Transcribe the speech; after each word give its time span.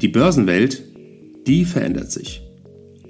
Die 0.00 0.06
Börsenwelt, 0.08 0.84
die 1.48 1.64
verändert 1.64 2.12
sich. 2.12 2.42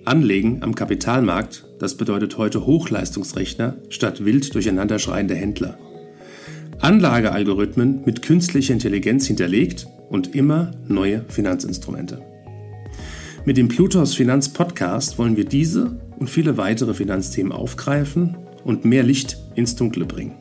Anlegen 0.06 0.62
am 0.62 0.74
Kapitalmarkt, 0.74 1.66
das 1.78 1.98
bedeutet 1.98 2.38
heute 2.38 2.64
Hochleistungsrechner 2.64 3.76
statt 3.90 4.24
wild 4.24 4.54
durcheinanderschreiende 4.54 5.34
Händler. 5.34 5.78
Anlagealgorithmen 6.80 8.04
mit 8.06 8.22
künstlicher 8.22 8.72
Intelligenz 8.72 9.26
hinterlegt 9.26 9.86
und 10.08 10.34
immer 10.34 10.70
neue 10.86 11.26
Finanzinstrumente. 11.28 12.22
Mit 13.44 13.58
dem 13.58 13.68
Plutos 13.68 14.14
Finanz 14.14 14.48
Podcast 14.48 15.18
wollen 15.18 15.36
wir 15.36 15.44
diese 15.44 16.00
und 16.18 16.30
viele 16.30 16.56
weitere 16.56 16.94
Finanzthemen 16.94 17.52
aufgreifen 17.52 18.38
und 18.64 18.86
mehr 18.86 19.02
Licht 19.02 19.36
ins 19.56 19.76
Dunkle 19.76 20.06
bringen. 20.06 20.36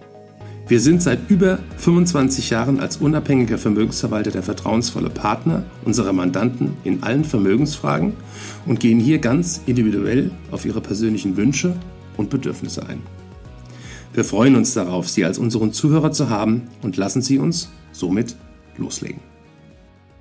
Wir 0.68 0.82
sind 0.82 1.02
seit 1.02 1.30
über 1.30 1.60
25 1.78 2.50
Jahren 2.50 2.82
als 2.82 2.98
unabhängiger 2.98 3.58
Vermögensverwalter 3.58 4.32
der 4.32 4.44
vertrauensvolle 4.44 5.10
Partner 5.10 5.64
unserer 5.86 6.12
Mandanten 6.12 6.76
in 6.84 7.04
allen 7.04 7.24
Vermögensfragen 7.24 8.12
und 8.66 8.82
gehen 8.82 9.00
hier 9.00 9.20
ganz 9.20 9.62
individuell 9.66 10.30
auf 10.52 10.66
ihre 10.66 10.82
persönlichen 10.82 11.38
Wünsche 11.38 11.74
und 12.18 12.30
Bedürfnisse 12.30 12.86
ein. 12.86 13.02
Wir 14.12 14.26
freuen 14.26 14.58
uns 14.58 14.74
darauf, 14.74 15.08
Sie 15.08 15.24
als 15.24 15.38
unseren 15.38 15.72
Zuhörer 15.72 16.12
zu 16.12 16.30
haben 16.30 16.64
und 16.82 16.98
lassen 16.98 17.22
Sie 17.22 17.38
uns 17.38 17.70
somit 17.94 18.36
loslegen. 18.76 19.22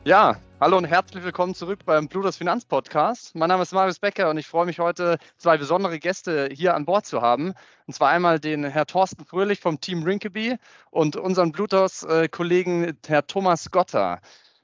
Ja, 0.05 0.37
hallo 0.59 0.79
und 0.79 0.87
herzlich 0.87 1.23
willkommen 1.23 1.55
zurück 1.55 1.81
beim 1.85 2.09
Plutos 2.09 2.39
Finanz 2.39 2.65
Podcast. 2.65 3.35
Mein 3.35 3.49
Name 3.49 3.63
ist 3.63 3.73
Marius 3.73 3.99
Becker 3.99 4.31
und 4.31 4.39
ich 4.39 4.47
freue 4.47 4.65
mich 4.65 4.79
heute, 4.79 5.19
zwei 5.37 5.59
besondere 5.59 5.99
Gäste 5.99 6.49
hier 6.51 6.75
an 6.75 6.87
Bord 6.87 7.05
zu 7.05 7.21
haben. 7.21 7.53
Und 7.87 7.93
zwar 7.93 8.09
einmal 8.09 8.41
den 8.41 8.65
Herr 8.65 8.87
Thorsten 8.87 9.27
Fröhlich 9.27 9.61
vom 9.61 9.81
Team 9.81 10.03
Rinkeby 10.03 10.57
und 10.91 11.17
unseren 11.17 11.53
Plutos-Kollegen 11.53 12.97
Herr 13.07 13.27
Thomas 13.27 13.71
Gotter. 13.71 14.21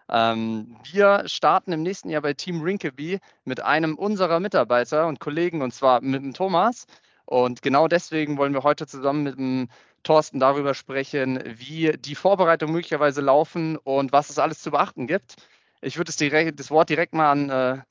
Ähm, 0.09 0.77
wir 0.91 1.25
starten 1.27 1.73
im 1.73 1.83
nächsten 1.83 2.09
Jahr 2.09 2.23
bei 2.23 2.33
Team 2.33 2.63
Rinkeby 2.63 3.21
mit 3.45 3.61
einem 3.63 3.97
unserer 3.97 4.41
Mitarbeiter 4.41 5.07
und 5.07 5.21
Kollegen, 5.21 5.61
und 5.61 5.75
zwar 5.75 6.01
mit 6.01 6.23
dem 6.23 6.33
Thomas. 6.33 6.87
Und 7.27 7.61
genau 7.61 7.87
deswegen 7.87 8.39
wollen 8.39 8.55
wir 8.55 8.63
heute 8.63 8.87
zusammen 8.87 9.25
mit 9.25 9.39
dem 9.39 9.69
Thorsten 10.03 10.41
darüber 10.41 10.75
sprechen, 10.75 11.43
wie 11.45 11.93
die 11.93 12.15
Vorbereitungen 12.15 12.75
möglicherweise 12.75 13.21
laufen 13.21 13.77
und 13.77 14.13
was 14.13 14.31
es 14.31 14.39
alles 14.39 14.61
zu 14.61 14.71
beachten 14.71 15.07
gibt. 15.07 15.37
Ich 15.83 15.97
würde 15.99 16.13
das, 16.55 16.71
Wort 16.71 16.89
direkt 16.89 17.13
mal 17.13 17.31
an 17.31 17.51
äh, 17.51 17.83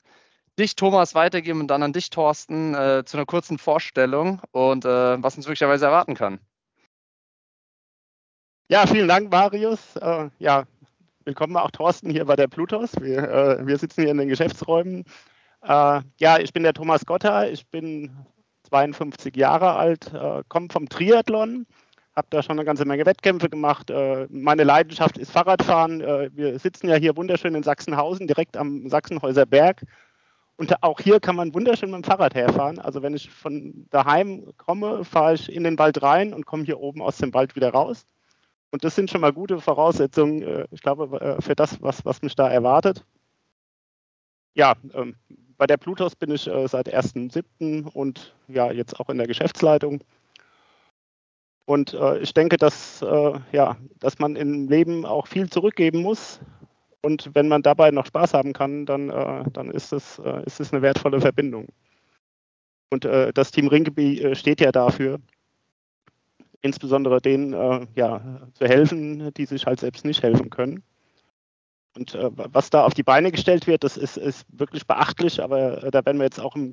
dich, 0.58 0.76
Thomas, 0.76 1.14
weitergeben 1.14 1.60
und 1.60 1.68
dann 1.68 1.82
an 1.82 1.92
dich, 1.92 2.08
Thorsten, 2.08 2.74
äh, 2.74 3.04
zu 3.04 3.18
einer 3.18 3.26
kurzen 3.26 3.58
Vorstellung 3.58 4.40
und 4.50 4.86
äh, 4.86 5.22
was 5.22 5.36
uns 5.36 5.46
möglicherweise 5.46 5.84
erwarten 5.84 6.14
kann. 6.14 6.40
Ja, 8.68 8.86
vielen 8.86 9.08
Dank, 9.08 9.30
Marius. 9.30 9.96
Äh, 9.96 10.30
ja, 10.38 10.64
willkommen 11.24 11.54
auch 11.58 11.70
Thorsten 11.70 12.08
hier 12.08 12.24
bei 12.24 12.34
der 12.34 12.48
Plutos. 12.48 12.92
Wir, 12.98 13.28
äh, 13.28 13.66
wir 13.66 13.76
sitzen 13.76 14.00
hier 14.00 14.10
in 14.10 14.18
den 14.18 14.28
Geschäftsräumen. 14.28 15.04
Äh, 15.62 16.00
ja, 16.16 16.38
ich 16.38 16.54
bin 16.54 16.62
der 16.62 16.72
Thomas 16.72 17.04
Gotter. 17.04 17.50
Ich 17.50 17.68
bin 17.68 18.16
52 18.70 19.36
Jahre 19.36 19.74
alt, 19.74 20.12
komme 20.48 20.68
vom 20.70 20.88
Triathlon 20.88 21.66
habe 22.14 22.26
da 22.30 22.42
schon 22.42 22.58
eine 22.58 22.64
ganze 22.64 22.84
Menge 22.84 23.06
Wettkämpfe 23.06 23.48
gemacht. 23.48 23.90
Äh, 23.90 24.26
meine 24.30 24.64
Leidenschaft 24.64 25.18
ist 25.18 25.32
Fahrradfahren. 25.32 26.00
Äh, 26.00 26.30
wir 26.34 26.58
sitzen 26.58 26.88
ja 26.88 26.96
hier 26.96 27.16
wunderschön 27.16 27.54
in 27.54 27.62
Sachsenhausen, 27.62 28.26
direkt 28.26 28.56
am 28.56 28.88
Sachsenhäuser 28.88 29.46
Berg. 29.46 29.82
Und 30.56 30.82
auch 30.82 31.00
hier 31.00 31.18
kann 31.20 31.36
man 31.36 31.54
wunderschön 31.54 31.90
mit 31.90 32.02
dem 32.02 32.04
Fahrrad 32.04 32.34
herfahren. 32.34 32.78
Also 32.78 33.02
wenn 33.02 33.14
ich 33.14 33.30
von 33.30 33.86
daheim 33.90 34.52
komme, 34.58 35.04
fahre 35.04 35.34
ich 35.34 35.50
in 35.50 35.64
den 35.64 35.78
Wald 35.78 36.02
rein 36.02 36.34
und 36.34 36.44
komme 36.44 36.64
hier 36.64 36.80
oben 36.80 37.00
aus 37.00 37.16
dem 37.16 37.32
Wald 37.32 37.56
wieder 37.56 37.70
raus. 37.70 38.06
Und 38.70 38.84
das 38.84 38.94
sind 38.94 39.10
schon 39.10 39.22
mal 39.22 39.32
gute 39.32 39.60
Voraussetzungen, 39.60 40.42
äh, 40.42 40.66
ich 40.70 40.82
glaube, 40.82 41.38
für 41.40 41.54
das, 41.54 41.80
was, 41.82 42.04
was 42.04 42.22
mich 42.22 42.36
da 42.36 42.48
erwartet. 42.48 43.04
Ja, 44.54 44.74
ähm, 44.92 45.16
bei 45.56 45.66
der 45.66 45.78
Plutos 45.78 46.14
bin 46.16 46.30
ich 46.30 46.42
seit 46.42 46.92
1.7. 46.92 47.86
und 47.86 48.34
ja, 48.48 48.72
jetzt 48.72 48.98
auch 48.98 49.08
in 49.08 49.18
der 49.18 49.28
Geschäftsleitung. 49.28 50.02
Und 51.64 51.94
äh, 51.94 52.18
ich 52.18 52.34
denke, 52.34 52.56
dass, 52.56 53.02
äh, 53.02 53.38
ja, 53.52 53.76
dass 54.00 54.18
man 54.18 54.36
im 54.36 54.68
Leben 54.68 55.06
auch 55.06 55.26
viel 55.26 55.48
zurückgeben 55.48 56.02
muss. 56.02 56.40
Und 57.02 57.30
wenn 57.34 57.48
man 57.48 57.62
dabei 57.62 57.90
noch 57.90 58.06
Spaß 58.06 58.34
haben 58.34 58.52
kann, 58.52 58.86
dann, 58.86 59.10
äh, 59.10 59.44
dann 59.52 59.70
ist, 59.70 59.92
es, 59.92 60.18
äh, 60.18 60.42
ist 60.44 60.72
eine 60.72 60.82
wertvolle 60.82 61.20
Verbindung. 61.20 61.68
Und 62.90 63.04
äh, 63.04 63.32
das 63.32 63.50
Team 63.50 63.68
Rinkeby 63.68 64.20
äh, 64.20 64.34
steht 64.34 64.60
ja 64.60 64.72
dafür, 64.72 65.18
insbesondere 66.62 67.20
denen 67.20 67.88
ja, 67.96 68.40
zu 68.54 68.66
helfen, 68.66 69.34
die 69.34 69.46
sich 69.46 69.66
halt 69.66 69.80
selbst 69.80 70.04
nicht 70.04 70.22
helfen 70.22 70.48
können. 70.48 70.84
Und 71.96 72.16
was 72.16 72.70
da 72.70 72.84
auf 72.84 72.94
die 72.94 73.02
Beine 73.02 73.32
gestellt 73.32 73.66
wird, 73.66 73.82
das 73.82 73.96
ist, 73.96 74.16
ist 74.16 74.46
wirklich 74.48 74.86
beachtlich, 74.86 75.42
aber 75.42 75.90
da 75.90 76.06
werden 76.06 76.18
wir 76.18 76.24
jetzt 76.24 76.38
auch 76.38 76.54
im 76.54 76.72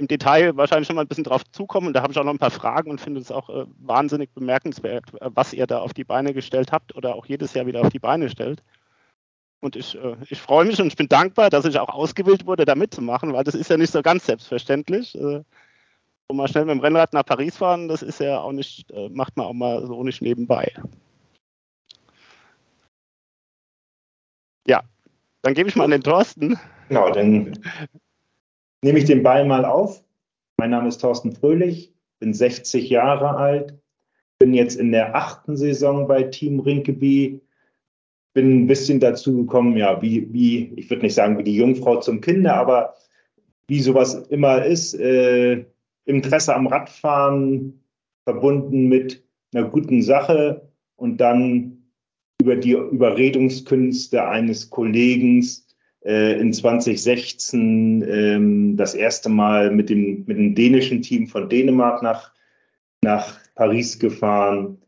im 0.00 0.08
Detail 0.08 0.56
wahrscheinlich 0.56 0.86
schon 0.86 0.96
mal 0.96 1.02
ein 1.02 1.08
bisschen 1.08 1.24
drauf 1.24 1.42
zukommen. 1.52 1.92
Da 1.92 2.02
habe 2.02 2.12
ich 2.12 2.18
auch 2.18 2.24
noch 2.24 2.32
ein 2.32 2.38
paar 2.38 2.50
Fragen 2.50 2.90
und 2.90 3.00
finde 3.00 3.20
es 3.20 3.30
auch 3.30 3.50
äh, 3.50 3.66
wahnsinnig 3.78 4.32
bemerkenswert, 4.32 5.04
was 5.20 5.52
ihr 5.52 5.66
da 5.66 5.80
auf 5.80 5.92
die 5.92 6.04
Beine 6.04 6.32
gestellt 6.32 6.72
habt 6.72 6.96
oder 6.96 7.14
auch 7.14 7.26
jedes 7.26 7.52
Jahr 7.54 7.66
wieder 7.66 7.82
auf 7.82 7.90
die 7.90 7.98
Beine 7.98 8.30
stellt. 8.30 8.62
Und 9.60 9.76
ich, 9.76 9.94
äh, 9.96 10.16
ich 10.28 10.40
freue 10.40 10.64
mich 10.64 10.80
und 10.80 10.86
ich 10.86 10.96
bin 10.96 11.08
dankbar, 11.08 11.50
dass 11.50 11.66
ich 11.66 11.78
auch 11.78 11.90
ausgewählt 11.90 12.46
wurde, 12.46 12.64
da 12.64 12.74
mitzumachen, 12.74 13.34
weil 13.34 13.44
das 13.44 13.54
ist 13.54 13.68
ja 13.68 13.76
nicht 13.76 13.92
so 13.92 14.00
ganz 14.00 14.24
selbstverständlich. 14.24 15.14
Äh, 15.14 15.42
so 16.28 16.34
mal 16.34 16.48
schnell 16.48 16.64
mit 16.64 16.76
dem 16.76 16.80
Rennrad 16.80 17.12
nach 17.12 17.26
Paris 17.26 17.58
fahren, 17.58 17.88
das 17.88 18.02
ist 18.02 18.20
ja 18.20 18.40
auch 18.40 18.52
nicht, 18.52 18.90
äh, 18.92 19.10
macht 19.10 19.36
man 19.36 19.46
auch 19.46 19.52
mal 19.52 19.86
so 19.86 20.02
nicht 20.02 20.22
nebenbei. 20.22 20.72
Ja, 24.66 24.82
dann 25.42 25.54
gebe 25.54 25.68
ich 25.68 25.76
mal 25.76 25.84
an 25.84 25.90
den 25.90 26.02
Thorsten. 26.02 26.58
Genau, 26.88 27.10
dann 27.10 27.58
nehme 28.82 28.98
ich 28.98 29.04
den 29.04 29.22
Ball 29.22 29.44
mal 29.46 29.64
auf. 29.64 30.02
Mein 30.58 30.70
Name 30.70 30.88
ist 30.88 30.98
Thorsten 30.98 31.32
Fröhlich, 31.32 31.94
bin 32.18 32.34
60 32.34 32.90
Jahre 32.90 33.36
alt, 33.36 33.78
bin 34.38 34.54
jetzt 34.54 34.76
in 34.76 34.92
der 34.92 35.14
achten 35.14 35.56
Saison 35.56 36.06
bei 36.06 36.24
Team 36.24 36.60
Rinkeby, 36.60 37.40
bin 38.34 38.62
ein 38.62 38.66
bisschen 38.66 39.00
dazu 39.00 39.36
gekommen, 39.36 39.76
ja, 39.76 40.00
wie, 40.02 40.32
wie 40.32 40.72
ich 40.76 40.88
würde 40.90 41.02
nicht 41.02 41.14
sagen 41.14 41.38
wie 41.38 41.44
die 41.44 41.56
Jungfrau 41.56 41.96
zum 42.00 42.20
Kinder, 42.20 42.54
aber 42.54 42.94
wie 43.66 43.80
sowas 43.80 44.14
immer 44.28 44.64
ist, 44.64 44.94
äh, 44.94 45.64
Interesse 46.04 46.54
am 46.54 46.66
Radfahren 46.66 47.82
verbunden 48.24 48.88
mit 48.88 49.22
einer 49.52 49.68
guten 49.68 50.02
Sache 50.02 50.68
und 50.96 51.20
dann 51.20 51.80
über 52.40 52.56
die 52.56 52.72
Überredungskünste 52.72 54.24
eines 54.26 54.70
Kollegen 54.70 55.42
in 56.02 56.52
2016 56.52 58.02
ähm, 58.08 58.76
das 58.76 58.94
erste 58.94 59.28
Mal 59.28 59.70
mit 59.70 59.90
dem, 59.90 60.24
mit 60.26 60.38
dem 60.38 60.54
dänischen 60.54 61.02
Team 61.02 61.26
von 61.26 61.48
Dänemark 61.48 62.02
nach, 62.02 62.32
nach 63.02 63.38
Paris 63.54 63.98
gefahren. 63.98 64.78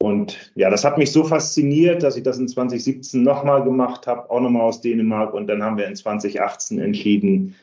Und 0.00 0.52
ja, 0.54 0.70
das 0.70 0.84
hat 0.84 0.98
mich 0.98 1.12
so 1.12 1.24
fasziniert, 1.24 2.02
dass 2.02 2.16
ich 2.16 2.22
das 2.22 2.38
in 2.38 2.48
2017 2.48 3.22
nochmal 3.22 3.62
gemacht 3.62 4.06
habe, 4.06 4.30
auch 4.30 4.40
nochmal 4.40 4.62
aus 4.62 4.80
Dänemark. 4.80 5.34
Und 5.34 5.46
dann 5.46 5.62
haben 5.62 5.76
wir 5.76 5.86
in 5.86 5.96
2018 5.96 6.78
entschieden, 6.78 7.54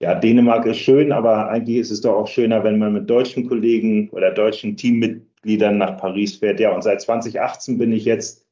ja, 0.00 0.14
Dänemark 0.14 0.66
ist 0.66 0.78
schön, 0.78 1.10
aber 1.10 1.48
eigentlich 1.48 1.78
ist 1.78 1.90
es 1.90 2.02
doch 2.02 2.14
auch 2.14 2.28
schöner, 2.28 2.62
wenn 2.62 2.78
man 2.78 2.92
mit 2.92 3.08
deutschen 3.08 3.48
Kollegen 3.48 4.10
oder 4.10 4.30
deutschen 4.30 4.76
Teammitgliedern 4.76 5.78
nach 5.78 5.96
Paris 5.96 6.36
fährt. 6.36 6.60
Ja, 6.60 6.74
und 6.74 6.82
seit 6.82 7.00
2018 7.00 7.78
bin 7.78 7.92
ich 7.92 8.04
jetzt 8.04 8.45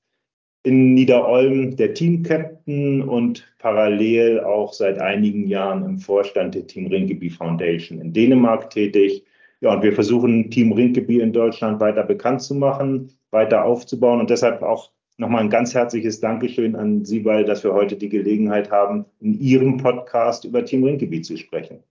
in 0.65 0.95
Niederolm 0.95 1.77
der 1.77 1.93
Team-Captain 1.93 3.03
und 3.03 3.47
parallel 3.59 4.41
auch 4.41 4.73
seit 4.73 4.99
einigen 4.99 5.47
Jahren 5.47 5.85
im 5.85 5.99
Vorstand 5.99 6.55
der 6.55 6.67
Team 6.67 6.87
Rinkeby 6.87 7.29
Foundation 7.31 8.01
in 8.01 8.15
Dänemark 8.15 8.71
tätig. 8.71 9.25
Ja, 9.61 9.75
und 9.75 9.83
wir 9.83 9.93
versuchen, 9.93 10.51
Team 10.51 10.73
Rinkeby 10.73 11.21
in 11.21 11.35
Deutschland 11.35 11.81
weiter 11.81 12.03
bekannt 12.03 12.43
zu 12.43 12.55
machen, 12.55 13.13
weiter 13.31 13.65
aufzubauen 13.65 14.21
und 14.21 14.31
deshalb 14.31 14.63
auch 14.63 14.91
nochmal 15.19 15.43
ein 15.43 15.51
ganz 15.51 15.75
herzliches 15.75 16.21
Dankeschön 16.21 16.75
an 16.77 17.05
Sie, 17.05 17.25
weil 17.27 17.45
dass 17.45 17.63
wir 17.63 17.75
heute 17.75 17.97
die 17.97 18.09
Gelegenheit 18.09 18.71
haben, 18.71 19.05
in 19.21 19.39
Ihrem 19.39 19.77
Podcast 19.77 20.47
über 20.47 20.65
Team 20.65 20.83
Rinkeby 20.83 21.21
zu 21.21 21.37
sprechen. 21.37 21.85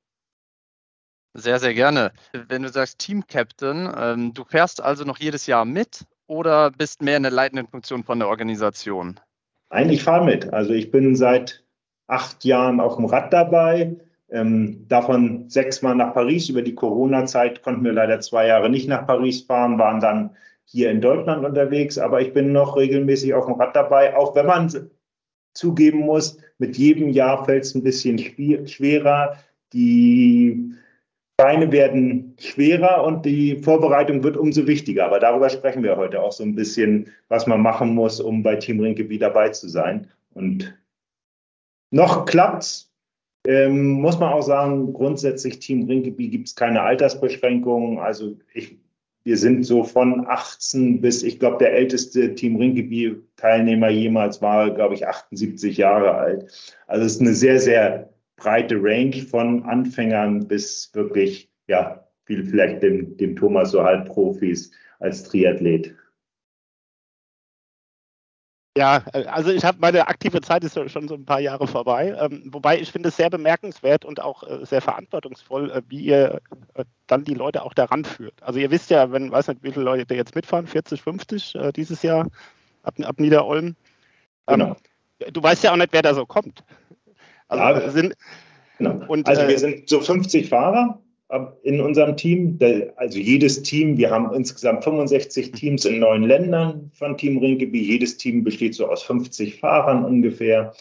Sehr, 1.36 1.60
sehr 1.60 1.74
gerne. 1.74 2.12
Wenn 2.48 2.64
du 2.64 2.70
sagst 2.70 3.00
Team 3.00 3.26
Captain, 3.28 3.90
ähm, 3.98 4.34
du 4.34 4.44
fährst 4.44 4.82
also 4.82 5.04
noch 5.04 5.18
jedes 5.18 5.48
Jahr 5.48 5.66
mit 5.66 6.06
oder 6.28 6.72
bist 6.72 7.02
mehr 7.02 7.18
in 7.18 7.24
der 7.24 7.32
leitenden 7.32 7.68
Funktion 7.68 8.04
von 8.04 8.20
der 8.20 8.28
Organisation? 8.28 9.20
Eigentlich 9.70 10.04
fahre 10.04 10.26
mit. 10.26 10.54
Also 10.54 10.74
ich 10.74 10.92
bin 10.92 11.16
seit 11.16 11.64
acht 12.08 12.46
Jahren 12.46 12.80
auf 12.80 12.96
dem 12.96 13.06
Rad 13.06 13.34
dabei. 13.34 13.96
Ähm, 14.30 14.88
davon 14.88 15.50
sechsmal 15.50 15.96
nach 15.96 16.14
Paris. 16.14 16.50
Über 16.50 16.62
die 16.62 16.76
Corona-Zeit 16.76 17.62
konnten 17.62 17.84
wir 17.84 17.94
leider 17.94 18.20
zwei 18.20 18.48
Jahre 18.48 18.70
nicht 18.70 18.88
nach 18.88 19.06
Paris 19.06 19.42
fahren, 19.42 19.80
waren 19.80 20.00
dann 20.00 20.36
hier 20.66 20.92
in 20.92 21.02
Deutschland 21.02 21.46
unterwegs. 21.46 21.98
Aber 21.98 22.22
ich 22.22 22.34
bin 22.34 22.52
noch 22.52 22.76
regelmäßig 22.76 23.34
auf 23.34 23.46
dem 23.46 23.56
Rad 23.56 23.76
dabei, 23.76 24.16
auch 24.16 24.36
wenn 24.36 24.46
man 24.46 24.92
zugeben 25.54 26.00
muss, 26.00 26.38
mit 26.58 26.78
jedem 26.78 27.10
Jahr 27.10 27.46
fällt 27.46 27.64
es 27.64 27.76
ein 27.76 27.84
bisschen 27.84 28.18
schwerer. 28.68 29.38
Die 29.74 30.74
Beine 31.38 31.72
werden 31.72 32.36
schwerer 32.40 33.04
und 33.04 33.26
die 33.26 33.58
Vorbereitung 33.58 34.24
wird 34.24 34.38
umso 34.38 34.68
wichtiger. 34.68 35.06
Aber 35.06 35.20
darüber 35.20 35.50
sprechen 35.50 35.84
wir 35.84 35.98
heute 35.98 36.22
auch 36.22 36.32
so 36.32 36.44
ein 36.44 36.56
bisschen, 36.56 37.10
was 37.28 37.48
man 37.48 37.62
machen 37.62 37.96
muss, 37.96 38.20
um 38.20 38.44
bei 38.44 38.56
Team 38.56 38.80
Rinkeby 38.80 39.18
dabei 39.18 39.50
zu 39.50 39.68
sein. 39.68 40.08
Und 40.34 40.78
noch 41.92 42.26
klappt's. 42.26 42.92
Ähm, 43.46 43.94
muss 43.94 44.20
man 44.20 44.32
auch 44.32 44.42
sagen, 44.42 44.94
grundsätzlich 44.94 45.60
Team 45.60 45.86
Rinkeby 45.88 46.30
gibt 46.30 46.48
es 46.48 46.56
keine 46.56 46.82
Altersbeschränkungen. 46.82 47.98
Also 47.98 48.38
ich, 48.54 48.78
wir 49.26 49.38
sind 49.38 49.64
so 49.64 49.84
von 49.84 50.26
18 50.28 51.02
bis, 51.02 51.24
ich 51.24 51.40
glaube, 51.40 51.58
der 51.58 51.74
älteste 51.74 52.36
Team 52.36 52.56
Rinkeby-Teilnehmer 52.56 53.90
jemals 53.90 54.42
war, 54.42 54.70
glaube 54.72 54.94
ich, 54.94 55.08
78 55.08 55.78
Jahre 55.78 56.14
alt. 56.14 56.78
Also 56.88 57.06
es 57.06 57.16
ist 57.16 57.22
eine 57.22 57.34
sehr, 57.34 57.60
sehr 57.60 58.13
breite 58.36 58.76
Range 58.76 59.22
von 59.22 59.64
Anfängern 59.64 60.48
bis 60.48 60.92
wirklich, 60.94 61.50
ja, 61.68 62.08
viel 62.26 62.46
vielleicht 62.46 62.82
dem, 62.84 63.18
dem 63.18 63.36
Thomas 63.36 63.72
so 63.72 63.84
Halbprofis 63.84 64.72
als 65.00 65.24
Triathlet. 65.24 65.96
Ja, 68.76 69.04
also 69.28 69.52
ich 69.52 69.64
habe 69.64 69.78
meine 69.82 70.08
aktive 70.08 70.42
Zeit 70.42 70.64
ist 70.64 70.74
schon 70.90 71.08
so 71.08 71.14
ein 71.14 71.26
paar 71.26 71.40
Jahre 71.40 71.68
vorbei. 71.68 72.16
Ähm, 72.20 72.46
wobei 72.48 72.80
ich 72.80 72.92
finde 72.92 73.10
es 73.10 73.18
sehr 73.18 73.30
bemerkenswert 73.30 74.04
und 74.04 74.20
auch 74.20 74.42
äh, 74.42 74.66
sehr 74.66 74.82
verantwortungsvoll, 74.82 75.70
äh, 75.70 75.82
wie 75.90 76.06
ihr 76.06 76.42
äh, 76.74 76.86
dann 77.06 77.24
die 77.24 77.36
Leute 77.36 77.62
auch 77.62 77.76
daran 77.76 78.04
führt. 78.04 78.42
Also 78.42 78.60
ihr 78.60 78.72
wisst 78.72 78.90
ja, 78.90 79.12
wenn, 79.12 79.32
weiß 79.32 79.50
nicht, 79.50 79.62
wie 79.62 79.72
viele 79.72 79.86
Leute 79.86 80.16
jetzt 80.16 80.34
mitfahren, 80.34 80.66
40, 80.66 81.04
50 81.04 81.56
äh, 81.56 81.72
dieses 81.72 82.02
Jahr 82.02 82.28
ab, 82.82 82.96
ab 83.00 83.20
Niederolm. 83.20 83.76
Ähm, 84.48 84.60
genau. 84.60 84.76
Du 85.32 85.44
weißt 85.44 85.64
ja 85.64 85.72
auch 85.72 85.78
nicht, 85.78 85.94
wer 85.94 86.02
da 86.02 86.16
so 86.16 86.26
kommt. 86.26 86.64
Also, 87.60 87.82
ja, 87.82 87.90
sind, 87.92 88.14
genau. 88.78 89.02
und, 89.08 89.28
also 89.28 89.42
wir 89.44 89.56
äh, 89.56 89.58
sind 89.58 89.90
so 89.90 90.00
50 90.00 90.50
Fahrer 90.50 91.00
in 91.64 91.82
unserem 91.82 92.16
Team. 92.16 92.60
Also 92.96 93.20
jedes 93.20 93.64
Team, 93.64 93.98
wir 93.98 94.12
haben 94.12 94.34
insgesamt 94.34 94.84
65 94.84 95.52
Teams 95.52 95.86
in 95.86 96.00
neun 96.00 96.24
Ländern 96.24 96.92
von 96.94 97.18
Team 97.18 97.38
Rinkeby. 97.38 97.80
Jedes 97.80 98.18
Team 98.18 98.44
besteht 98.44 98.76
so 98.76 98.88
aus 98.88 99.04
50 99.04 99.60
Fahrern 99.60 100.06
ungefähr. 100.06 100.74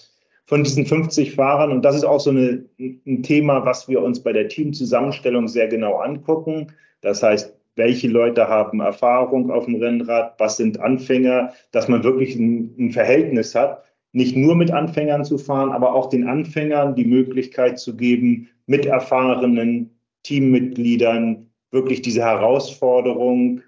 Von 0.45 0.65
diesen 0.65 0.85
50 0.85 1.35
Fahrern, 1.35 1.73
und 1.73 1.85
das 1.85 1.97
ist 1.97 2.05
auch 2.05 2.21
so 2.21 2.31
eine, 2.31 2.65
ein 2.79 3.23
Thema, 3.23 3.65
was 3.65 3.89
wir 3.89 4.03
uns 4.03 4.23
bei 4.23 4.33
der 4.33 4.49
Teamzusammenstellung 4.49 5.49
sehr 5.49 5.69
genau 5.69 5.99
angucken. 5.99 6.73
Das 7.01 7.23
heißt, 7.23 7.55
welche 7.77 8.09
Leute 8.09 8.49
haben 8.49 8.81
Erfahrung 8.81 9.51
auf 9.51 9.65
dem 9.65 9.77
Rennrad, 9.77 10.35
was 10.39 10.59
sind 10.59 10.81
Anfänger, 10.81 11.55
dass 11.71 11.89
man 11.89 12.05
wirklich 12.05 12.35
ein, 12.37 12.75
ein 12.79 12.91
Verhältnis 12.91 13.55
hat, 13.55 13.85
nicht 14.13 14.37
nur 14.37 14.55
mit 14.55 14.71
Anfängern 14.71 15.25
zu 15.25 15.39
fahren, 15.39 15.73
aber 15.73 15.95
auch 15.95 16.09
den 16.09 16.29
Anfängern 16.29 16.95
die 16.95 17.05
Möglichkeit 17.05 17.79
zu 17.79 17.97
geben, 17.97 18.49
mit 18.67 18.87
erfahrenen 18.87 19.91
Teammitgliedern 20.23 21.51
wirklich 21.71 22.03
diese 22.03 22.23
Herausforderung, 22.23 23.63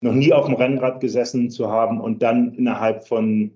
noch 0.00 0.12
nie 0.12 0.32
auf 0.32 0.46
dem 0.46 0.54
Rennrad 0.54 1.00
gesessen 1.00 1.50
zu 1.50 1.70
haben 1.70 2.00
und 2.00 2.22
dann 2.22 2.54
innerhalb 2.54 3.08
von 3.08 3.50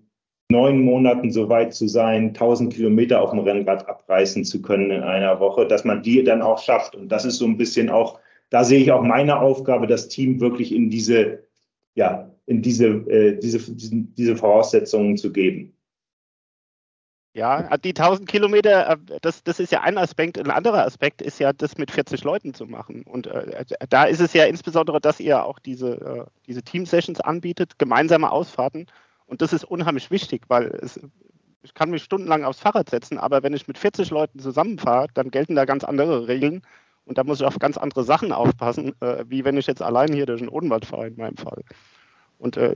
neun 0.50 0.80
Monaten 0.80 1.30
so 1.30 1.50
weit 1.50 1.74
zu 1.74 1.86
sein, 1.88 2.28
1000 2.28 2.72
Kilometer 2.72 3.20
auf 3.20 3.30
dem 3.30 3.40
Rennrad 3.40 3.86
abreißen 3.86 4.44
zu 4.44 4.62
können 4.62 4.90
in 4.90 5.02
einer 5.02 5.40
Woche, 5.40 5.66
dass 5.66 5.84
man 5.84 6.02
die 6.02 6.24
dann 6.24 6.40
auch 6.40 6.58
schafft. 6.58 6.96
Und 6.96 7.12
das 7.12 7.26
ist 7.26 7.36
so 7.36 7.44
ein 7.44 7.58
bisschen 7.58 7.90
auch, 7.90 8.18
da 8.48 8.64
sehe 8.64 8.80
ich 8.80 8.90
auch 8.90 9.02
meine 9.02 9.40
Aufgabe, 9.40 9.86
das 9.86 10.08
Team 10.08 10.40
wirklich 10.40 10.74
in 10.74 10.88
diese, 10.88 11.44
ja, 11.94 12.30
in 12.46 12.62
diese, 12.62 12.86
äh, 12.86 13.38
diese, 13.38 13.58
diese 13.76 14.36
Voraussetzungen 14.36 15.18
zu 15.18 15.32
geben. 15.32 15.74
Ja, 17.34 17.76
die 17.76 17.90
1000 17.90 18.28
Kilometer, 18.28 18.90
äh, 18.90 18.96
das, 19.20 19.44
das 19.44 19.60
ist 19.60 19.70
ja 19.70 19.82
ein 19.82 19.98
Aspekt. 19.98 20.38
Ein 20.38 20.50
anderer 20.50 20.84
Aspekt 20.84 21.22
ist 21.22 21.38
ja, 21.38 21.52
das 21.52 21.78
mit 21.78 21.90
40 21.90 22.24
Leuten 22.24 22.54
zu 22.54 22.66
machen. 22.66 23.02
Und 23.02 23.26
äh, 23.26 23.64
da 23.88 24.04
ist 24.04 24.20
es 24.20 24.32
ja 24.32 24.44
insbesondere, 24.44 25.00
dass 25.00 25.20
ihr 25.20 25.44
auch 25.44 25.58
diese, 25.58 26.00
äh, 26.00 26.24
diese 26.46 26.62
Team-Sessions 26.62 27.20
anbietet, 27.20 27.78
gemeinsame 27.78 28.32
Ausfahrten. 28.32 28.86
Und 29.26 29.42
das 29.42 29.52
ist 29.52 29.64
unheimlich 29.64 30.10
wichtig, 30.10 30.42
weil 30.48 30.66
es, 30.82 30.98
ich 31.62 31.74
kann 31.74 31.90
mich 31.90 32.02
stundenlang 32.02 32.44
aufs 32.44 32.60
Fahrrad 32.60 32.88
setzen, 32.88 33.18
aber 33.18 33.42
wenn 33.42 33.52
ich 33.52 33.68
mit 33.68 33.76
40 33.78 34.10
Leuten 34.10 34.38
zusammenfahre, 34.38 35.08
dann 35.14 35.30
gelten 35.30 35.54
da 35.54 35.66
ganz 35.66 35.84
andere 35.84 36.28
Regeln. 36.28 36.62
Und 37.04 37.18
da 37.18 37.24
muss 37.24 37.40
ich 37.40 37.46
auf 37.46 37.58
ganz 37.58 37.76
andere 37.78 38.04
Sachen 38.04 38.32
aufpassen, 38.32 38.94
äh, 39.00 39.24
wie 39.28 39.44
wenn 39.44 39.56
ich 39.56 39.66
jetzt 39.66 39.82
allein 39.82 40.12
hier 40.12 40.26
durch 40.26 40.40
den 40.40 40.48
Odenwald 40.48 40.86
fahre, 40.86 41.08
in 41.08 41.16
meinem 41.16 41.36
Fall. 41.36 41.62
Und 42.38 42.56
äh, 42.56 42.74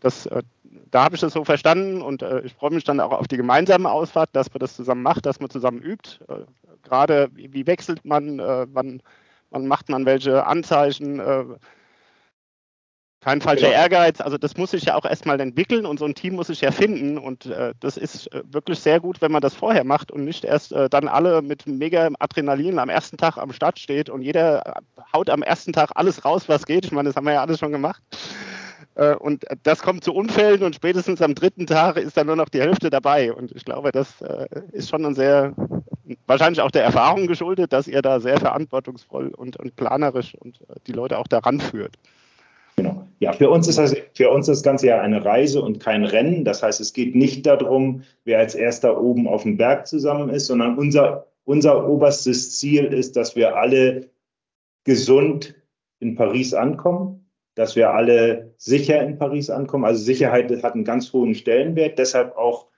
das, 0.00 0.26
äh, 0.26 0.42
da 0.90 1.04
habe 1.04 1.14
ich 1.14 1.20
das 1.20 1.32
so 1.32 1.44
verstanden 1.44 2.02
und 2.02 2.22
äh, 2.22 2.40
ich 2.40 2.54
freue 2.54 2.72
mich 2.72 2.84
dann 2.84 3.00
auch 3.00 3.12
auf 3.12 3.28
die 3.28 3.36
gemeinsame 3.36 3.90
Ausfahrt, 3.90 4.30
dass 4.32 4.52
man 4.52 4.60
das 4.60 4.76
zusammen 4.76 5.02
macht, 5.02 5.26
dass 5.26 5.40
man 5.40 5.50
zusammen 5.50 5.82
übt. 5.82 6.20
Äh, 6.28 6.44
gerade 6.82 7.28
wie, 7.34 7.52
wie, 7.52 7.66
wechselt 7.66 8.04
man, 8.04 8.38
äh, 8.38 8.66
wann, 8.72 9.02
wann, 9.50 9.66
macht 9.66 9.88
man 9.88 10.06
welche 10.06 10.46
Anzeichen, 10.46 11.20
äh, 11.20 11.44
kein 13.20 13.40
falscher 13.40 13.72
ja. 13.72 13.82
Ehrgeiz. 13.82 14.20
Also 14.20 14.38
das 14.38 14.56
muss 14.56 14.70
sich 14.70 14.84
ja 14.84 14.94
auch 14.94 15.04
erstmal 15.04 15.40
entwickeln 15.40 15.84
und 15.84 15.98
so 15.98 16.04
ein 16.04 16.14
Team 16.14 16.36
muss 16.36 16.46
sich 16.46 16.60
ja 16.60 16.70
finden 16.70 17.18
und 17.18 17.46
äh, 17.46 17.74
das 17.80 17.96
ist 17.96 18.30
wirklich 18.44 18.78
sehr 18.78 19.00
gut, 19.00 19.20
wenn 19.20 19.32
man 19.32 19.42
das 19.42 19.54
vorher 19.54 19.82
macht 19.82 20.12
und 20.12 20.24
nicht 20.24 20.44
erst 20.44 20.72
dann 20.72 21.08
alle 21.08 21.42
mit 21.42 21.66
mega 21.66 22.08
Adrenalin 22.20 22.78
am 22.78 22.88
ersten 22.88 23.16
Tag 23.16 23.36
am 23.36 23.52
Start 23.52 23.80
steht 23.80 24.08
und 24.08 24.22
jeder 24.22 24.62
haut 25.12 25.28
am 25.30 25.42
ersten 25.42 25.72
Tag 25.72 25.90
alles 25.96 26.24
raus, 26.24 26.48
was 26.48 26.64
geht. 26.64 26.84
Ich 26.84 26.92
meine, 26.92 27.08
das 27.08 27.16
haben 27.16 27.26
wir 27.26 27.32
ja 27.32 27.42
alles 27.42 27.58
schon 27.58 27.72
gemacht. 27.72 28.02
Äh, 28.98 29.14
und 29.14 29.44
das 29.62 29.80
kommt 29.80 30.04
zu 30.04 30.12
Unfällen 30.12 30.62
und 30.62 30.74
spätestens 30.74 31.22
am 31.22 31.34
dritten 31.34 31.66
Tag 31.66 31.96
ist 31.96 32.16
dann 32.16 32.26
nur 32.26 32.36
noch 32.36 32.48
die 32.48 32.60
Hälfte 32.60 32.90
dabei. 32.90 33.32
Und 33.32 33.52
ich 33.52 33.64
glaube, 33.64 33.92
das 33.92 34.20
äh, 34.20 34.46
ist 34.72 34.90
schon 34.90 35.04
ein 35.06 35.14
sehr, 35.14 35.54
wahrscheinlich 36.26 36.60
auch 36.60 36.70
der 36.70 36.82
Erfahrung 36.82 37.26
geschuldet, 37.28 37.72
dass 37.72 37.86
ihr 37.86 38.02
da 38.02 38.20
sehr 38.20 38.38
verantwortungsvoll 38.38 39.28
und, 39.28 39.56
und 39.56 39.76
planerisch 39.76 40.34
und 40.34 40.60
äh, 40.62 40.74
die 40.86 40.92
Leute 40.92 41.18
auch 41.18 41.28
daran 41.28 41.60
führt. 41.60 41.94
Genau. 42.74 43.06
Ja, 43.20 43.32
für 43.32 43.50
uns 43.50 43.66
ist 43.66 43.78
das, 43.78 43.96
für 44.14 44.30
uns 44.30 44.46
das 44.46 44.62
Ganze 44.62 44.88
ja 44.88 45.00
eine 45.00 45.24
Reise 45.24 45.62
und 45.62 45.80
kein 45.80 46.04
Rennen. 46.04 46.44
Das 46.44 46.62
heißt, 46.62 46.80
es 46.80 46.92
geht 46.92 47.14
nicht 47.14 47.46
darum, 47.46 48.02
wer 48.24 48.38
als 48.38 48.54
erster 48.54 49.00
oben 49.00 49.26
auf 49.28 49.44
dem 49.44 49.56
Berg 49.56 49.86
zusammen 49.86 50.28
ist, 50.28 50.46
sondern 50.46 50.76
unser, 50.76 51.26
unser 51.44 51.88
oberstes 51.88 52.56
Ziel 52.58 52.84
ist, 52.84 53.16
dass 53.16 53.34
wir 53.36 53.56
alle 53.56 54.10
gesund 54.84 55.54
in 56.00 56.14
Paris 56.14 56.54
ankommen 56.54 57.27
dass 57.58 57.74
wir 57.74 57.92
alle 57.92 58.52
sicher 58.56 59.02
in 59.02 59.18
Paris 59.18 59.50
ankommen. 59.50 59.84
Also 59.84 60.04
Sicherheit 60.04 60.62
hat 60.62 60.74
einen 60.74 60.84
ganz 60.84 61.12
hohen 61.12 61.34
Stellenwert. 61.34 61.98
Deshalb 61.98 62.36
auch, 62.36 62.68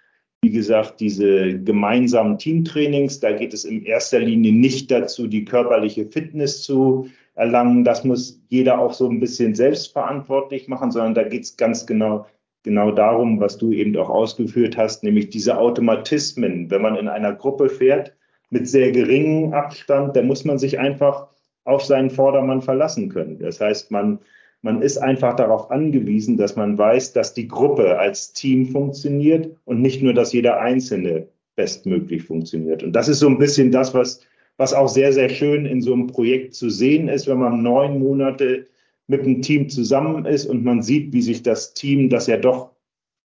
wie 0.40 0.50
gesagt, 0.50 1.00
diese 1.00 1.60
gemeinsamen 1.60 2.38
Teamtrainings. 2.38 3.20
Da 3.20 3.32
geht 3.32 3.52
es 3.52 3.66
in 3.66 3.84
erster 3.84 4.20
Linie 4.20 4.52
nicht 4.54 4.90
dazu, 4.90 5.26
die 5.26 5.44
körperliche 5.44 6.06
Fitness 6.06 6.62
zu 6.62 7.10
erlangen. 7.34 7.84
Das 7.84 8.04
muss 8.04 8.40
jeder 8.48 8.78
auch 8.78 8.94
so 8.94 9.06
ein 9.06 9.20
bisschen 9.20 9.54
selbstverantwortlich 9.54 10.66
machen, 10.66 10.90
sondern 10.90 11.12
da 11.12 11.24
geht 11.24 11.42
es 11.42 11.58
ganz 11.58 11.86
genau, 11.86 12.24
genau 12.62 12.90
darum, 12.90 13.38
was 13.38 13.58
du 13.58 13.72
eben 13.72 13.94
auch 13.98 14.08
ausgeführt 14.08 14.78
hast, 14.78 15.04
nämlich 15.04 15.28
diese 15.28 15.58
Automatismen. 15.58 16.70
Wenn 16.70 16.80
man 16.80 16.96
in 16.96 17.08
einer 17.08 17.34
Gruppe 17.34 17.68
fährt 17.68 18.14
mit 18.48 18.66
sehr 18.66 18.92
geringem 18.92 19.52
Abstand, 19.52 20.16
dann 20.16 20.26
muss 20.26 20.46
man 20.46 20.56
sich 20.56 20.78
einfach 20.78 21.26
auf 21.64 21.84
seinen 21.84 22.08
Vordermann 22.08 22.62
verlassen 22.62 23.10
können. 23.10 23.38
Das 23.38 23.60
heißt, 23.60 23.90
man 23.90 24.20
man 24.62 24.82
ist 24.82 24.98
einfach 24.98 25.36
darauf 25.36 25.70
angewiesen, 25.70 26.36
dass 26.36 26.56
man 26.56 26.76
weiß, 26.76 27.12
dass 27.12 27.34
die 27.34 27.48
Gruppe 27.48 27.98
als 27.98 28.32
Team 28.32 28.66
funktioniert 28.66 29.56
und 29.64 29.80
nicht 29.80 30.02
nur, 30.02 30.12
dass 30.12 30.32
jeder 30.32 30.60
Einzelne 30.60 31.28
bestmöglich 31.56 32.22
funktioniert. 32.22 32.82
Und 32.82 32.92
das 32.92 33.08
ist 33.08 33.20
so 33.20 33.28
ein 33.28 33.38
bisschen 33.38 33.70
das, 33.70 33.94
was, 33.94 34.20
was 34.56 34.74
auch 34.74 34.88
sehr, 34.88 35.12
sehr 35.12 35.28
schön 35.28 35.66
in 35.66 35.80
so 35.80 35.92
einem 35.92 36.06
Projekt 36.06 36.54
zu 36.54 36.68
sehen 36.68 37.08
ist, 37.08 37.26
wenn 37.26 37.38
man 37.38 37.62
neun 37.62 37.98
Monate 37.98 38.66
mit 39.06 39.22
einem 39.22 39.42
Team 39.42 39.68
zusammen 39.68 40.26
ist 40.26 40.46
und 40.46 40.62
man 40.64 40.82
sieht, 40.82 41.12
wie 41.12 41.22
sich 41.22 41.42
das 41.42 41.74
Team, 41.74 42.10
das 42.10 42.26
ja 42.26 42.36
doch 42.36 42.70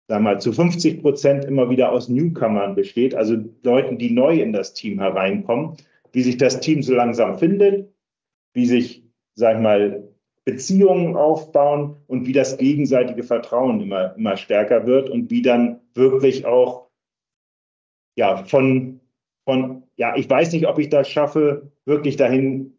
sagen 0.08 0.26
wir 0.26 0.32
mal, 0.32 0.42
zu 0.42 0.52
50 0.52 1.02
Prozent 1.02 1.46
immer 1.46 1.70
wieder 1.70 1.92
aus 1.92 2.10
Newcomern 2.10 2.76
besteht, 2.76 3.16
also 3.16 3.38
Leuten, 3.64 3.98
die 3.98 4.12
neu 4.12 4.42
in 4.42 4.54
das 4.54 4.74
Team 4.74 5.00
hereinkommen, 5.00 5.78
wie 6.12 6.22
sich 6.22 6.38
das 6.38 6.60
Team 6.60 6.84
so 6.84 6.94
langsam 6.94 7.38
findet, 7.38 7.90
wie 8.54 8.66
sich, 8.66 9.04
sag 9.36 9.56
ich 9.56 9.62
mal, 9.62 10.13
Beziehungen 10.46 11.16
aufbauen 11.16 11.96
und 12.08 12.28
wie 12.28 12.34
das 12.34 12.58
gegenseitige 12.58 13.24
Vertrauen 13.24 13.80
immer, 13.80 14.16
immer 14.16 14.36
stärker 14.36 14.86
wird 14.86 15.10
und 15.10 15.30
wie 15.32 15.42
dann 15.42 15.80
wirklich 15.94 16.46
auch 16.46 16.90
ja, 18.16 18.44
von, 18.44 19.00
von, 19.46 19.84
ja, 19.96 20.16
ich 20.16 20.30
weiß 20.30 20.52
nicht, 20.52 20.68
ob 20.68 20.80
ich 20.80 20.90
das 20.90 21.10
schaffe, 21.10 21.72
wirklich 21.86 22.18
dahin 22.18 22.78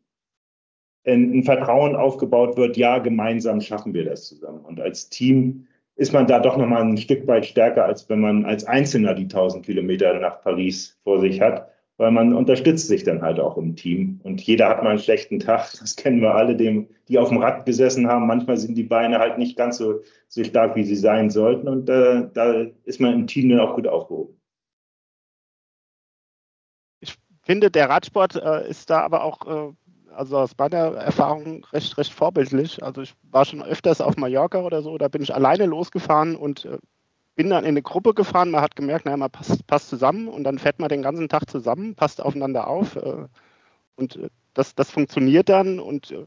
ein, 1.06 1.42
Vertrauen 1.42 1.96
aufgebaut 1.96 2.56
wird, 2.56 2.76
ja, 2.76 2.98
gemeinsam 2.98 3.60
schaffen 3.60 3.94
wir 3.94 4.04
das 4.04 4.28
zusammen. 4.28 4.64
Und 4.64 4.80
als 4.80 5.08
Team 5.08 5.66
ist 5.96 6.12
man 6.12 6.26
da 6.26 6.40
doch 6.40 6.56
nochmal 6.56 6.82
ein 6.82 6.96
Stück 6.96 7.26
weit 7.26 7.46
stärker, 7.46 7.84
als 7.84 8.08
wenn 8.08 8.20
man 8.20 8.44
als 8.44 8.64
Einzelner 8.64 9.14
die 9.14 9.24
1000 9.24 9.64
Kilometer 9.64 10.18
nach 10.18 10.40
Paris 10.42 10.98
vor 11.02 11.20
sich 11.20 11.40
hat 11.40 11.73
weil 11.96 12.10
man 12.10 12.32
unterstützt 12.34 12.88
sich 12.88 13.04
dann 13.04 13.22
halt 13.22 13.38
auch 13.38 13.56
im 13.56 13.76
Team. 13.76 14.20
Und 14.24 14.40
jeder 14.42 14.68
hat 14.68 14.82
mal 14.82 14.90
einen 14.90 14.98
schlechten 14.98 15.38
Tag. 15.38 15.70
Das 15.78 15.94
kennen 15.96 16.20
wir 16.20 16.34
alle, 16.34 16.56
dem, 16.56 16.88
die 17.08 17.18
auf 17.18 17.28
dem 17.28 17.38
Rad 17.38 17.66
gesessen 17.66 18.08
haben. 18.08 18.26
Manchmal 18.26 18.56
sind 18.56 18.76
die 18.76 18.82
Beine 18.82 19.18
halt 19.18 19.38
nicht 19.38 19.56
ganz 19.56 19.76
so, 19.76 20.00
so 20.28 20.42
stark, 20.42 20.74
wie 20.74 20.84
sie 20.84 20.96
sein 20.96 21.30
sollten. 21.30 21.68
Und 21.68 21.88
äh, 21.88 22.28
da 22.34 22.64
ist 22.84 23.00
man 23.00 23.14
im 23.14 23.26
Team 23.26 23.48
dann 23.48 23.60
auch 23.60 23.76
gut 23.76 23.86
aufgehoben. 23.86 24.40
Ich 27.00 27.14
finde, 27.42 27.70
der 27.70 27.88
Radsport 27.88 28.36
äh, 28.36 28.68
ist 28.68 28.90
da 28.90 29.02
aber 29.02 29.22
auch, 29.22 29.46
äh, 29.46 29.72
also 30.14 30.38
aus 30.38 30.52
meiner 30.58 30.94
Erfahrung, 30.96 31.64
recht, 31.72 31.96
recht 31.96 32.12
vorbildlich. 32.12 32.82
Also 32.82 33.02
ich 33.02 33.14
war 33.30 33.44
schon 33.44 33.62
öfters 33.62 34.00
auf 34.00 34.16
Mallorca 34.16 34.62
oder 34.62 34.82
so, 34.82 34.98
da 34.98 35.06
bin 35.08 35.22
ich 35.22 35.34
alleine 35.34 35.66
losgefahren 35.66 36.34
und 36.34 36.64
äh, 36.64 36.78
bin 37.34 37.50
dann 37.50 37.64
in 37.64 37.70
eine 37.70 37.82
Gruppe 37.82 38.14
gefahren, 38.14 38.50
man 38.50 38.60
hat 38.62 38.76
gemerkt, 38.76 39.04
naja, 39.06 39.16
man 39.16 39.30
passt, 39.30 39.66
passt 39.66 39.88
zusammen 39.88 40.28
und 40.28 40.44
dann 40.44 40.58
fährt 40.58 40.78
man 40.78 40.88
den 40.88 41.02
ganzen 41.02 41.28
Tag 41.28 41.50
zusammen, 41.50 41.94
passt 41.94 42.22
aufeinander 42.22 42.68
auf 42.68 42.96
äh, 42.96 43.26
und 43.96 44.16
äh, 44.16 44.28
das, 44.54 44.74
das 44.74 44.90
funktioniert 44.90 45.48
dann 45.48 45.80
und 45.80 46.12
äh, 46.12 46.26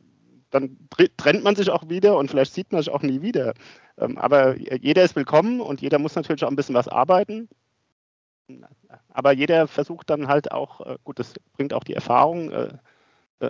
dann 0.50 0.78
trennt 1.18 1.44
man 1.44 1.56
sich 1.56 1.70
auch 1.70 1.90
wieder 1.90 2.18
und 2.18 2.30
vielleicht 2.30 2.54
sieht 2.54 2.72
man 2.72 2.82
sich 2.82 2.92
auch 2.92 3.02
nie 3.02 3.22
wieder. 3.22 3.54
Ähm, 3.98 4.18
aber 4.18 4.56
jeder 4.58 5.04
ist 5.04 5.16
willkommen 5.16 5.60
und 5.60 5.82
jeder 5.82 6.00
muss 6.00 6.16
natürlich 6.16 6.44
auch 6.44 6.50
ein 6.50 6.56
bisschen 6.56 6.76
was 6.76 6.88
arbeiten. 6.88 7.50
Aber 9.10 9.34
jeder 9.34 9.68
versucht 9.68 10.10
dann 10.10 10.28
halt 10.28 10.52
auch, 10.52 10.82
äh, 10.86 10.98
gut, 11.04 11.20
das 11.20 11.34
bringt 11.54 11.74
auch 11.74 11.84
die 11.84 11.94
Erfahrung, 11.94 12.52
äh, 12.52 12.70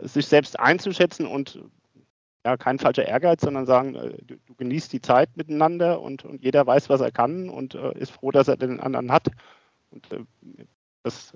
sich 0.03 0.25
selbst 0.25 0.59
einzuschätzen 0.59 1.27
und 1.27 1.61
ja, 2.48 2.58
kein 2.58 2.80
falscher 2.80 3.06
Ehrgeiz, 3.06 3.42
sondern 3.42 3.66
sagen, 3.66 3.94
du, 3.94 4.36
du 4.36 4.56
genießt 4.56 4.94
die 4.94 5.01
Zeit 5.01 5.36
miteinander 5.36 6.01
und, 6.01 6.24
und, 6.24 6.42
jeder 6.42 6.66
weiß, 6.66 6.89
was 6.89 7.01
er 7.01 7.12
kann 7.12 7.50
und 7.50 7.75
ist 7.75 8.12
froh, 8.12 8.32
dass 8.32 8.48
er 8.48 8.58
den 8.58 8.80
anderen 8.80 9.12
hat. 9.12 9.27
Und 9.92 10.08
das 11.04 11.34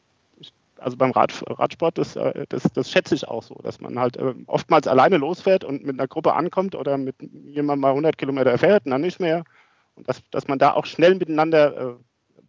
also 0.81 0.97
beim 0.97 1.11
Rad, 1.11 1.43
Radsport, 1.47 1.97
das, 1.97 2.15
äh, 2.15 2.45
das, 2.49 2.63
das, 2.73 2.89
schätze 2.89 3.15
ich 3.15 3.27
auch 3.27 3.43
so, 3.43 3.55
dass 3.63 3.79
man 3.79 3.99
halt 3.99 4.17
äh, 4.17 4.33
oftmals 4.47 4.87
alleine 4.87 5.17
losfährt 5.17 5.63
und 5.63 5.85
mit 5.85 5.99
einer 5.99 6.07
Gruppe 6.07 6.33
ankommt 6.33 6.75
oder 6.75 6.97
mit 6.97 7.15
jemandem 7.21 7.81
mal 7.81 7.89
100 7.89 8.17
Kilometer 8.17 8.57
fährt 8.57 8.85
und 8.85 8.91
dann 8.91 9.01
nicht 9.01 9.19
mehr. 9.19 9.43
Und 9.95 10.09
dass, 10.09 10.21
dass 10.31 10.47
man 10.47 10.59
da 10.59 10.73
auch 10.73 10.85
schnell 10.85 11.15
miteinander 11.15 11.77
äh, 11.77 11.93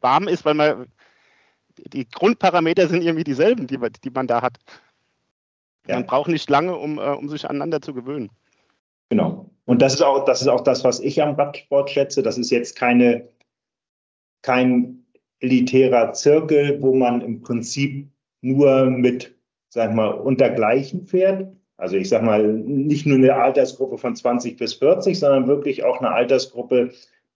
warm 0.01 0.29
ist, 0.29 0.45
weil 0.45 0.55
man 0.55 0.87
die 1.79 2.09
Grundparameter 2.09 2.89
sind 2.89 3.03
irgendwie 3.03 3.25
dieselben, 3.25 3.67
die, 3.67 3.79
die 4.05 4.11
man 4.11 4.27
da 4.27 4.43
hat. 4.43 4.59
Ja. 5.87 5.97
Man 5.97 6.07
braucht 6.07 6.29
nicht 6.29 6.49
lange, 6.51 6.77
um, 6.77 6.99
um 6.99 7.29
sich 7.29 7.49
aneinander 7.49 7.81
zu 7.81 7.95
gewöhnen. 7.95 8.31
Genau. 9.13 9.51
Und 9.67 9.83
das 9.83 9.93
ist 9.93 10.01
auch, 10.01 10.25
das 10.25 10.41
ist 10.41 10.49
auch 10.49 10.63
das, 10.63 10.85
was 10.85 10.99
ich 10.99 11.21
am 11.21 11.35
Radsport 11.35 11.91
schätze. 11.91 12.23
Das 12.23 12.39
ist 12.39 12.51
jetzt 12.51 12.77
keine, 12.77 13.29
kein 14.41 15.05
elitärer 15.41 16.15
Zirkel, 16.15 16.81
wo 16.81 16.95
man 16.95 17.21
im 17.21 17.43
Prinzip 17.43 18.09
nur 18.41 18.87
mit, 18.87 19.37
sag 19.69 19.91
ich 19.91 19.97
mal, 19.97 20.15
untergleichen 20.15 21.05
fährt. 21.05 21.55
Also 21.77 21.97
ich 21.97 22.09
sag 22.09 22.23
mal, 22.23 22.55
nicht 22.55 23.05
nur 23.05 23.19
eine 23.19 23.35
Altersgruppe 23.35 23.99
von 23.99 24.17
20 24.17 24.57
bis 24.57 24.73
40, 24.73 25.19
sondern 25.19 25.47
wirklich 25.47 25.85
auch 25.85 25.99
eine 25.99 26.13
Altersgruppe, 26.13 26.93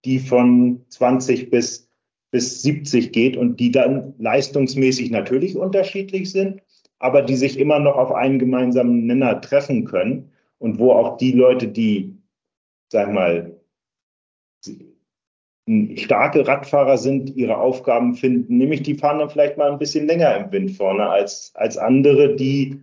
die 0.07 0.19
von 0.19 0.81
20 0.89 1.51
bis, 1.51 1.91
bis 2.31 2.63
70 2.63 3.13
geht 3.13 3.37
und 3.37 3.61
die 3.61 3.71
dann 3.71 4.15
leistungsmäßig 4.17 5.11
natürlich 5.11 5.59
unterschiedlich 5.59 6.33
sind, 6.33 6.63
aber 6.99 7.21
die 7.21 7.37
sich 7.37 7.59
immer 7.59 7.81
noch 7.81 7.97
auf 7.97 8.13
einen 8.13 8.39
gemeinsamen 8.39 9.05
Nenner 9.05 9.43
treffen 9.43 9.85
können 9.85 10.33
und 10.59 10.79
wo 10.79 10.93
auch 10.93 11.17
die 11.17 11.33
Leute, 11.33 11.69
die, 11.69 12.17
sag 12.91 13.13
mal, 13.13 13.61
starke 15.97 16.47
Radfahrer 16.47 16.97
sind, 16.97 17.35
ihre 17.37 17.59
Aufgaben 17.59 18.15
finden. 18.15 18.57
Nämlich 18.57 18.83
die 18.83 18.95
fahren 18.95 19.19
dann 19.19 19.31
vielleicht 19.31 19.57
mal 19.57 19.73
ein 19.73 19.79
bisschen 19.79 20.07
länger 20.07 20.37
im 20.37 20.53
Wind 20.53 20.71
vorne 20.73 21.09
als, 21.09 21.53
als 21.55 21.77
andere, 21.77 22.37
die 22.37 22.81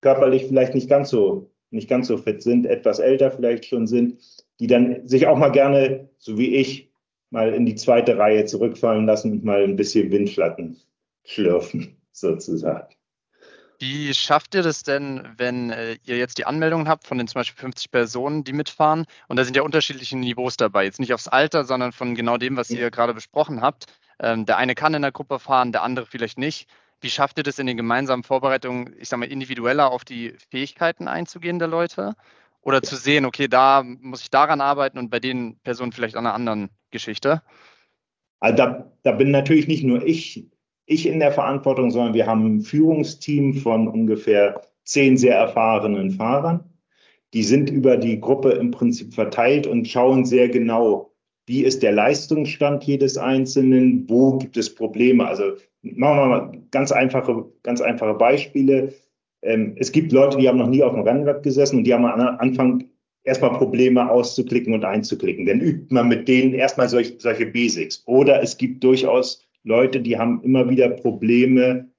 körperlich 0.00 0.46
vielleicht 0.46 0.74
nicht 0.74 0.88
ganz 0.88 1.10
so 1.10 1.50
nicht 1.70 1.88
ganz 1.88 2.08
so 2.08 2.16
fit 2.16 2.42
sind, 2.42 2.66
etwas 2.66 2.98
älter 2.98 3.30
vielleicht 3.30 3.64
schon 3.64 3.86
sind, 3.86 4.20
die 4.58 4.66
dann 4.66 5.06
sich 5.06 5.26
auch 5.26 5.38
mal 5.38 5.50
gerne, 5.50 6.08
so 6.18 6.36
wie 6.36 6.56
ich, 6.56 6.90
mal 7.30 7.54
in 7.54 7.64
die 7.64 7.76
zweite 7.76 8.18
Reihe 8.18 8.44
zurückfallen 8.44 9.06
lassen 9.06 9.32
und 9.32 9.44
mal 9.44 9.62
ein 9.62 9.76
bisschen 9.76 10.10
Windschlatten 10.10 10.76
schlürfen, 11.24 11.96
sozusagen. 12.12 12.94
Wie 13.80 14.12
schafft 14.12 14.54
ihr 14.54 14.62
das 14.62 14.82
denn, 14.82 15.26
wenn 15.38 15.70
äh, 15.70 15.96
ihr 16.04 16.18
jetzt 16.18 16.36
die 16.36 16.44
Anmeldungen 16.44 16.86
habt 16.86 17.06
von 17.06 17.16
den 17.16 17.26
zum 17.26 17.40
Beispiel 17.40 17.58
50 17.58 17.90
Personen, 17.90 18.44
die 18.44 18.52
mitfahren? 18.52 19.06
Und 19.26 19.38
da 19.38 19.44
sind 19.44 19.56
ja 19.56 19.62
unterschiedliche 19.62 20.18
Niveaus 20.18 20.58
dabei. 20.58 20.84
Jetzt 20.84 21.00
nicht 21.00 21.14
aufs 21.14 21.28
Alter, 21.28 21.64
sondern 21.64 21.92
von 21.92 22.14
genau 22.14 22.36
dem, 22.36 22.58
was 22.58 22.68
ihr 22.68 22.90
gerade 22.90 23.14
besprochen 23.14 23.62
habt. 23.62 23.86
Ähm, 24.18 24.44
der 24.44 24.58
eine 24.58 24.74
kann 24.74 24.92
in 24.92 25.00
der 25.00 25.12
Gruppe 25.12 25.38
fahren, 25.38 25.72
der 25.72 25.82
andere 25.82 26.04
vielleicht 26.04 26.36
nicht. 26.38 26.68
Wie 27.00 27.08
schafft 27.08 27.38
ihr 27.38 27.42
das 27.42 27.58
in 27.58 27.66
den 27.66 27.78
gemeinsamen 27.78 28.22
Vorbereitungen, 28.22 28.94
ich 28.98 29.08
sage 29.08 29.20
mal, 29.20 29.30
individueller 29.30 29.90
auf 29.90 30.04
die 30.04 30.34
Fähigkeiten 30.50 31.08
einzugehen 31.08 31.58
der 31.58 31.68
Leute? 31.68 32.14
Oder 32.60 32.82
zu 32.82 32.96
sehen, 32.96 33.24
okay, 33.24 33.48
da 33.48 33.82
muss 33.82 34.20
ich 34.20 34.30
daran 34.30 34.60
arbeiten 34.60 34.98
und 34.98 35.08
bei 35.08 35.20
den 35.20 35.58
Personen 35.60 35.92
vielleicht 35.92 36.16
an 36.16 36.26
einer 36.26 36.34
anderen 36.34 36.68
Geschichte? 36.90 37.40
Also 38.40 38.56
da, 38.58 38.92
da 39.04 39.12
bin 39.12 39.30
natürlich 39.30 39.66
nicht 39.68 39.84
nur 39.84 40.04
ich 40.04 40.50
ich 40.90 41.06
in 41.06 41.20
der 41.20 41.32
Verantwortung, 41.32 41.90
sondern 41.90 42.14
wir 42.14 42.26
haben 42.26 42.44
ein 42.44 42.60
Führungsteam 42.60 43.54
von 43.54 43.86
ungefähr 43.86 44.60
zehn 44.84 45.16
sehr 45.16 45.36
erfahrenen 45.36 46.10
Fahrern. 46.10 46.64
Die 47.32 47.44
sind 47.44 47.70
über 47.70 47.96
die 47.96 48.20
Gruppe 48.20 48.50
im 48.50 48.72
Prinzip 48.72 49.14
verteilt 49.14 49.68
und 49.68 49.86
schauen 49.86 50.24
sehr 50.24 50.48
genau, 50.48 51.12
wie 51.46 51.62
ist 51.62 51.84
der 51.84 51.92
Leistungsstand 51.92 52.82
jedes 52.84 53.18
Einzelnen, 53.18 54.08
wo 54.08 54.36
gibt 54.38 54.56
es 54.56 54.74
Probleme. 54.74 55.26
Also 55.26 55.52
machen 55.82 56.18
wir 56.18 56.26
mal 56.26 56.62
ganz 56.72 56.90
einfache, 56.90 57.44
ganz 57.62 57.80
einfache 57.80 58.14
Beispiele. 58.14 58.92
Ähm, 59.42 59.76
es 59.78 59.92
gibt 59.92 60.10
Leute, 60.10 60.38
die 60.38 60.48
haben 60.48 60.58
noch 60.58 60.68
nie 60.68 60.82
auf 60.82 60.92
dem 60.92 61.02
Rennrad 61.02 61.44
gesessen 61.44 61.78
und 61.78 61.84
die 61.84 61.94
haben 61.94 62.04
am 62.04 62.36
Anfang 62.38 62.84
erstmal 63.22 63.52
Probleme 63.52 64.10
auszuklicken 64.10 64.74
und 64.74 64.84
einzuklicken. 64.84 65.46
Dann 65.46 65.60
übt 65.60 65.94
man 65.94 66.08
mit 66.08 66.26
denen 66.26 66.52
erstmal 66.52 66.88
solch, 66.88 67.14
solche 67.18 67.46
Basics. 67.46 68.02
Oder 68.06 68.42
es 68.42 68.56
gibt 68.56 68.82
durchaus 68.82 69.46
Leute, 69.64 70.00
die 70.00 70.18
haben 70.18 70.42
immer 70.42 70.68
wieder 70.68 70.88
Probleme, 70.88 71.90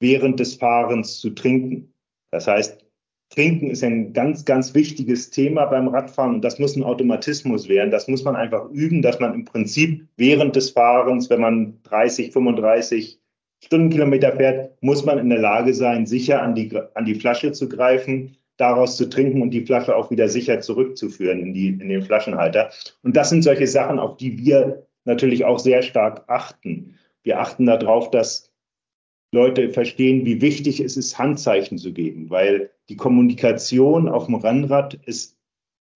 während 0.00 0.40
des 0.40 0.54
Fahrens 0.54 1.18
zu 1.20 1.30
trinken. 1.30 1.92
Das 2.30 2.46
heißt, 2.46 2.84
Trinken 3.30 3.70
ist 3.70 3.84
ein 3.84 4.12
ganz, 4.12 4.44
ganz 4.44 4.74
wichtiges 4.74 5.30
Thema 5.30 5.66
beim 5.66 5.86
Radfahren 5.86 6.34
und 6.34 6.44
das 6.44 6.58
muss 6.58 6.74
ein 6.74 6.82
Automatismus 6.82 7.68
werden. 7.68 7.92
Das 7.92 8.08
muss 8.08 8.24
man 8.24 8.34
einfach 8.34 8.68
üben, 8.70 9.02
dass 9.02 9.20
man 9.20 9.34
im 9.34 9.44
Prinzip 9.44 10.08
während 10.16 10.56
des 10.56 10.70
Fahrens, 10.70 11.30
wenn 11.30 11.40
man 11.40 11.78
30, 11.84 12.32
35 12.32 13.20
Stundenkilometer 13.62 14.32
fährt, 14.32 14.82
muss 14.82 15.04
man 15.04 15.18
in 15.18 15.28
der 15.28 15.38
Lage 15.38 15.74
sein, 15.74 16.06
sicher 16.06 16.42
an 16.42 16.56
die, 16.56 16.76
an 16.94 17.04
die 17.04 17.14
Flasche 17.14 17.52
zu 17.52 17.68
greifen, 17.68 18.36
daraus 18.56 18.96
zu 18.96 19.08
trinken 19.08 19.42
und 19.42 19.50
die 19.50 19.64
Flasche 19.64 19.94
auch 19.94 20.10
wieder 20.10 20.28
sicher 20.28 20.60
zurückzuführen 20.60 21.40
in, 21.40 21.54
die, 21.54 21.68
in 21.68 21.88
den 21.88 22.02
Flaschenhalter. 22.02 22.70
Und 23.02 23.16
das 23.16 23.30
sind 23.30 23.42
solche 23.42 23.68
Sachen, 23.68 24.00
auf 24.00 24.16
die 24.16 24.38
wir 24.38 24.86
natürlich 25.04 25.44
auch 25.44 25.60
sehr 25.60 25.82
stark 25.82 26.24
achten. 26.26 26.96
Wir 27.22 27.40
achten 27.40 27.66
darauf, 27.66 28.10
dass 28.10 28.50
Leute 29.32 29.70
verstehen, 29.70 30.26
wie 30.26 30.40
wichtig 30.40 30.80
es 30.80 30.96
ist, 30.96 31.18
Handzeichen 31.18 31.78
zu 31.78 31.92
geben, 31.92 32.30
weil 32.30 32.70
die 32.88 32.96
Kommunikation 32.96 34.08
auf 34.08 34.26
dem 34.26 34.34
Rennrad 34.34 34.94
ist 34.94 35.36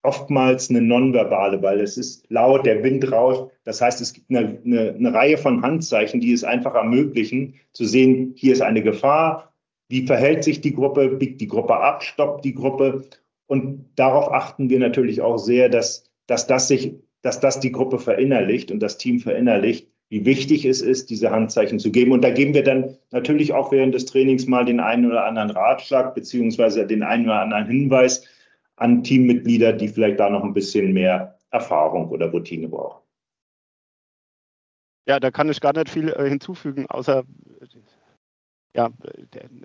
oftmals 0.03 0.69
eine 0.69 0.81
nonverbale, 0.81 1.61
weil 1.61 1.81
es 1.81 1.97
ist 1.97 2.29
laut, 2.29 2.65
der 2.65 2.83
Wind 2.83 3.11
rauscht. 3.11 3.51
Das 3.63 3.81
heißt, 3.81 3.99
es 4.01 4.13
gibt 4.13 4.29
eine, 4.29 4.59
eine, 4.63 4.93
eine, 4.93 5.13
Reihe 5.13 5.37
von 5.37 5.61
Handzeichen, 5.63 6.21
die 6.21 6.31
es 6.31 6.43
einfach 6.43 6.75
ermöglichen, 6.75 7.55
zu 7.73 7.85
sehen, 7.85 8.33
hier 8.35 8.53
ist 8.53 8.61
eine 8.61 8.83
Gefahr, 8.83 9.53
wie 9.89 10.05
verhält 10.05 10.43
sich 10.43 10.61
die 10.61 10.73
Gruppe, 10.73 11.09
biegt 11.09 11.41
die 11.41 11.47
Gruppe 11.47 11.75
ab, 11.75 12.03
stoppt 12.03 12.45
die 12.45 12.53
Gruppe. 12.53 13.03
Und 13.47 13.89
darauf 13.95 14.31
achten 14.31 14.69
wir 14.69 14.79
natürlich 14.79 15.21
auch 15.21 15.37
sehr, 15.37 15.69
dass, 15.69 16.09
dass, 16.27 16.47
das, 16.47 16.67
sich, 16.67 16.95
dass 17.21 17.39
das 17.39 17.59
die 17.59 17.71
Gruppe 17.71 17.99
verinnerlicht 17.99 18.71
und 18.71 18.79
das 18.79 18.97
Team 18.97 19.19
verinnerlicht, 19.19 19.89
wie 20.09 20.25
wichtig 20.25 20.65
es 20.65 20.81
ist, 20.81 21.09
diese 21.09 21.31
Handzeichen 21.31 21.79
zu 21.79 21.91
geben. 21.91 22.11
Und 22.11 22.23
da 22.23 22.29
geben 22.29 22.53
wir 22.53 22.63
dann 22.63 22.97
natürlich 23.11 23.53
auch 23.53 23.71
während 23.71 23.95
des 23.95 24.05
Trainings 24.05 24.45
mal 24.47 24.65
den 24.65 24.79
einen 24.79 25.05
oder 25.05 25.25
anderen 25.25 25.49
Ratschlag 25.49 26.13
beziehungsweise 26.13 26.85
den 26.85 27.03
einen 27.03 27.25
oder 27.25 27.41
anderen 27.41 27.65
Hinweis 27.65 28.25
an 28.75 29.03
Teammitglieder, 29.03 29.73
die 29.73 29.87
vielleicht 29.87 30.19
da 30.19 30.29
noch 30.29 30.43
ein 30.43 30.53
bisschen 30.53 30.93
mehr 30.93 31.37
Erfahrung 31.49 32.09
oder 32.09 32.27
Routine 32.27 32.67
brauchen. 32.67 33.01
Ja, 35.07 35.19
da 35.19 35.31
kann 35.31 35.49
ich 35.49 35.61
gar 35.61 35.73
nicht 35.73 35.89
viel 35.89 36.09
äh, 36.09 36.27
hinzufügen, 36.27 36.87
außer 36.87 37.23
ja, 38.75 38.89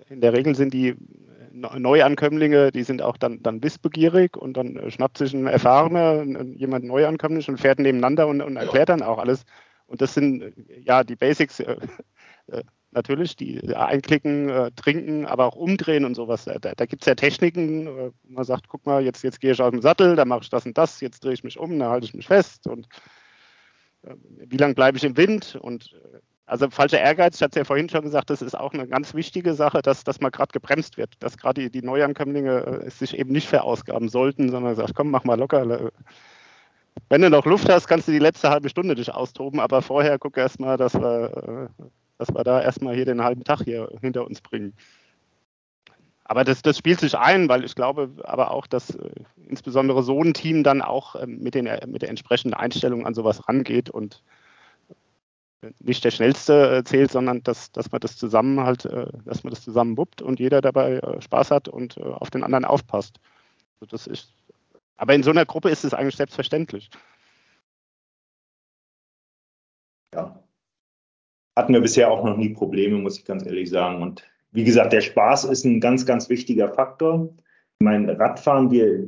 in 0.09 0.21
der 0.21 0.33
Regel 0.33 0.55
sind 0.55 0.73
die 0.73 0.95
Neuankömmlinge, 1.51 2.71
die 2.71 2.83
sind 2.83 3.01
auch 3.01 3.17
dann, 3.17 3.43
dann 3.43 3.61
wissbegierig 3.61 4.37
und 4.37 4.55
dann 4.55 4.89
schnappt 4.89 5.17
sich 5.17 5.33
ein 5.33 5.47
Erfahrener, 5.47 6.23
jemand 6.55 6.85
Neuankömmlich 6.85 7.49
und 7.49 7.59
fährt 7.59 7.79
nebeneinander 7.79 8.27
und, 8.27 8.41
und 8.41 8.55
erklärt 8.55 8.87
dann 8.87 9.01
auch 9.01 9.17
alles. 9.17 9.43
Und 9.91 10.01
das 10.01 10.13
sind 10.13 10.41
äh, 10.41 10.53
ja 10.79 11.03
die 11.03 11.17
Basics 11.17 11.59
äh, 11.59 11.75
äh, 12.47 12.63
natürlich, 12.91 13.35
die 13.35 13.75
einklicken, 13.75 14.49
äh, 14.49 14.71
trinken, 14.71 15.25
aber 15.25 15.45
auch 15.45 15.55
umdrehen 15.55 16.05
und 16.05 16.15
sowas. 16.15 16.45
Da, 16.45 16.57
da 16.59 16.85
gibt 16.85 17.03
es 17.03 17.07
ja 17.07 17.15
Techniken, 17.15 17.87
äh, 17.87 18.11
man 18.23 18.45
sagt, 18.45 18.69
guck 18.69 18.85
mal, 18.85 19.03
jetzt, 19.03 19.21
jetzt 19.21 19.41
gehe 19.41 19.51
ich 19.51 19.61
aus 19.61 19.71
dem 19.71 19.81
Sattel, 19.81 20.15
dann 20.15 20.29
mache 20.29 20.43
ich 20.43 20.49
das 20.49 20.65
und 20.65 20.77
das, 20.77 21.01
jetzt 21.01 21.23
drehe 21.25 21.33
ich 21.33 21.43
mich 21.43 21.59
um, 21.59 21.77
dann 21.77 21.89
halte 21.89 22.05
ich 22.05 22.13
mich 22.13 22.27
fest 22.27 22.67
und 22.67 22.87
wie 24.03 24.57
lange 24.57 24.73
bleibe 24.73 24.97
ich 24.97 25.03
im 25.03 25.15
Wind 25.15 25.55
und 25.61 25.95
also 26.47 26.71
falscher 26.71 26.99
Ehrgeiz, 26.99 27.35
ich 27.35 27.41
hatte 27.43 27.51
es 27.51 27.55
ja 27.57 27.65
vorhin 27.65 27.87
schon 27.87 28.01
gesagt, 28.01 28.31
das 28.31 28.41
ist 28.41 28.55
auch 28.55 28.73
eine 28.73 28.87
ganz 28.87 29.13
wichtige 29.13 29.53
Sache, 29.53 29.83
dass, 29.83 30.03
dass 30.03 30.19
man 30.21 30.31
gerade 30.31 30.51
gebremst 30.51 30.97
wird, 30.97 31.13
dass 31.19 31.37
gerade 31.37 31.61
die, 31.61 31.69
die 31.69 31.85
Neuankömmlinge 31.85 32.89
sich 32.89 33.15
eben 33.15 33.31
nicht 33.31 33.47
verausgaben 33.47 34.09
sollten, 34.09 34.49
sondern 34.49 34.75
sagt, 34.75 34.95
komm, 34.95 35.11
mach 35.11 35.23
mal 35.23 35.37
locker, 35.37 35.91
wenn 37.09 37.21
du 37.21 37.29
noch 37.29 37.45
Luft 37.45 37.69
hast, 37.69 37.87
kannst 37.87 38.07
du 38.07 38.11
die 38.11 38.19
letzte 38.19 38.49
halbe 38.49 38.69
Stunde 38.69 38.95
dich 38.95 39.13
austoben, 39.13 39.59
aber 39.59 39.81
vorher 39.81 40.19
guck 40.19 40.37
erst 40.37 40.59
mal, 40.59 40.77
dass 40.77 40.93
wir, 40.93 41.69
äh, 41.79 41.83
dass 42.17 42.33
wir 42.33 42.43
da 42.43 42.61
erstmal 42.61 42.95
hier 42.95 43.05
den 43.05 43.23
halben 43.23 43.43
Tag 43.43 43.61
hier 43.63 43.89
hinter 44.01 44.25
uns 44.25 44.41
bringen. 44.41 44.73
Aber 46.23 46.45
das, 46.45 46.61
das 46.61 46.77
spielt 46.77 47.01
sich 47.01 47.17
ein, 47.17 47.49
weil 47.49 47.65
ich 47.65 47.75
glaube 47.75 48.09
aber 48.23 48.51
auch, 48.51 48.65
dass 48.67 48.95
äh, 48.95 49.09
insbesondere 49.49 50.03
so 50.03 50.21
ein 50.23 50.33
Team 50.33 50.63
dann 50.63 50.81
auch 50.81 51.15
äh, 51.15 51.27
mit, 51.27 51.55
den, 51.55 51.69
mit 51.87 52.01
der 52.01 52.09
entsprechenden 52.09 52.53
Einstellung 52.53 53.05
an 53.05 53.13
sowas 53.13 53.47
rangeht 53.49 53.89
und 53.89 54.23
nicht 55.79 56.03
der 56.03 56.11
Schnellste 56.11 56.77
äh, 56.77 56.83
zählt, 56.83 57.11
sondern 57.11 57.43
dass, 57.43 57.71
dass 57.71 57.91
man 57.91 58.01
das 58.01 58.17
zusammen 58.17 58.61
halt, 58.61 58.85
äh, 58.85 59.07
dass 59.25 59.43
man 59.43 59.51
das 59.51 59.63
zusammen 59.63 59.97
wuppt 59.97 60.21
und 60.21 60.39
jeder 60.39 60.61
dabei 60.61 60.97
äh, 60.97 61.21
Spaß 61.21 61.51
hat 61.51 61.67
und 61.67 61.97
auf 61.99 62.29
den 62.29 62.43
anderen 62.43 62.65
aufpasst. 62.65 63.19
Also 63.79 63.91
das 63.91 64.07
ist, 64.07 64.33
aber 64.97 65.13
in 65.15 65.23
so 65.23 65.31
einer 65.31 65.45
Gruppe 65.45 65.69
ist 65.69 65.83
es 65.83 65.93
eigentlich 65.93 66.15
selbstverständlich. 66.15 66.89
Ja. 70.13 70.43
Hatten 71.57 71.73
wir 71.73 71.81
bisher 71.81 72.11
auch 72.11 72.23
noch 72.23 72.37
nie 72.37 72.49
Probleme, 72.49 72.97
muss 72.97 73.17
ich 73.17 73.25
ganz 73.25 73.45
ehrlich 73.45 73.69
sagen. 73.69 74.01
Und 74.01 74.23
wie 74.51 74.63
gesagt, 74.63 74.93
der 74.93 75.01
Spaß 75.01 75.45
ist 75.45 75.65
ein 75.65 75.79
ganz, 75.79 76.05
ganz 76.05 76.29
wichtiger 76.29 76.69
Faktor. 76.69 77.29
Ich 77.79 77.83
meine, 77.83 78.17
Radfahren, 78.19 78.71
wir, 78.71 79.07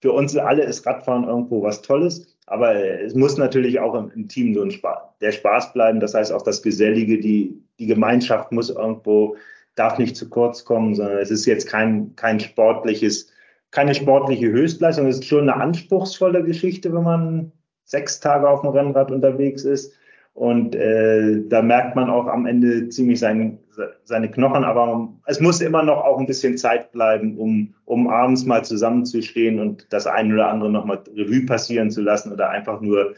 für 0.00 0.12
uns 0.12 0.36
alle 0.36 0.64
ist 0.64 0.86
Radfahren 0.86 1.24
irgendwo 1.24 1.62
was 1.62 1.82
Tolles, 1.82 2.36
aber 2.46 2.74
es 2.76 3.14
muss 3.14 3.36
natürlich 3.36 3.80
auch 3.80 3.94
im, 3.94 4.10
im 4.10 4.28
Team 4.28 4.54
so 4.54 4.62
ein 4.62 4.70
Spaß, 4.70 5.18
der 5.20 5.32
Spaß 5.32 5.72
bleiben. 5.72 6.00
Das 6.00 6.14
heißt 6.14 6.32
auch 6.32 6.42
das 6.42 6.62
Gesellige, 6.62 7.18
die, 7.18 7.62
die 7.78 7.86
Gemeinschaft 7.86 8.52
muss 8.52 8.70
irgendwo, 8.70 9.36
darf 9.74 9.98
nicht 9.98 10.16
zu 10.16 10.28
kurz 10.28 10.64
kommen, 10.64 10.94
sondern 10.94 11.18
es 11.18 11.30
ist 11.30 11.46
jetzt 11.46 11.66
kein, 11.66 12.14
kein 12.16 12.38
sportliches, 12.38 13.32
keine 13.74 13.94
sportliche 13.94 14.52
Höchstleistung. 14.52 15.08
Es 15.08 15.16
ist 15.16 15.26
schon 15.26 15.50
eine 15.50 15.60
anspruchsvolle 15.60 16.44
Geschichte, 16.44 16.94
wenn 16.94 17.02
man 17.02 17.52
sechs 17.82 18.20
Tage 18.20 18.48
auf 18.48 18.60
dem 18.60 18.70
Rennrad 18.70 19.10
unterwegs 19.10 19.64
ist. 19.64 19.92
Und 20.32 20.76
äh, 20.76 21.42
da 21.48 21.60
merkt 21.60 21.96
man 21.96 22.08
auch 22.08 22.28
am 22.28 22.46
Ende 22.46 22.88
ziemlich 22.88 23.18
sein, 23.18 23.58
seine 24.04 24.30
Knochen. 24.30 24.62
Aber 24.62 25.12
es 25.26 25.40
muss 25.40 25.60
immer 25.60 25.82
noch 25.82 26.04
auch 26.04 26.20
ein 26.20 26.26
bisschen 26.26 26.56
Zeit 26.56 26.92
bleiben, 26.92 27.36
um, 27.36 27.74
um 27.84 28.08
abends 28.08 28.44
mal 28.44 28.64
zusammenzustehen 28.64 29.58
und 29.58 29.92
das 29.92 30.06
eine 30.06 30.34
oder 30.34 30.50
andere 30.50 30.70
nochmal 30.70 31.02
Revue 31.16 31.44
passieren 31.44 31.90
zu 31.90 32.00
lassen 32.00 32.32
oder 32.32 32.50
einfach 32.50 32.80
nur 32.80 33.14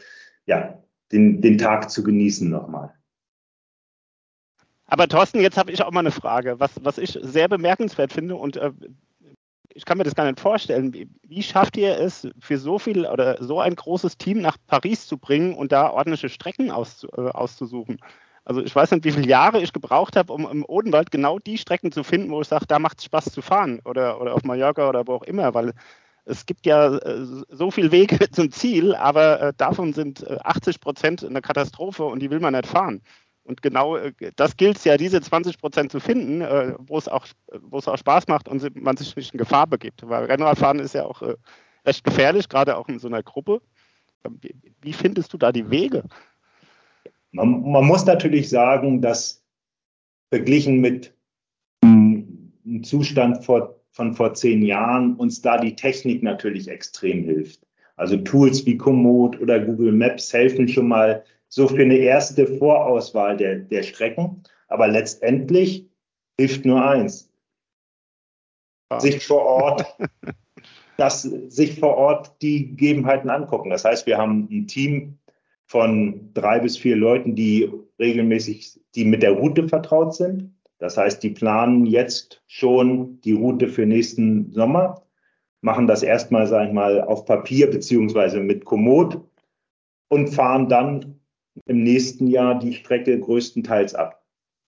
ja, 0.47 0.79
den, 1.11 1.39
den 1.39 1.59
Tag 1.59 1.91
zu 1.91 2.03
genießen 2.03 2.49
nochmal. 2.49 2.93
Aber 4.87 5.07
Thorsten, 5.07 5.39
jetzt 5.39 5.57
habe 5.57 5.71
ich 5.71 5.83
auch 5.83 5.91
mal 5.91 5.99
eine 5.99 6.11
Frage, 6.11 6.59
was, 6.59 6.71
was 6.81 6.97
ich 6.97 7.19
sehr 7.21 7.47
bemerkenswert 7.47 8.11
finde 8.11 8.35
und 8.35 8.57
äh, 8.57 8.71
ich 9.73 9.85
kann 9.85 9.97
mir 9.97 10.03
das 10.03 10.15
gar 10.15 10.25
nicht 10.25 10.39
vorstellen. 10.39 10.93
Wie, 10.93 11.09
wie, 11.23 11.43
schafft 11.43 11.77
ihr 11.77 11.99
es, 11.99 12.27
für 12.39 12.57
so 12.57 12.79
viel 12.79 13.05
oder 13.05 13.43
so 13.43 13.59
ein 13.59 13.75
großes 13.75 14.17
Team 14.17 14.41
nach 14.41 14.57
Paris 14.67 15.07
zu 15.07 15.17
bringen 15.17 15.53
und 15.53 15.71
da 15.71 15.89
ordentliche 15.89 16.29
Strecken 16.29 16.71
aus, 16.71 17.05
äh, 17.15 17.21
auszusuchen? 17.21 17.99
Also 18.45 18.61
ich 18.61 18.73
weiß 18.73 18.91
nicht, 18.91 19.03
wie 19.03 19.11
viele 19.11 19.27
Jahre 19.27 19.61
ich 19.61 19.73
gebraucht 19.73 20.15
habe, 20.15 20.31
um 20.31 20.49
im 20.49 20.63
Odenwald 20.65 21.11
genau 21.11 21.37
die 21.37 21.57
Strecken 21.57 21.91
zu 21.91 22.03
finden, 22.03 22.31
wo 22.31 22.41
ich 22.41 22.47
sage, 22.47 22.65
da 22.65 22.79
macht 22.79 22.99
es 22.99 23.05
Spaß 23.05 23.25
zu 23.25 23.41
fahren 23.41 23.81
oder, 23.83 24.21
oder 24.21 24.33
auf 24.33 24.43
Mallorca 24.43 24.87
oder 24.87 25.05
wo 25.05 25.15
auch 25.15 25.23
immer, 25.23 25.53
weil 25.53 25.73
es 26.23 26.45
gibt 26.45 26.65
ja 26.65 26.95
äh, 26.95 27.25
so 27.49 27.71
viele 27.71 27.91
Wege 27.91 28.19
zum 28.31 28.51
Ziel, 28.51 28.95
aber 28.95 29.41
äh, 29.41 29.53
davon 29.55 29.93
sind 29.93 30.25
80 30.29 30.75
äh, 30.75 30.79
Prozent 30.79 31.25
eine 31.25 31.41
Katastrophe 31.41 32.03
und 32.03 32.19
die 32.19 32.29
will 32.29 32.39
man 32.39 32.53
nicht 32.53 32.67
fahren. 32.67 33.01
Und 33.47 33.61
genau 33.61 33.95
äh, 33.95 34.11
das 34.35 34.57
gilt 34.57 34.77
es 34.77 34.83
ja, 34.83 34.97
diese 34.97 35.21
20 35.21 35.57
Prozent 35.57 35.91
zu 35.91 36.01
finden, 36.01 36.41
äh, 36.41 36.73
wo 36.79 36.97
es 36.97 37.07
auch, 37.07 37.25
auch 37.71 37.97
Spaß 37.97 38.27
macht 38.27 38.49
und 38.49 38.75
man 38.75 38.97
sich 38.97 39.15
nicht 39.15 39.33
in 39.33 39.37
Gefahr 39.37 39.67
begibt. 39.67 40.07
Weil 40.07 40.25
Rennradfahren 40.25 40.79
ist 40.79 40.93
ja 40.93 41.05
auch 41.05 41.21
äh, 41.21 41.35
recht 41.85 42.03
gefährlich, 42.03 42.49
gerade 42.49 42.77
auch 42.77 42.89
in 42.89 42.99
so 42.99 43.07
einer 43.07 43.23
Gruppe. 43.23 43.61
Ähm, 44.25 44.39
wie 44.81 44.93
findest 44.93 45.31
du 45.31 45.37
da 45.37 45.53
die 45.53 45.69
Wege? 45.69 46.03
Man, 47.31 47.71
man 47.71 47.85
muss 47.85 48.05
natürlich 48.05 48.49
sagen, 48.49 49.01
dass 49.01 49.41
verglichen 50.29 50.81
mit 50.81 51.13
einem 51.81 52.83
Zustand 52.83 53.45
vor, 53.45 53.79
von 53.91 54.13
vor 54.13 54.33
zehn 54.33 54.61
Jahren 54.61 55.15
uns 55.15 55.41
da 55.41 55.57
die 55.57 55.75
Technik 55.75 56.21
natürlich 56.21 56.67
extrem 56.67 57.23
hilft. 57.23 57.61
Also 57.95 58.17
Tools 58.17 58.65
wie 58.65 58.77
Komoot 58.77 59.39
oder 59.39 59.59
Google 59.59 59.93
Maps 59.93 60.33
helfen 60.33 60.67
schon 60.67 60.89
mal 60.89 61.23
so 61.49 61.67
für 61.67 61.81
eine 61.81 61.97
erste 61.97 62.47
Vorauswahl 62.47 63.37
der, 63.37 63.55
der 63.59 63.83
Strecken. 63.83 64.43
Aber 64.67 64.87
letztendlich 64.87 65.87
hilft 66.39 66.65
nur 66.65 66.83
eins. 66.85 67.31
Sich 68.99 69.25
vor 69.25 69.43
Ort, 69.43 69.85
das, 70.97 71.23
sich 71.23 71.79
vor 71.79 71.95
Ort 71.95 72.41
die 72.41 72.69
Gegebenheiten 72.69 73.29
angucken. 73.29 73.69
Das 73.69 73.85
heißt, 73.85 74.07
wir 74.07 74.17
haben 74.17 74.47
ein 74.51 74.67
Team 74.67 75.17
von 75.65 76.33
drei 76.33 76.59
bis 76.59 76.77
vier 76.77 76.95
Leuten, 76.95 77.35
die 77.35 77.69
regelmäßig, 77.99 78.79
die 78.95 79.05
mit 79.05 79.23
der 79.23 79.31
Route 79.31 79.67
vertraut 79.67 80.15
sind. 80.15 80.53
Das 80.79 80.95
heißt, 80.95 81.21
die 81.23 81.31
planen 81.31 81.85
jetzt 81.85 82.41
schon 82.47 83.19
die 83.21 83.33
Route 83.33 83.67
für 83.67 83.85
nächsten 83.85 84.51
Sommer, 84.53 85.03
machen 85.61 85.87
das 85.87 86.03
erstmal, 86.03 86.47
sage 86.47 86.67
ich 86.67 86.73
mal, 86.73 87.01
auf 87.01 87.25
Papier 87.25 87.69
beziehungsweise 87.69 88.39
mit 88.39 88.63
Komoot 88.63 89.19
und 90.07 90.29
fahren 90.29 90.69
dann 90.69 91.16
im 91.65 91.83
nächsten 91.83 92.27
Jahr 92.27 92.59
die 92.59 92.73
Strecke 92.73 93.19
größtenteils 93.19 93.95
ab. 93.95 94.23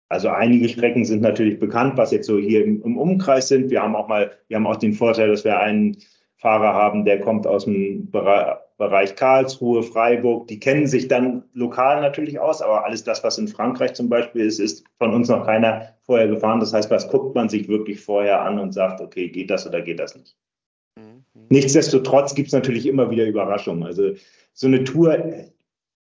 Also 0.10 0.28
einige 0.28 0.67
Strecken 0.67 1.06
sind 1.06 1.22
natürlich 1.22 1.58
bekannt, 1.58 1.96
was 1.96 2.12
jetzt 2.12 2.28
so 2.28 2.38
hier 2.38 2.65
im, 2.65 2.82
im, 2.84 2.98
Umkreis 2.98 3.48
sind. 3.48 3.70
Wir 3.70 3.82
haben 3.82 3.96
auch 3.96 4.10
mal, 4.10 4.32
wir 4.50 4.58
haben 4.58 4.67
auch 4.67 4.76
den 4.76 4.91
Vorteil, 4.91 5.30
dass 5.30 5.46
wir 5.46 5.58
einen 5.58 5.98
Fahrer 6.36 6.74
haben, 6.74 7.06
der 7.06 7.22
kommt 7.22 7.48
aus 7.48 7.63
dem 7.63 8.12
Bereich 8.12 9.15
Karlsruhe, 9.15 9.84
Freiburg. 9.84 10.48
Die 10.48 10.60
kennen 10.60 10.88
sich 10.88 11.08
dann 11.08 11.44
lokal 11.54 12.02
natürlich 12.02 12.39
aus, 12.39 12.62
aber 12.62 12.84
alles 12.84 13.06
das, 13.06 13.24
was 13.24 13.38
in 13.38 13.48
Frankreich 13.48 13.94
zum 13.94 14.10
Beispiel 14.10 14.41
ist, 14.41 14.60
ist 14.60 14.84
von 14.98 15.13
uns 15.13 15.30
noch 15.30 15.46
keiner 15.46 15.96
vorher 16.02 16.28
gefahren. 16.28 16.60
Das 16.60 16.74
heißt, 16.74 16.91
was 16.91 17.08
guckt 17.08 17.34
man 17.34 17.48
sich 17.48 17.70
wirklich 17.70 18.02
vorher 18.02 18.41
an 18.41 18.60
und 18.60 18.74
sagt, 18.74 19.00
okay, 19.00 19.30
geht 19.30 19.50
das 19.50 19.65
oder 19.65 19.82
geht 19.82 20.00
das 20.00 20.17
nicht? 20.17 20.36
Mhm. 20.98 21.24
Nichtsdestotrotz 21.50 22.36
gibt 22.36 22.48
es 22.48 22.54
natürlich 22.54 22.86
immer 22.86 23.12
wieder 23.12 23.26
Überraschungen. 23.26 23.84
Also 23.84 24.12
so 24.54 24.67
eine 24.67 24.84
Tour 24.84 25.24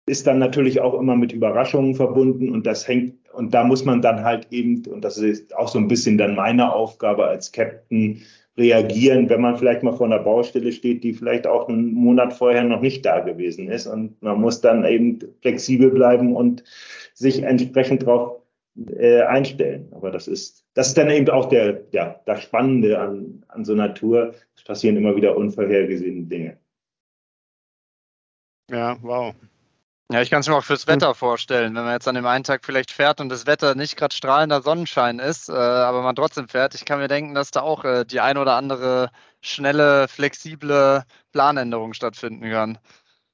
ist 0.06 0.28
dann 0.28 0.40
natürlich 0.40 0.82
auch 0.82 1.00
immer 1.00 1.16
mit 1.16 1.32
Überraschungen 1.32 1.96
verbunden 1.96 2.50
und 2.50 2.66
das 2.66 2.88
hängt, 2.88 3.16
und 3.34 3.54
da 3.54 3.64
muss 3.64 3.86
man 3.86 4.02
dann 4.02 4.24
halt 4.24 4.48
eben, 4.52 4.86
und 4.88 5.04
das 5.04 5.18
ist 5.18 5.56
auch 5.56 5.68
so 5.68 5.80
ein 5.80 5.88
bisschen 5.88 6.18
dann 6.18 6.36
meine 6.36 6.74
Aufgabe 6.74 7.26
als 7.26 7.52
Captain, 7.52 8.22
reagieren, 8.58 9.30
wenn 9.30 9.42
man 9.42 9.58
vielleicht 9.58 9.84
mal 9.84 9.94
vor 9.94 10.06
einer 10.06 10.20
Baustelle 10.20 10.72
steht, 10.72 11.04
die 11.04 11.14
vielleicht 11.14 11.48
auch 11.48 11.68
einen 11.68 11.94
Monat 11.94 12.34
vorher 12.34 12.64
noch 12.64 12.82
nicht 12.82 13.06
da 13.06 13.20
gewesen 13.20 13.68
ist. 13.68 13.88
Und 13.88 14.22
man 14.22 14.40
muss 14.40 14.62
dann 14.62 14.86
eben 14.86 15.20
flexibel 15.42 15.90
bleiben 15.90 16.36
und 16.36 16.64
sich 17.14 17.42
entsprechend 17.44 18.04
darauf 18.04 18.42
äh, 18.96 19.22
einstellen. 19.22 19.88
Aber 19.92 20.12
das 20.12 20.28
ist, 20.28 20.66
das 20.76 20.90
ist 20.90 20.98
dann 20.98 21.10
eben 21.10 21.30
auch 21.30 21.50
der, 21.50 21.82
ja, 21.92 22.20
das 22.26 22.44
Spannende 22.44 23.00
an, 23.00 23.44
an 23.48 23.66
so 23.66 23.74
einer 23.74 23.94
Tour. 23.94 24.34
Es 24.56 24.64
passieren 24.64 24.98
immer 24.98 25.16
wieder 25.16 25.36
unvorhergesehene 25.36 26.24
Dinge. 26.24 26.58
Ja, 28.70 28.98
wow. 29.02 29.34
Ja, 30.12 30.22
ich 30.22 30.30
kann 30.30 30.42
es 30.42 30.48
mir 30.48 30.56
auch 30.56 30.64
fürs 30.64 30.86
Wetter 30.86 31.16
vorstellen, 31.16 31.76
wenn 31.76 31.86
man 31.86 31.94
jetzt 31.94 32.08
an 32.08 32.16
dem 32.16 32.26
einen 32.26 32.44
Tag 32.44 32.66
vielleicht 32.66 32.92
fährt 32.92 33.22
und 33.22 33.30
das 33.30 33.48
Wetter 33.48 33.74
nicht 33.74 33.96
gerade 33.96 34.14
strahlender 34.14 34.62
Sonnenschein 34.62 35.20
ist, 35.20 35.50
äh, 35.50 35.54
aber 35.54 36.02
man 36.02 36.16
trotzdem 36.16 36.48
fährt. 36.48 36.76
Ich 36.76 36.86
kann 36.86 37.00
mir 37.00 37.08
denken, 37.08 37.34
dass 37.34 37.52
da 37.52 37.62
auch 37.62 37.84
äh, 37.86 38.06
die 38.06 38.20
ein 38.20 38.38
oder 38.38 38.56
andere 38.56 39.10
schnelle, 39.42 40.08
flexible 40.08 41.04
Planänderung 41.32 41.94
stattfinden 41.94 42.50
kann. 42.50 42.78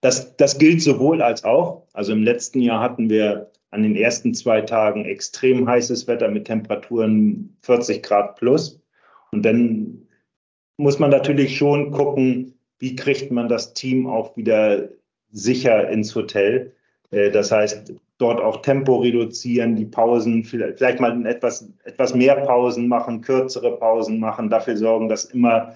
Das, 0.01 0.37
das 0.37 0.57
gilt 0.57 0.81
sowohl 0.81 1.21
als 1.21 1.43
auch. 1.43 1.87
Also 1.93 2.13
im 2.13 2.23
letzten 2.23 2.61
Jahr 2.61 2.79
hatten 2.81 3.09
wir 3.09 3.51
an 3.71 3.83
den 3.83 3.95
ersten 3.95 4.33
zwei 4.33 4.61
Tagen 4.61 5.05
extrem 5.05 5.67
heißes 5.67 6.07
Wetter 6.07 6.29
mit 6.29 6.45
Temperaturen 6.45 7.57
40 7.63 8.01
Grad 8.03 8.35
plus. 8.37 8.81
Und 9.31 9.43
dann 9.43 10.07
muss 10.77 10.97
man 10.97 11.09
natürlich 11.09 11.57
schon 11.57 11.91
gucken, 11.91 12.57
wie 12.79 12.95
kriegt 12.95 13.31
man 13.31 13.49
das 13.49 13.73
Team 13.73 14.07
auch 14.07 14.37
wieder 14.37 14.87
sicher 15.31 15.89
ins 15.89 16.15
Hotel. 16.15 16.73
Äh, 17.11 17.31
das 17.31 17.51
heißt, 17.51 17.93
dort 18.17 18.41
auch 18.41 18.61
Tempo 18.61 18.97
reduzieren, 18.97 19.75
die 19.75 19.85
Pausen, 19.85 20.43
vielleicht 20.43 20.99
mal 20.99 21.25
etwas, 21.25 21.71
etwas 21.85 22.13
mehr 22.13 22.35
Pausen 22.35 22.87
machen, 22.87 23.21
kürzere 23.21 23.77
Pausen 23.77 24.19
machen, 24.19 24.49
dafür 24.49 24.77
sorgen, 24.77 25.09
dass 25.09 25.25
immer 25.25 25.73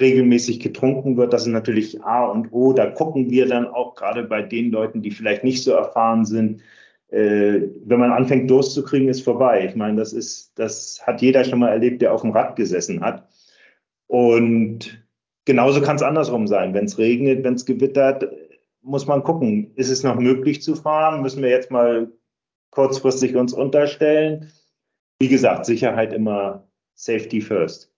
regelmäßig 0.00 0.60
getrunken 0.60 1.16
wird. 1.16 1.32
Das 1.32 1.42
ist 1.42 1.52
natürlich 1.52 2.02
A 2.04 2.26
und 2.26 2.52
O. 2.52 2.72
Da 2.72 2.86
gucken 2.86 3.30
wir 3.30 3.46
dann 3.46 3.66
auch 3.66 3.94
gerade 3.94 4.24
bei 4.24 4.42
den 4.42 4.70
Leuten, 4.70 5.02
die 5.02 5.10
vielleicht 5.10 5.44
nicht 5.44 5.62
so 5.62 5.72
erfahren 5.72 6.24
sind. 6.24 6.60
Äh, 7.08 7.68
wenn 7.84 8.00
man 8.00 8.12
anfängt, 8.12 8.50
Durst 8.50 8.72
zu 8.72 8.82
kriegen, 8.82 9.08
ist 9.08 9.22
vorbei. 9.22 9.66
Ich 9.68 9.76
meine, 9.76 9.98
das 9.98 10.12
ist, 10.12 10.52
das 10.58 11.00
hat 11.06 11.20
jeder 11.20 11.44
schon 11.44 11.58
mal 11.58 11.68
erlebt, 11.68 12.02
der 12.02 12.12
auf 12.12 12.22
dem 12.22 12.30
Rad 12.30 12.56
gesessen 12.56 13.00
hat. 13.02 13.28
Und 14.06 15.06
genauso 15.44 15.80
kann 15.82 15.96
es 15.96 16.02
andersrum 16.02 16.46
sein. 16.46 16.74
Wenn 16.74 16.86
es 16.86 16.98
regnet, 16.98 17.44
wenn 17.44 17.54
es 17.54 17.66
gewittert, 17.66 18.26
muss 18.82 19.06
man 19.06 19.22
gucken, 19.22 19.72
ist 19.76 19.90
es 19.90 20.02
noch 20.02 20.16
möglich 20.16 20.62
zu 20.62 20.74
fahren? 20.74 21.22
Müssen 21.22 21.42
wir 21.42 21.50
jetzt 21.50 21.70
mal 21.70 22.12
kurzfristig 22.70 23.36
uns 23.36 23.52
unterstellen? 23.52 24.52
Wie 25.18 25.28
gesagt, 25.28 25.66
Sicherheit 25.66 26.12
immer 26.12 26.66
Safety 26.94 27.40
first. 27.40 27.92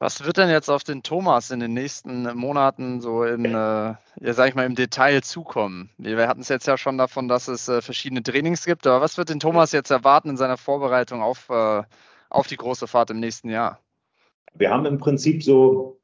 Was 0.00 0.24
wird 0.24 0.36
denn 0.36 0.48
jetzt 0.48 0.68
auf 0.68 0.84
den 0.84 1.02
Thomas 1.02 1.50
in 1.50 1.58
den 1.58 1.74
nächsten 1.74 2.22
Monaten 2.36 3.00
so 3.00 3.24
in, 3.24 3.44
äh, 3.44 3.48
ja, 3.50 3.98
sag 4.20 4.48
ich 4.48 4.54
mal, 4.54 4.64
im 4.64 4.76
Detail 4.76 5.22
zukommen? 5.22 5.90
Wir 5.98 6.28
hatten 6.28 6.40
es 6.40 6.48
jetzt 6.48 6.68
ja 6.68 6.78
schon 6.78 6.98
davon, 6.98 7.26
dass 7.26 7.48
es 7.48 7.68
äh, 7.68 7.82
verschiedene 7.82 8.22
Trainings 8.22 8.64
gibt, 8.64 8.86
aber 8.86 9.00
was 9.00 9.18
wird 9.18 9.28
den 9.28 9.40
Thomas 9.40 9.72
jetzt 9.72 9.90
erwarten 9.90 10.30
in 10.30 10.36
seiner 10.36 10.56
Vorbereitung 10.56 11.20
auf, 11.20 11.50
äh, 11.50 11.82
auf 12.30 12.46
die 12.46 12.56
große 12.56 12.86
Fahrt 12.86 13.10
im 13.10 13.18
nächsten 13.18 13.50
Jahr? 13.50 13.80
Wir 14.54 14.70
haben 14.70 14.86
im 14.86 14.98
Prinzip 14.98 15.42
so 15.42 15.98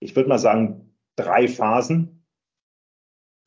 ich 0.00 0.14
würde 0.16 0.28
mal 0.28 0.38
sagen, 0.38 0.94
drei 1.16 1.48
Phasen. 1.48 2.24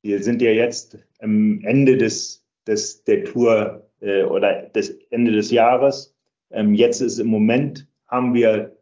wir 0.04 0.22
sind 0.24 0.42
ja 0.42 0.52
jetzt 0.52 0.98
am 1.20 1.62
Ende 1.64 1.98
des, 1.98 2.46
des, 2.68 3.04
der 3.04 3.24
Tour 3.26 3.90
äh, 4.00 4.24
oder 4.24 4.64
des 4.64 4.90
Ende 5.10 5.32
des 5.32 5.52
Jahres. 5.52 6.16
Ähm, 6.50 6.74
jetzt 6.74 7.02
ist 7.02 7.20
im 7.20 7.28
Moment, 7.28 7.88
haben 8.08 8.34
wir 8.34 8.76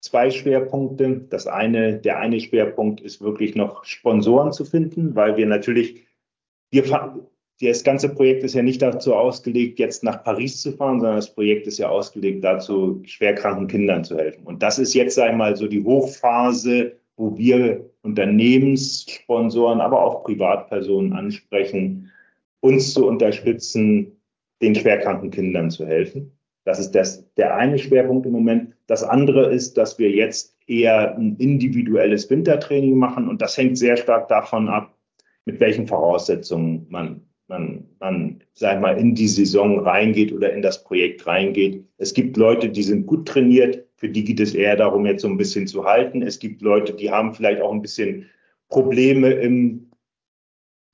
zwei 0.00 0.30
Schwerpunkte. 0.30 1.26
Das 1.28 1.46
eine, 1.46 1.98
der 1.98 2.18
eine 2.18 2.40
Schwerpunkt 2.40 3.00
ist 3.00 3.20
wirklich 3.20 3.54
noch 3.54 3.84
Sponsoren 3.84 4.52
zu 4.52 4.64
finden, 4.64 5.14
weil 5.14 5.36
wir 5.36 5.46
natürlich, 5.46 6.06
wir, 6.70 6.84
das 7.60 7.84
ganze 7.84 8.10
Projekt 8.10 8.44
ist 8.44 8.54
ja 8.54 8.62
nicht 8.62 8.82
dazu 8.82 9.14
ausgelegt, 9.14 9.78
jetzt 9.78 10.04
nach 10.04 10.22
Paris 10.22 10.60
zu 10.60 10.72
fahren, 10.72 11.00
sondern 11.00 11.16
das 11.16 11.34
Projekt 11.34 11.66
ist 11.66 11.78
ja 11.78 11.88
ausgelegt 11.88 12.44
dazu, 12.44 13.02
schwerkranken 13.06 13.66
Kindern 13.66 14.04
zu 14.04 14.16
helfen. 14.16 14.44
Und 14.44 14.62
das 14.62 14.78
ist 14.78 14.92
jetzt 14.94 15.18
einmal 15.18 15.56
so 15.56 15.66
die 15.66 15.82
Hochphase, 15.82 16.96
wo 17.16 17.36
wir 17.38 17.88
Unternehmenssponsoren, 18.02 19.80
aber 19.80 20.04
auch 20.04 20.22
Privatpersonen 20.24 21.14
ansprechen, 21.14 22.10
uns 22.60 22.92
zu 22.92 23.06
unterstützen, 23.06 24.20
den 24.60 24.74
schwerkranken 24.74 25.30
Kindern 25.30 25.70
zu 25.70 25.86
helfen. 25.86 26.32
Das 26.64 26.78
ist 26.78 26.92
das, 26.92 27.32
der 27.34 27.54
eine 27.56 27.78
Schwerpunkt 27.78 28.26
im 28.26 28.32
Moment. 28.32 28.74
Das 28.86 29.02
andere 29.02 29.50
ist, 29.50 29.78
dass 29.78 29.98
wir 29.98 30.10
jetzt 30.10 30.56
eher 30.66 31.16
ein 31.16 31.36
individuelles 31.36 32.28
Wintertraining 32.28 32.96
machen 32.96 33.28
und 33.28 33.40
das 33.40 33.56
hängt 33.56 33.78
sehr 33.78 33.96
stark 33.96 34.28
davon 34.28 34.68
ab, 34.68 34.94
mit 35.44 35.60
welchen 35.60 35.86
Voraussetzungen 35.86 36.86
man 36.88 37.25
man, 37.48 37.84
man, 38.00 38.42
sag 38.54 38.80
mal, 38.80 38.98
in 38.98 39.14
die 39.14 39.28
Saison 39.28 39.80
reingeht 39.80 40.32
oder 40.32 40.52
in 40.52 40.62
das 40.62 40.82
Projekt 40.82 41.26
reingeht. 41.26 41.84
Es 41.98 42.14
gibt 42.14 42.36
Leute, 42.36 42.68
die 42.68 42.82
sind 42.82 43.06
gut 43.06 43.28
trainiert, 43.28 43.84
für 43.96 44.08
die 44.08 44.24
geht 44.24 44.40
es 44.40 44.54
eher 44.54 44.76
darum, 44.76 45.06
jetzt 45.06 45.22
so 45.22 45.28
ein 45.28 45.36
bisschen 45.36 45.66
zu 45.66 45.84
halten. 45.84 46.22
Es 46.22 46.38
gibt 46.38 46.60
Leute, 46.60 46.92
die 46.92 47.10
haben 47.10 47.34
vielleicht 47.34 47.62
auch 47.62 47.72
ein 47.72 47.82
bisschen 47.82 48.26
Probleme 48.68 49.30
im 49.30 49.90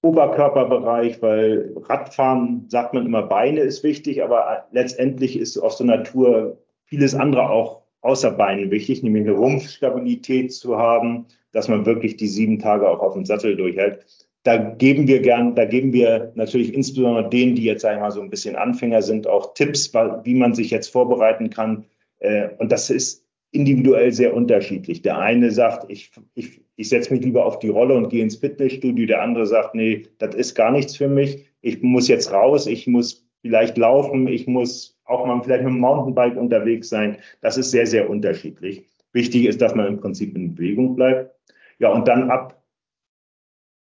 Oberkörperbereich, 0.03 1.23
weil 1.23 1.75
Radfahren, 1.77 2.65
sagt 2.69 2.93
man 2.93 3.07
immer, 3.07 3.23
Beine 3.23 3.61
ist 3.61 3.83
wichtig, 3.83 4.23
aber 4.23 4.67
letztendlich 4.73 5.39
ist 5.39 5.57
auf 5.59 5.73
so 5.73 5.85
einer 5.85 6.03
Tour 6.03 6.59
vieles 6.85 7.15
andere 7.15 7.49
auch 7.51 7.83
außer 8.01 8.33
Beinen 8.33 8.71
wichtig, 8.71 9.03
nämlich 9.03 9.23
eine 9.23 9.37
Rumpfstabilität 9.37 10.53
zu 10.53 10.77
haben, 10.77 11.27
dass 11.53 11.69
man 11.69 11.87
wirklich 11.87 12.17
die 12.17 12.27
sieben 12.27 12.59
Tage 12.59 12.89
auch 12.89 12.99
auf 12.99 13.15
dem 13.15 13.25
Sattel 13.25 13.57
durchhält 13.57 14.05
da 14.45 14.57
geben 14.57 15.07
wir 15.07 15.21
gern, 15.21 15.55
da 15.55 15.65
geben 15.65 15.93
wir 15.93 16.33
natürlich 16.35 16.75
insbesondere 16.75 17.29
denen, 17.31 17.55
die 17.55 17.65
jetzt 17.65 17.85
einmal 17.85 18.11
so 18.11 18.21
ein 18.21 18.31
bisschen 18.31 18.57
Anfänger 18.57 19.03
sind, 19.03 19.27
auch 19.27 19.55
Tipps, 19.55 19.93
wie 19.95 20.35
man 20.35 20.55
sich 20.55 20.71
jetzt 20.71 20.89
vorbereiten 20.89 21.51
kann. 21.51 21.85
Äh, 22.19 22.49
und 22.59 22.73
das 22.73 22.91
ist 22.91 23.25
individuell 23.53 24.13
sehr 24.13 24.35
unterschiedlich. 24.35 25.03
Der 25.03 25.19
eine 25.19 25.51
sagt, 25.51 25.91
ich, 25.91 26.11
ich, 26.35 26.63
ich 26.77 26.89
setze 26.89 27.13
mich 27.13 27.23
lieber 27.23 27.47
auf 27.47 27.59
die 27.61 27.69
Rolle 27.69 27.95
und 27.95 28.09
gehe 28.09 28.23
ins 28.23 28.37
Fitnessstudio. 28.37 29.07
Der 29.07 29.23
andere 29.23 29.47
sagt, 29.47 29.75
nee, 29.75 30.09
das 30.19 30.35
ist 30.35 30.55
gar 30.55 30.73
nichts 30.73 30.97
für 30.97 31.09
mich. 31.09 31.47
Ich 31.61 31.83
muss 31.83 32.09
jetzt 32.09 32.33
raus, 32.33 32.67
ich 32.67 32.87
muss 32.87 33.29
vielleicht 33.43 33.77
laufen, 33.77 34.27
ich 34.27 34.47
muss 34.47 34.99
auch 35.05 35.27
mal 35.27 35.41
vielleicht 35.43 35.65
mit 35.65 35.73
dem 35.73 35.81
Mountainbike 35.81 36.37
unterwegs 36.37 36.89
sein. 36.89 37.19
Das 37.43 37.59
ist 37.59 37.71
sehr, 37.71 37.87
sehr 37.87 38.09
unterschiedlich. 38.09 38.87
Wichtig 39.13 39.45
ist, 39.45 39.61
dass 39.61 39.75
man 39.75 39.87
im 39.87 40.01
Prinzip 40.01 40.35
in 40.35 40.55
Bewegung 40.55 40.97
bleibt. 40.97 41.35
Ja, 41.79 41.93
und 41.93 42.09
dann 42.09 42.31
ab 42.31 42.62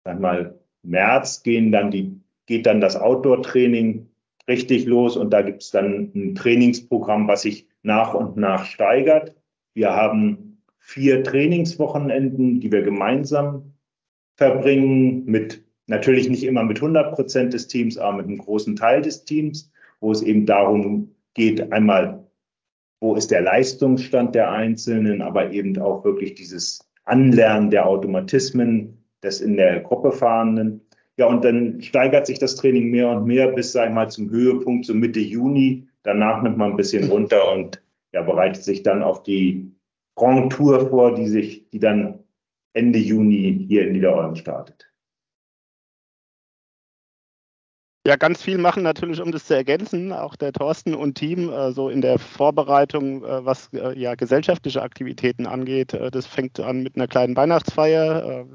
sag 0.05 0.21
mal, 0.21 0.59
März 0.83 1.43
gehen 1.43 1.73
dann 1.73 1.91
die, 1.91 2.21
geht 2.47 2.67
dann 2.67 2.81
das 2.81 2.97
Outdoor-Training 2.97 4.09
richtig 4.49 4.87
los 4.87 5.17
und 5.17 5.31
da 5.31 5.43
gibt 5.43 5.63
es 5.63 5.71
dann 5.71 6.11
ein 6.15 6.35
Trainingsprogramm, 6.35 7.29
was 7.29 7.43
sich 7.43 7.69
nach 7.83 8.15
und 8.15 8.37
nach 8.37 8.65
steigert. 8.65 9.35
Wir 9.75 9.95
haben 9.95 10.63
vier 10.79 11.23
Trainingswochenenden, 11.23 12.61
die 12.61 12.73
wir 12.73 12.83
gemeinsam 12.83 13.75
verbringen, 14.37 15.25
mit 15.27 15.63
natürlich 15.87 16.29
nicht 16.29 16.45
immer 16.45 16.65
mit 16.65 16.79
100 16.79 17.15
Prozent 17.15 17.53
des 17.53 17.69
Teams, 17.69 17.99
aber 17.99 18.19
mit 18.19 18.27
einem 18.27 18.39
großen 18.39 18.77
Teil 18.77 19.03
des 19.03 19.25
Teams, 19.25 19.71
wo 20.01 20.11
es 20.13 20.23
eben 20.23 20.47
darum 20.47 21.15
geht, 21.35 21.73
einmal, 21.73 22.27
wo 23.01 23.15
ist 23.15 23.31
der 23.31 23.43
Leistungsstand 23.43 24.35
der 24.35 24.51
Einzelnen, 24.51 25.21
aber 25.21 25.53
eben 25.53 25.79
auch 25.79 26.05
wirklich 26.05 26.35
dieses 26.35 26.91
Anlernen 27.05 27.71
der 27.71 27.87
Automatismen, 27.87 29.00
des 29.23 29.41
in 29.41 29.57
der 29.57 29.81
Gruppe 29.81 30.13
Fahrenden. 30.13 30.81
Ja, 31.17 31.27
und 31.27 31.45
dann 31.45 31.83
steigert 31.83 32.27
sich 32.27 32.39
das 32.39 32.57
Training 32.57 32.91
mehr 32.91 33.11
und 33.11 33.27
mehr 33.27 33.49
bis, 33.49 33.73
sag 33.73 33.89
ich 33.89 33.95
mal, 33.95 34.11
zum 34.11 34.31
Höhepunkt, 34.31 34.87
so 34.87 34.95
Mitte 34.95 35.21
Juni. 35.21 35.87
Danach 36.03 36.43
nimmt 36.43 36.57
man 36.57 36.71
ein 36.71 36.77
bisschen 36.77 37.11
runter 37.11 37.53
und 37.53 37.83
ja, 38.13 38.23
bereitet 38.23 38.65
sich 38.65 38.83
dann 38.83 39.03
auf 39.03 39.23
die 39.23 39.71
Grand 40.17 40.53
Tour 40.53 40.89
vor, 40.89 41.15
die 41.15 41.29
sich, 41.29 41.69
die 41.71 41.79
dann 41.79 42.21
Ende 42.73 42.99
Juni 42.99 43.67
hier 43.69 43.87
in 43.87 43.93
Niederolm 43.93 44.37
startet. 44.37 44.91
Ja, 48.07 48.17
ganz 48.17 48.43
viel 48.43 48.57
machen 48.57 48.83
natürlich, 48.83 49.21
um 49.21 49.31
das 49.31 49.45
zu 49.45 49.55
ergänzen, 49.55 50.11
auch 50.11 50.35
der 50.35 50.53
Thorsten 50.53 50.95
und 50.95 51.17
Team, 51.17 51.51
äh, 51.51 51.71
so 51.73 51.91
in 51.91 52.01
der 52.01 52.19
Vorbereitung, 52.19 53.23
äh, 53.25 53.45
was 53.45 53.69
äh, 53.75 53.97
ja 53.99 54.15
gesellschaftliche 54.15 54.81
Aktivitäten 54.81 55.47
angeht. 55.47 55.93
Äh, 55.93 56.11
das 56.11 56.27
fängt 56.27 56.59
an 56.61 56.83
mit 56.83 56.97
einer 56.97 57.09
kleinen 57.09 57.37
Weihnachtsfeier, 57.37 58.47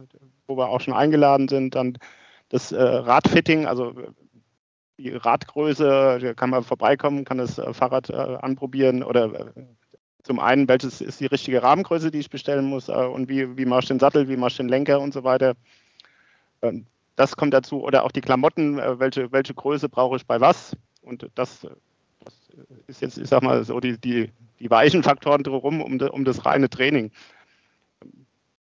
wo 0.47 0.57
wir 0.57 0.69
auch 0.69 0.81
schon 0.81 0.93
eingeladen 0.93 1.47
sind. 1.47 1.75
Dann 1.75 1.97
das 2.49 2.71
äh, 2.71 2.81
Radfitting, 2.81 3.65
also 3.65 3.93
die 4.97 5.09
Radgröße, 5.09 6.19
da 6.21 6.33
kann 6.33 6.49
man 6.49 6.63
vorbeikommen, 6.63 7.25
kann 7.25 7.37
das 7.37 7.57
äh, 7.57 7.73
Fahrrad 7.73 8.09
äh, 8.09 8.13
anprobieren 8.13 9.03
oder 9.03 9.25
äh, 9.25 9.45
zum 10.23 10.39
einen, 10.39 10.67
welches 10.67 11.01
ist 11.01 11.19
die 11.19 11.27
richtige 11.27 11.61
Rahmengröße, 11.61 12.09
die 12.09 12.19
ich 12.19 12.31
bestellen 12.31 12.65
muss 12.65 12.89
und 12.89 13.29
wie, 13.29 13.57
wie 13.57 13.65
mache 13.65 13.81
ich 13.81 13.87
den 13.89 13.99
Sattel, 13.99 14.27
wie 14.27 14.37
mache 14.37 14.51
ich 14.51 14.57
den 14.57 14.69
Lenker 14.69 14.99
und 14.99 15.13
so 15.13 15.23
weiter. 15.23 15.53
Ähm, 16.63 16.87
das 17.15 17.37
kommt 17.37 17.53
dazu 17.53 17.83
oder 17.83 18.03
auch 18.03 18.11
die 18.11 18.21
Klamotten, 18.21 18.77
welche, 18.77 19.31
welche 19.31 19.53
Größe 19.53 19.87
brauche 19.87 20.17
ich 20.17 20.25
bei 20.25 20.41
was 20.41 20.75
und 21.01 21.29
das, 21.35 21.61
das 22.23 22.33
ist 22.87 23.01
jetzt, 23.01 23.17
ich 23.17 23.29
sag 23.29 23.43
mal, 23.43 23.63
so 23.63 23.79
die, 23.79 23.99
die, 23.99 24.31
die 24.59 24.69
weichen 24.69 25.03
Faktoren 25.03 25.43
drumherum 25.43 25.81
um, 25.81 26.01
um 26.01 26.25
das 26.25 26.45
reine 26.45 26.69
Training. 26.69 27.11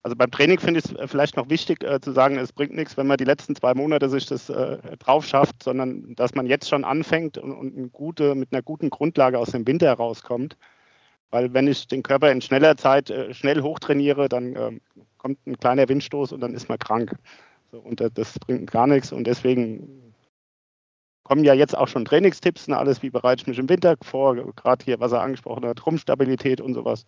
Also 0.05 0.17
beim 0.17 0.31
Training 0.33 0.59
finde 0.59 0.81
ich 0.81 0.87
es 0.87 0.93
äh, 0.93 1.07
vielleicht 1.07 1.37
noch 1.37 1.49
wichtig 1.49 1.85
äh, 1.85 2.01
zu 2.01 2.13
sagen, 2.13 2.37
es 2.37 2.53
bringt 2.53 2.75
nichts, 2.75 2.97
wenn 2.97 3.07
man 3.07 3.19
die 3.19 3.25
letzten 3.25 3.55
zwei 3.55 3.75
Monate 3.75 4.09
sich 4.09 4.27
das 4.27 4.51
äh, 4.51 4.79
drauf 4.99 5.25
schafft, 5.25 5.63
sondern 5.63 6.15
dass 6.17 6.35
man 6.35 6.47
jetzt 6.47 6.69
schon 6.69 6.85
anfängt 6.85 7.39
und, 7.39 7.53
und 7.53 7.93
gute, 7.93 8.35
mit 8.35 8.53
einer 8.53 8.63
guten 8.63 8.91
Grundlage 8.91 9.39
aus 9.39 9.53
dem 9.53 9.67
Winter 9.67 9.87
herauskommt. 9.87 10.57
Weil 11.31 11.55
wenn 11.55 11.69
ich 11.69 11.87
den 11.87 12.03
Körper 12.03 12.31
in 12.33 12.43
schneller 12.43 12.77
Zeit 12.77 13.11
äh, 13.11 13.33
schnell 13.33 13.63
hochtrainiere, 13.63 14.29
dann 14.29 14.57
ähm, 14.57 14.81
kommt 15.19 15.39
ein 15.47 15.59
kleiner 15.59 15.89
Windstoß 15.89 16.33
und 16.33 16.41
dann 16.41 16.55
ist 16.55 16.69
man 16.69 16.79
krank. 16.79 17.17
So, 17.71 17.79
und 17.79 18.01
äh, 18.01 18.11
das 18.13 18.39
bringt 18.41 18.71
gar 18.71 18.87
nichts. 18.89 19.13
Und 19.13 19.27
deswegen 19.27 20.15
kommen 21.23 21.45
ja 21.45 21.55
jetzt 21.55 21.77
auch 21.77 21.89
schon 21.89 22.05
Trainingstipps 22.05 22.69
und 22.69 22.75
alles, 22.75 23.03
wie 23.03 23.11
bereite 23.11 23.43
ich 23.43 23.47
mich 23.47 23.59
im 23.59 23.69
Winter 23.69 23.97
vor, 24.03 24.35
gerade 24.55 24.85
hier, 24.85 25.01
was 25.01 25.13
er 25.13 25.23
angesprochen 25.23 25.65
hat, 25.65 25.87
Rumpfstabilität 25.87 26.61
und 26.61 26.75
sowas. 26.75 27.07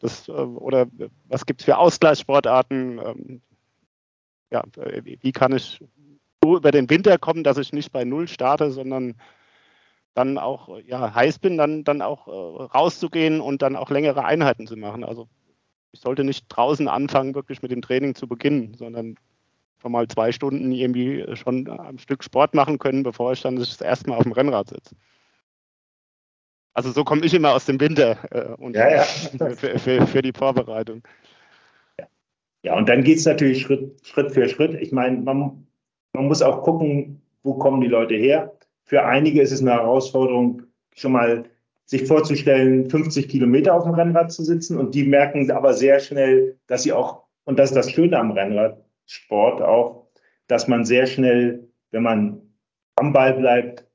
Das, 0.00 0.28
äh, 0.28 0.32
oder 0.32 0.86
was 1.28 1.46
gibt 1.46 1.60
es 1.60 1.64
für 1.64 1.78
Ausgleichssportarten? 1.78 2.98
Ähm, 2.98 3.40
ja, 4.50 4.62
wie 5.02 5.32
kann 5.32 5.56
ich 5.56 5.80
so 6.42 6.56
über 6.56 6.70
den 6.70 6.88
Winter 6.88 7.18
kommen, 7.18 7.42
dass 7.42 7.58
ich 7.58 7.72
nicht 7.72 7.90
bei 7.90 8.04
Null 8.04 8.28
starte, 8.28 8.70
sondern 8.70 9.16
dann 10.14 10.38
auch 10.38 10.78
ja, 10.86 11.14
heiß 11.14 11.38
bin, 11.40 11.58
dann, 11.58 11.84
dann 11.84 12.00
auch 12.00 12.26
äh, 12.28 12.62
rauszugehen 12.62 13.40
und 13.40 13.62
dann 13.62 13.76
auch 13.76 13.90
längere 13.90 14.24
Einheiten 14.24 14.66
zu 14.66 14.76
machen. 14.76 15.04
Also 15.04 15.28
ich 15.92 16.00
sollte 16.00 16.24
nicht 16.24 16.46
draußen 16.48 16.88
anfangen, 16.88 17.34
wirklich 17.34 17.62
mit 17.62 17.70
dem 17.70 17.82
Training 17.82 18.14
zu 18.14 18.26
beginnen, 18.26 18.74
sondern 18.74 19.16
schon 19.80 19.92
mal 19.92 20.08
zwei 20.08 20.32
Stunden 20.32 20.72
irgendwie 20.72 21.24
schon 21.36 21.68
am 21.68 21.98
Stück 21.98 22.24
Sport 22.24 22.54
machen 22.54 22.78
können, 22.78 23.02
bevor 23.02 23.32
ich 23.32 23.42
dann 23.42 23.56
das 23.56 23.80
erste 23.80 24.08
Mal 24.08 24.16
auf 24.16 24.22
dem 24.22 24.32
Rennrad 24.32 24.68
sitze. 24.68 24.96
Also 26.76 26.90
so 26.90 27.04
komme 27.04 27.24
ich 27.24 27.32
immer 27.32 27.54
aus 27.54 27.64
dem 27.64 27.80
Winter 27.80 28.18
äh, 28.32 28.52
und 28.62 28.76
ja, 28.76 28.90
ja. 28.90 29.02
Für, 29.02 29.78
für, 29.78 30.06
für, 30.06 30.20
die 30.20 30.34
Vorbereitung. 30.34 31.02
Ja, 32.62 32.76
und 32.76 32.86
dann 32.86 33.02
geht 33.02 33.16
es 33.16 33.24
natürlich 33.24 33.62
Schritt, 33.62 34.06
Schritt 34.06 34.30
für 34.32 34.46
Schritt. 34.46 34.74
Ich 34.74 34.92
meine, 34.92 35.16
man, 35.16 35.66
man 36.12 36.26
muss 36.26 36.42
auch 36.42 36.62
gucken, 36.62 37.22
wo 37.42 37.54
kommen 37.54 37.80
die 37.80 37.86
Leute 37.86 38.14
her. 38.14 38.52
Für 38.84 39.06
einige 39.06 39.40
ist 39.40 39.52
es 39.52 39.62
eine 39.62 39.72
Herausforderung, 39.72 40.64
schon 40.94 41.12
mal 41.12 41.44
sich 41.86 42.06
vorzustellen, 42.06 42.90
50 42.90 43.26
Kilometer 43.26 43.72
auf 43.72 43.84
dem 43.84 43.94
Rennrad 43.94 44.30
zu 44.30 44.44
sitzen. 44.44 44.76
Und 44.76 44.94
die 44.94 45.04
merken 45.04 45.50
aber 45.50 45.72
sehr 45.72 45.98
schnell, 45.98 46.58
dass 46.66 46.82
sie 46.82 46.92
auch, 46.92 47.22
und 47.44 47.58
das 47.58 47.70
ist 47.70 47.76
das 47.76 47.90
Schöne 47.90 48.18
am 48.18 48.32
Rennradsport 48.32 49.62
auch, 49.62 50.08
dass 50.46 50.68
man 50.68 50.84
sehr 50.84 51.06
schnell, 51.06 51.70
wenn 51.90 52.02
man 52.02 52.42
am 52.96 53.14
Ball 53.14 53.32
bleibt, 53.32 53.85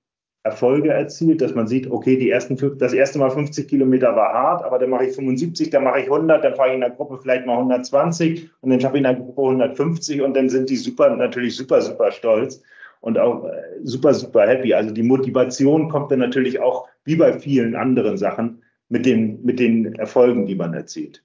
Erfolge 0.44 0.90
erzielt, 0.90 1.42
dass 1.42 1.54
man 1.54 1.68
sieht, 1.68 1.90
okay, 1.92 2.18
die 2.18 2.32
ersten, 2.32 2.58
das 2.80 2.94
erste 2.94 3.20
Mal 3.20 3.30
50 3.30 3.68
Kilometer 3.68 4.16
war 4.16 4.34
hart, 4.34 4.64
aber 4.64 4.80
dann 4.80 4.90
mache 4.90 5.06
ich 5.06 5.16
75, 5.16 5.70
dann 5.70 5.84
mache 5.84 6.00
ich 6.00 6.06
100, 6.06 6.44
dann 6.44 6.56
fahre 6.56 6.70
ich 6.70 6.76
in 6.76 6.82
der 6.82 6.90
Gruppe 6.90 7.20
vielleicht 7.22 7.46
mal 7.46 7.58
120 7.58 8.50
und 8.62 8.72
dann 8.72 8.82
schaffe 8.82 8.96
ich 8.96 9.00
in 9.00 9.04
der 9.04 9.16
Gruppe 9.16 9.42
150 9.42 10.22
und 10.22 10.36
dann 10.36 10.50
sind 10.50 10.70
die 10.70 10.78
super, 10.78 11.16
natürlich 11.16 11.56
super, 11.56 11.82
super 11.82 12.12
stolz 12.12 12.64
und 13.02 13.20
auch 13.20 13.46
äh, 13.46 13.62
super, 13.84 14.16
super 14.16 14.48
happy. 14.48 14.74
Also 14.74 14.92
die 14.92 15.04
Motivation 15.04 15.90
kommt 15.90 16.12
dann 16.12 16.20
natürlich 16.20 16.60
auch, 16.60 16.88
wie 17.04 17.16
bei 17.16 17.38
vielen 17.38 17.76
anderen 17.76 18.18
Sachen, 18.18 18.64
mit 18.90 19.06
den, 19.06 19.44
mit 19.44 19.60
den 19.60 19.96
Erfolgen, 19.96 20.48
die 20.48 20.56
man 20.56 20.74
erzielt. 20.74 21.24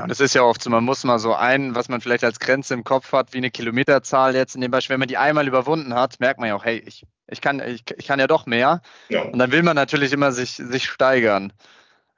Und 0.00 0.12
es 0.12 0.20
ist 0.20 0.34
ja 0.34 0.42
oft 0.42 0.62
so, 0.62 0.70
man 0.70 0.84
muss 0.84 1.02
mal 1.02 1.18
so 1.18 1.34
ein, 1.34 1.74
was 1.74 1.88
man 1.88 2.00
vielleicht 2.00 2.22
als 2.22 2.38
Grenze 2.38 2.74
im 2.74 2.84
Kopf 2.84 3.12
hat, 3.12 3.32
wie 3.32 3.38
eine 3.38 3.50
Kilometerzahl 3.50 4.36
jetzt 4.36 4.54
in 4.54 4.60
dem 4.60 4.70
Beispiel, 4.70 4.94
wenn 4.94 5.00
man 5.00 5.08
die 5.08 5.16
einmal 5.16 5.48
überwunden 5.48 5.94
hat, 5.94 6.20
merkt 6.20 6.38
man 6.38 6.50
ja 6.50 6.54
auch, 6.54 6.64
hey, 6.64 6.80
ich, 6.86 7.04
ich, 7.28 7.40
kann, 7.40 7.60
ich, 7.60 7.84
ich 7.96 8.06
kann 8.06 8.18
ja 8.18 8.26
doch 8.26 8.46
mehr. 8.46 8.82
Ja. 9.08 9.22
Und 9.22 9.38
dann 9.38 9.52
will 9.52 9.62
man 9.62 9.76
natürlich 9.76 10.12
immer 10.12 10.32
sich, 10.32 10.52
sich 10.52 10.86
steigern. 10.86 11.52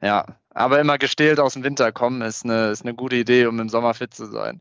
Ja, 0.00 0.24
aber 0.50 0.80
immer 0.80 0.98
gestählt 0.98 1.40
aus 1.40 1.54
dem 1.54 1.64
Winter 1.64 1.92
kommen 1.92 2.22
ist 2.22 2.44
eine, 2.44 2.70
ist 2.70 2.82
eine 2.82 2.94
gute 2.94 3.16
Idee, 3.16 3.46
um 3.46 3.60
im 3.60 3.68
Sommer 3.68 3.94
fit 3.94 4.14
zu 4.14 4.26
sein. 4.26 4.60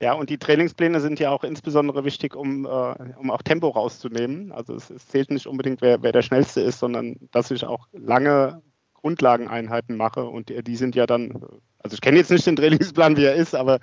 Ja, 0.00 0.14
und 0.14 0.30
die 0.30 0.38
Trainingspläne 0.38 1.00
sind 1.00 1.20
ja 1.20 1.30
auch 1.30 1.44
insbesondere 1.44 2.04
wichtig, 2.04 2.34
um, 2.34 2.64
äh, 2.64 3.14
um 3.16 3.30
auch 3.30 3.42
Tempo 3.42 3.68
rauszunehmen. 3.68 4.50
Also 4.50 4.74
es, 4.74 4.90
es, 4.90 5.06
zählt 5.06 5.30
nicht 5.30 5.46
unbedingt, 5.46 5.80
wer, 5.80 6.02
wer 6.02 6.10
der 6.10 6.22
Schnellste 6.22 6.60
ist, 6.60 6.80
sondern 6.80 7.16
dass 7.30 7.52
ich 7.52 7.64
auch 7.64 7.86
lange 7.92 8.62
Grundlageneinheiten 8.94 9.96
mache 9.96 10.24
und 10.24 10.48
die, 10.48 10.62
die 10.62 10.76
sind 10.76 10.96
ja 10.96 11.06
dann, 11.06 11.40
also 11.78 11.94
ich 11.94 12.00
kenne 12.00 12.18
jetzt 12.18 12.30
nicht 12.30 12.46
den 12.46 12.56
Trainingsplan, 12.56 13.16
wie 13.16 13.24
er 13.24 13.34
ist, 13.34 13.54
aber 13.54 13.78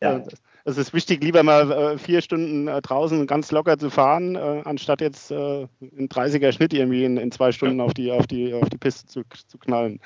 ja. 0.00 0.18
äh, 0.18 0.26
es 0.68 0.76
ist 0.76 0.92
wichtig, 0.92 1.22
lieber 1.22 1.42
mal 1.42 1.72
äh, 1.72 1.98
vier 1.98 2.20
Stunden 2.20 2.68
äh, 2.68 2.82
draußen 2.82 3.26
ganz 3.26 3.50
locker 3.50 3.78
zu 3.78 3.88
fahren, 3.90 4.36
äh, 4.36 4.62
anstatt 4.64 5.00
jetzt 5.00 5.32
einen 5.32 5.68
30er 6.08 6.52
Schnitt 6.52 6.74
irgendwie 6.74 7.04
in, 7.04 7.16
in 7.16 7.32
zwei 7.32 7.52
Stunden 7.52 7.80
auf 7.80 7.94
die, 7.94 8.12
auf 8.12 8.26
die, 8.26 8.52
auf 8.52 8.68
die 8.68 8.78
Piste 8.78 9.06
zu, 9.06 9.22
zu 9.46 9.58
knallen. 9.58 10.00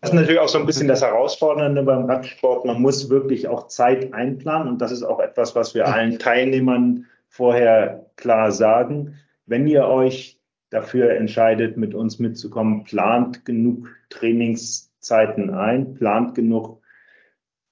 Das 0.00 0.10
ist 0.10 0.16
natürlich 0.16 0.40
auch 0.40 0.48
so 0.48 0.58
ein 0.58 0.66
bisschen 0.66 0.88
das 0.88 1.02
Herausfordernde 1.02 1.82
beim 1.82 2.06
Radsport. 2.06 2.64
Man 2.64 2.80
muss 2.80 3.08
wirklich 3.08 3.46
auch 3.46 3.68
Zeit 3.68 4.12
einplanen 4.12 4.68
und 4.68 4.80
das 4.80 4.90
ist 4.90 5.02
auch 5.02 5.20
etwas, 5.20 5.54
was 5.54 5.74
wir 5.74 5.86
allen 5.86 6.18
Teilnehmern 6.18 7.06
vorher 7.28 8.06
klar 8.16 8.50
sagen. 8.50 9.14
Wenn 9.46 9.66
ihr 9.66 9.86
euch 9.86 10.40
dafür 10.70 11.10
entscheidet, 11.10 11.76
mit 11.76 11.94
uns 11.94 12.18
mitzukommen, 12.18 12.84
plant 12.84 13.44
genug 13.44 13.88
Trainingszeiten 14.08 15.50
ein, 15.50 15.94
plant 15.94 16.34
genug 16.34 16.81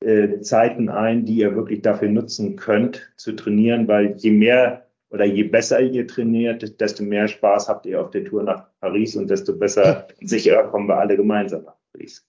äh, 0.00 0.40
Zeiten 0.40 0.88
ein, 0.88 1.24
die 1.24 1.36
ihr 1.36 1.54
wirklich 1.54 1.82
dafür 1.82 2.08
nutzen 2.08 2.56
könnt, 2.56 3.12
zu 3.16 3.32
trainieren, 3.32 3.86
weil 3.88 4.16
je 4.16 4.30
mehr 4.30 4.86
oder 5.10 5.24
je 5.24 5.42
besser 5.42 5.80
ihr 5.80 6.06
trainiert, 6.06 6.80
desto 6.80 7.02
mehr 7.02 7.28
Spaß 7.28 7.68
habt 7.68 7.86
ihr 7.86 8.00
auf 8.00 8.10
der 8.10 8.24
Tour 8.24 8.42
nach 8.42 8.66
Paris 8.80 9.16
und 9.16 9.28
desto 9.28 9.56
besser 9.56 10.08
sicherer 10.20 10.68
kommen 10.68 10.88
wir 10.88 10.98
alle 10.98 11.16
gemeinsam 11.16 11.64
nach 11.64 11.76
Paris. 11.92 12.26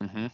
Mhm. 0.00 0.30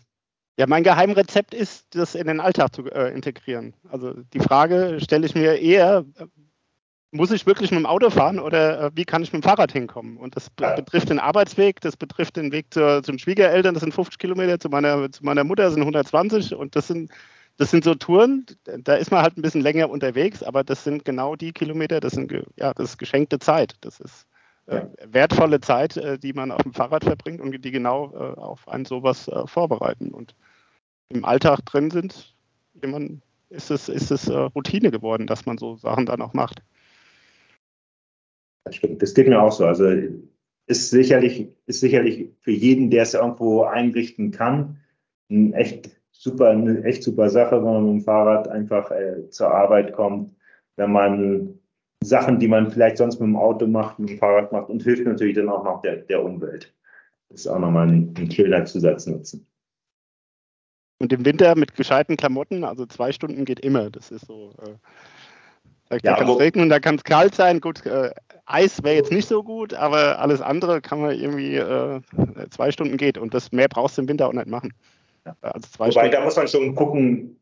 Ja, 0.57 0.67
mein 0.69 0.85
Geheimrezept 0.85 1.53
ist, 1.53 1.95
das 1.97 2.15
in 2.15 2.27
den 2.27 2.41
Alltag 2.41 2.75
zu 2.75 2.85
äh, 2.91 3.13
integrieren. 3.13 3.75
Also 3.89 4.13
die 4.13 4.39
Frage 4.41 4.99
stelle 5.01 5.27
ich 5.27 5.35
mir 5.35 5.59
eher, 5.61 6.05
muss 7.15 7.31
ich 7.31 7.47
wirklich 7.47 7.71
mit 7.71 7.79
dem 7.79 7.87
Auto 7.87 8.11
fahren 8.11 8.41
oder 8.41 8.81
äh, 8.81 8.91
wie 8.95 9.05
kann 9.05 9.23
ich 9.23 9.33
mit 9.33 9.43
dem 9.43 9.49
Fahrrad 9.49 9.71
hinkommen? 9.71 10.17
Und 10.17 10.35
das 10.35 10.51
be 10.51 10.73
betrifft 10.77 11.11
den 11.11 11.21
Arbeitsweg, 11.21 11.81
das 11.81 11.97
betrifft 11.97 12.37
den 12.37 12.51
Weg 12.51 12.75
zu 12.75 13.01
den 13.03 13.19
Schwiegereltern, 13.19 13.75
das 13.75 13.83
sind 13.83 13.95
50 13.95 14.19
Kilometer, 14.19 14.59
zu 14.59 14.69
meiner, 14.69 15.11
zu 15.11 15.25
meiner 15.25 15.45
Mutter 15.45 15.71
sind 15.71 15.83
120 15.83 16.55
und 16.55 16.75
das 16.75 16.89
sind, 16.89 17.11
das 17.57 17.71
sind 17.71 17.85
so 17.85 17.95
Touren, 17.95 18.45
da 18.65 18.97
ist 18.97 19.13
man 19.13 19.23
halt 19.23 19.39
ein 19.39 19.43
bisschen 19.43 19.61
länger 19.61 19.91
unterwegs, 19.91 20.43
aber 20.43 20.65
das 20.65 20.83
sind 20.83 21.05
genau 21.05 21.37
die 21.37 21.53
Kilometer, 21.53 22.01
das 22.01 22.15
sind 22.15 22.33
ja, 22.57 22.75
das 22.75 22.91
ist 22.91 22.99
geschenkte 22.99 23.39
Zeit. 23.39 23.77
Das 23.83 24.01
ist 24.01 24.27
äh, 24.67 24.81
wertvolle 25.07 25.61
Zeit, 25.61 25.97
äh, 25.97 26.19
die 26.19 26.33
man 26.33 26.51
auf 26.51 26.63
dem 26.63 26.73
Fahrrad 26.73 27.05
verbringt 27.05 27.41
und 27.41 27.53
die 27.65 27.71
genau 27.71 28.11
äh, 28.13 28.41
auf 28.41 28.67
ein 28.67 28.85
sowas 28.87 29.31
vorbereiten. 29.47 30.11
Und 30.11 30.35
im 31.11 31.25
Alltag 31.25 31.61
drin 31.67 31.93
sind, 31.93 32.35
man, 32.83 33.23
ist 33.51 33.71
es, 33.71 33.89
ist 33.89 34.11
es 34.11 34.29
Routine 34.29 34.91
geworden, 34.91 35.29
dass 35.29 35.47
man 35.47 35.59
so 35.59 35.77
Sachen 35.77 36.07
dann 36.07 36.21
auch 36.21 36.33
macht. 36.33 36.63
Das 38.65 38.77
stimmt, 38.77 39.03
das 39.03 39.15
geht 39.15 39.29
mir 39.29 39.41
auch 39.41 39.53
so. 39.53 39.67
Also 39.67 39.87
ist 40.67 40.91
sicherlich, 40.91 41.49
ist 41.67 41.81
sicherlich 41.81 42.31
für 42.41 42.51
jeden, 42.51 42.91
der 42.91 43.03
es 43.03 43.15
irgendwo 43.15 43.65
einrichten 43.65 44.31
kann, 44.31 44.81
ein 45.31 45.53
echt 45.53 45.91
super, 46.11 46.51
eine 46.51 46.83
echt 46.85 47.03
super 47.03 47.29
Sache, 47.29 47.57
wenn 47.57 47.65
man 47.65 47.85
mit 47.85 47.93
dem 47.93 48.05
Fahrrad 48.05 48.49
einfach 48.49 48.91
äh, 48.91 49.29
zur 49.31 49.51
Arbeit 49.51 49.93
kommt, 49.93 50.35
wenn 50.77 50.93
man 50.93 51.59
Sachen, 52.03 52.39
die 52.39 52.49
man 52.49 52.71
vielleicht 52.71 52.99
sonst 52.99 53.21
mit 53.21 53.29
dem 53.29 53.37
Auto 53.37 53.67
macht, 53.67 53.99
mit 53.99 54.11
dem 54.11 54.19
Fahrrad 54.19 54.53
macht 54.53 54.69
und 54.69 54.83
hilft 54.83 55.05
natürlich 55.05 55.35
dann 55.35 55.49
auch 55.49 55.65
noch 55.65 55.83
der, 55.83 55.97
der 55.97 56.23
Umwelt. 56.23 56.75
Das 57.29 57.41
ist 57.41 57.47
auch 57.47 57.59
nochmal 57.59 57.89
ein, 57.89 58.15
ein 58.17 58.31
schöner 58.31 58.65
Zusatznutzen. 58.65 59.47
Und 60.99 61.13
im 61.13 61.25
Winter 61.25 61.57
mit 61.57 61.75
gescheiten 61.75 62.17
Klamotten, 62.17 62.65
also 62.65 62.87
zwei 62.87 63.13
Stunden 63.13 63.45
geht 63.45 63.61
immer. 63.61 63.91
Das 63.91 64.11
ist 64.11 64.27
so. 64.27 64.55
Äh, 64.63 64.77
da, 65.89 65.97
ja, 66.03 66.17
kann 66.17 66.29
es 66.29 66.39
regnen, 66.39 66.69
da 66.69 66.81
kann 66.81 66.95
es 66.95 67.05
kalt 67.05 67.35
sein. 67.35 67.61
Gut, 67.61 67.85
äh, 67.85 68.11
Eis 68.47 68.83
wäre 68.83 68.97
jetzt 68.97 69.13
nicht 69.13 69.29
so 69.29 69.43
gut, 69.43 69.75
aber 69.75 70.19
alles 70.19 70.41
andere 70.41 70.81
kann 70.81 71.01
man 71.01 71.19
irgendwie 71.19 71.57
äh, 71.57 72.01
zwei 72.51 72.71
Stunden 72.71 72.97
geht. 72.97 73.17
Und 73.19 73.33
das 73.35 73.53
mehr 73.53 73.69
brauchst 73.69 73.97
du 73.97 74.03
im 74.03 74.09
Winter 74.09 74.29
auch 74.29 74.33
nicht 74.33 74.49
machen. 74.49 74.73
Ja. 75.25 75.35
Also 75.41 75.69
Wobei, 75.79 75.91
Stunden. 75.91 76.11
da 76.11 76.25
muss 76.25 76.37
man 76.37 76.49
schon 76.49 76.75
gucken, 76.75 77.41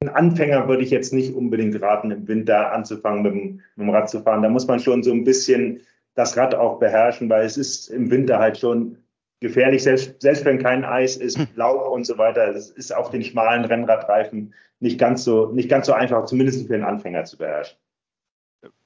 ein 0.00 0.08
Anfänger 0.08 0.68
würde 0.68 0.82
ich 0.82 0.90
jetzt 0.90 1.12
nicht 1.12 1.34
unbedingt 1.34 1.80
raten, 1.80 2.10
im 2.10 2.28
Winter 2.28 2.72
anzufangen, 2.72 3.22
mit 3.22 3.32
dem, 3.32 3.60
mit 3.76 3.86
dem 3.86 3.90
Rad 3.90 4.10
zu 4.10 4.20
fahren. 4.20 4.42
Da 4.42 4.48
muss 4.48 4.66
man 4.66 4.78
schon 4.78 5.02
so 5.02 5.12
ein 5.12 5.24
bisschen 5.24 5.80
das 6.14 6.36
Rad 6.36 6.54
auch 6.54 6.78
beherrschen, 6.78 7.28
weil 7.28 7.44
es 7.44 7.56
ist 7.56 7.88
im 7.88 8.10
Winter 8.10 8.38
halt 8.38 8.58
schon 8.58 8.98
gefährlich, 9.40 9.82
selbst, 9.82 10.22
selbst 10.22 10.44
wenn 10.44 10.62
kein 10.62 10.84
Eis 10.84 11.16
ist, 11.16 11.38
hm. 11.38 11.48
Laub 11.54 11.90
und 11.90 12.06
so 12.06 12.16
weiter. 12.18 12.54
Es 12.54 12.70
ist 12.70 12.94
auf 12.94 13.10
den 13.10 13.22
schmalen 13.22 13.64
Rennradreifen 13.64 14.54
nicht 14.80 14.98
ganz 14.98 15.24
so, 15.24 15.46
nicht 15.46 15.68
ganz 15.68 15.86
so 15.86 15.92
einfach, 15.92 16.26
zumindest 16.26 16.66
für 16.66 16.74
einen 16.74 16.84
Anfänger 16.84 17.24
zu 17.24 17.36
beherrschen. 17.38 17.76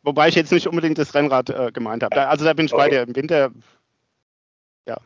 Wobei 0.02 0.28
ich 0.28 0.34
jetzt 0.34 0.52
nicht 0.52 0.66
unbedingt 0.66 0.98
das 0.98 1.14
Rennrad 1.14 1.50
äh, 1.50 1.70
gemeint 1.72 2.02
habe. 2.02 2.28
Also 2.28 2.44
da 2.44 2.52
bin 2.52 2.66
ich 2.66 2.72
okay. 2.72 2.82
bei 2.82 2.90
dir. 2.90 3.02
Im 3.02 3.16
Winter 3.16 3.50
ja, 4.86 4.96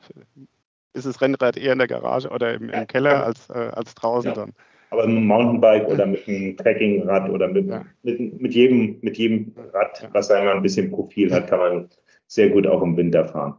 ist 0.92 1.06
das 1.06 1.20
Rennrad 1.20 1.56
eher 1.56 1.72
in 1.72 1.78
der 1.78 1.88
Garage 1.88 2.28
oder 2.28 2.54
im, 2.54 2.70
im 2.70 2.86
Keller 2.86 3.24
als, 3.24 3.48
äh, 3.50 3.52
als 3.52 3.94
draußen 3.94 4.30
ja. 4.30 4.34
dann 4.34 4.52
aber 4.92 5.06
mit 5.06 5.16
einem 5.16 5.26
Mountainbike 5.26 5.88
oder 5.88 6.04
mit 6.04 6.28
einem 6.28 6.54
Trekkingrad 6.54 7.30
oder 7.30 7.48
mit, 7.48 7.66
ja. 7.66 7.82
mit, 8.02 8.40
mit, 8.40 8.54
jedem, 8.54 8.98
mit 9.00 9.16
jedem 9.16 9.54
Rad, 9.72 10.06
was 10.12 10.30
einmal 10.30 10.54
ein 10.54 10.62
bisschen 10.62 10.90
Profil 10.90 11.32
hat, 11.32 11.48
kann 11.48 11.58
man 11.58 11.88
sehr 12.26 12.50
gut 12.50 12.66
auch 12.66 12.82
im 12.82 12.94
Winter 12.96 13.24
fahren. 13.24 13.56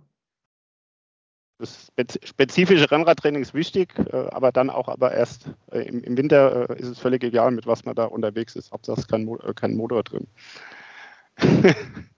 Das 1.58 1.92
spezifische 2.24 2.90
Rennradtraining 2.92 3.42
ist 3.42 3.56
wichtig, 3.56 3.96
äh, 4.12 4.28
aber 4.32 4.52
dann 4.52 4.70
auch 4.70 4.88
aber 4.88 5.12
erst 5.12 5.50
äh, 5.72 5.88
im 5.88 6.18
Winter 6.18 6.70
äh, 6.70 6.80
ist 6.80 6.90
es 6.90 7.00
völlig 7.00 7.24
egal, 7.24 7.50
mit 7.50 7.66
was 7.66 7.84
man 7.84 7.96
da 7.96 8.06
unterwegs 8.06 8.56
ist. 8.56 8.72
Hauptsache 8.72 9.00
es 9.00 9.06
ist 9.06 9.10
kein, 9.10 9.28
kein 9.56 9.76
Motor 9.76 10.04
drin. 10.04 10.28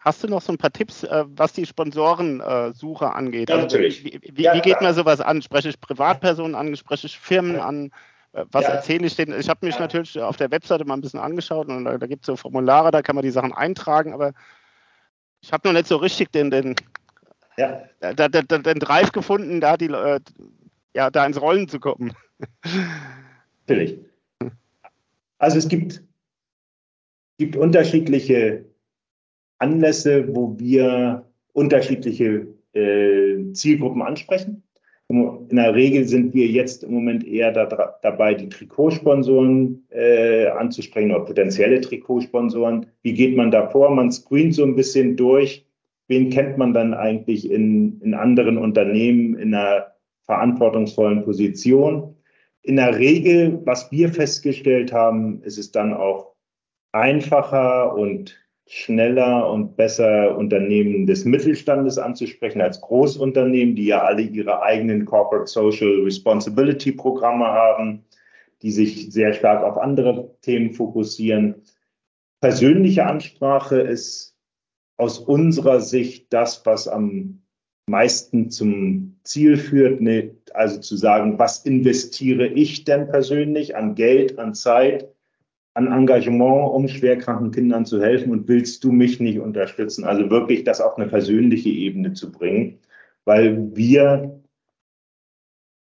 Hast 0.00 0.24
du 0.24 0.28
noch 0.28 0.40
so 0.40 0.52
ein 0.52 0.58
paar 0.58 0.72
Tipps, 0.72 1.04
äh, 1.04 1.24
was 1.28 1.52
die 1.52 1.66
Sponsorensuche 1.66 3.04
äh, 3.04 3.08
angeht? 3.08 3.50
Ja, 3.50 3.56
also, 3.56 3.66
natürlich. 3.66 4.02
Wie, 4.02 4.18
wie, 4.32 4.42
ja, 4.42 4.54
wie 4.54 4.62
geht 4.62 4.80
man 4.80 4.94
sowas 4.94 5.20
an? 5.20 5.42
Spreche 5.42 5.68
ich 5.68 5.78
Privatpersonen 5.78 6.54
an? 6.54 6.74
Spreche 6.74 7.06
ich 7.06 7.18
Firmen 7.18 7.60
an? 7.60 7.90
Äh, 8.32 8.46
was 8.50 8.64
ja. 8.64 8.70
erzähle 8.70 9.06
ich 9.06 9.16
denen? 9.16 9.38
Ich 9.38 9.48
habe 9.48 9.66
mich 9.66 9.78
natürlich 9.78 10.18
auf 10.18 10.36
der 10.36 10.50
Webseite 10.50 10.86
mal 10.86 10.94
ein 10.94 11.02
bisschen 11.02 11.20
angeschaut 11.20 11.68
und 11.68 11.84
da, 11.84 11.98
da 11.98 12.06
gibt 12.06 12.22
es 12.22 12.26
so 12.26 12.36
Formulare, 12.36 12.90
da 12.90 13.02
kann 13.02 13.14
man 13.14 13.24
die 13.24 13.30
Sachen 13.30 13.52
eintragen, 13.52 14.14
aber 14.14 14.32
ich 15.42 15.52
habe 15.52 15.68
noch 15.68 15.74
nicht 15.74 15.86
so 15.86 15.96
richtig 15.96 16.32
den, 16.32 16.50
den, 16.50 16.74
ja. 17.56 17.82
da, 18.00 18.12
da, 18.14 18.28
da, 18.28 18.42
den 18.42 18.78
Drive 18.78 19.12
gefunden, 19.12 19.60
da, 19.60 19.76
die, 19.76 19.86
äh, 19.86 20.20
ja, 20.94 21.10
da 21.10 21.26
ins 21.26 21.40
Rollen 21.40 21.68
zu 21.68 21.80
kommen. 21.80 22.14
Natürlich. 23.66 23.98
Also 25.38 25.58
es 25.58 25.68
gibt, 25.68 26.02
gibt 27.40 27.56
unterschiedliche 27.56 28.66
Anlässe, 29.58 30.28
wo 30.36 30.58
wir 30.58 31.24
unterschiedliche 31.54 32.48
äh, 32.74 33.52
Zielgruppen 33.54 34.02
ansprechen. 34.02 34.62
In 35.08 35.56
der 35.56 35.74
Regel 35.74 36.06
sind 36.06 36.34
wir 36.34 36.46
jetzt 36.46 36.84
im 36.84 36.92
Moment 36.92 37.26
eher 37.26 37.50
da, 37.50 37.96
dabei, 38.02 38.34
die 38.34 38.50
Trikotsponsoren 38.50 39.86
äh, 39.88 40.48
anzusprechen 40.48 41.12
oder 41.12 41.24
potenzielle 41.24 41.80
Trikotsponsoren. 41.80 42.86
Wie 43.02 43.14
geht 43.14 43.34
man 43.34 43.50
da 43.50 43.68
vor? 43.68 43.90
Man 43.90 44.12
screent 44.12 44.54
so 44.54 44.62
ein 44.62 44.76
bisschen 44.76 45.16
durch. 45.16 45.66
Wen 46.08 46.28
kennt 46.28 46.58
man 46.58 46.74
dann 46.74 46.92
eigentlich 46.92 47.50
in, 47.50 48.00
in 48.02 48.12
anderen 48.12 48.58
Unternehmen 48.58 49.34
in 49.36 49.54
einer 49.54 49.86
verantwortungsvollen 50.24 51.24
Position? 51.24 52.16
In 52.62 52.76
der 52.76 52.98
Regel, 52.98 53.62
was 53.64 53.90
wir 53.90 54.10
festgestellt 54.10 54.92
haben, 54.92 55.42
ist 55.42 55.56
es 55.56 55.72
dann 55.72 55.94
auch 55.94 56.30
einfacher 56.92 57.94
und 57.94 58.36
schneller 58.66 59.50
und 59.50 59.76
besser 59.76 60.36
Unternehmen 60.36 61.06
des 61.06 61.24
Mittelstandes 61.24 61.98
anzusprechen 61.98 62.60
als 62.60 62.80
Großunternehmen, 62.80 63.74
die 63.74 63.86
ja 63.86 64.02
alle 64.02 64.22
ihre 64.22 64.62
eigenen 64.62 65.04
Corporate 65.06 65.50
Social 65.50 66.02
Responsibility 66.04 66.92
Programme 66.92 67.46
haben, 67.46 68.04
die 68.62 68.70
sich 68.70 69.12
sehr 69.12 69.32
stark 69.32 69.64
auf 69.64 69.76
andere 69.76 70.36
Themen 70.42 70.72
fokussieren. 70.72 71.62
Persönliche 72.40 73.06
Ansprache 73.06 73.80
ist 73.80 74.36
aus 74.96 75.18
unserer 75.18 75.80
Sicht 75.80 76.32
das, 76.32 76.64
was 76.64 76.86
am 76.86 77.42
meisten 77.86 78.50
zum 78.50 79.18
Ziel 79.24 79.56
führt, 79.56 80.00
ne, 80.00 80.36
also 80.54 80.78
zu 80.78 80.96
sagen, 80.96 81.38
was 81.38 81.64
investiere 81.64 82.46
ich 82.46 82.84
denn 82.84 83.08
persönlich 83.08 83.76
an 83.76 83.96
Geld, 83.96 84.38
an 84.38 84.54
Zeit, 84.54 85.08
an 85.74 85.86
Engagement, 85.86 86.72
um 86.72 86.88
schwerkranken 86.88 87.52
Kindern 87.52 87.86
zu 87.86 88.02
helfen 88.02 88.32
und 88.32 88.48
willst 88.48 88.82
du 88.84 88.92
mich 88.92 89.20
nicht 89.20 89.38
unterstützen? 89.38 90.04
Also 90.04 90.30
wirklich 90.30 90.64
das 90.64 90.80
auf 90.80 90.96
eine 90.96 91.06
persönliche 91.06 91.68
Ebene 91.68 92.12
zu 92.12 92.32
bringen, 92.32 92.80
weil 93.24 93.76
wir 93.76 94.40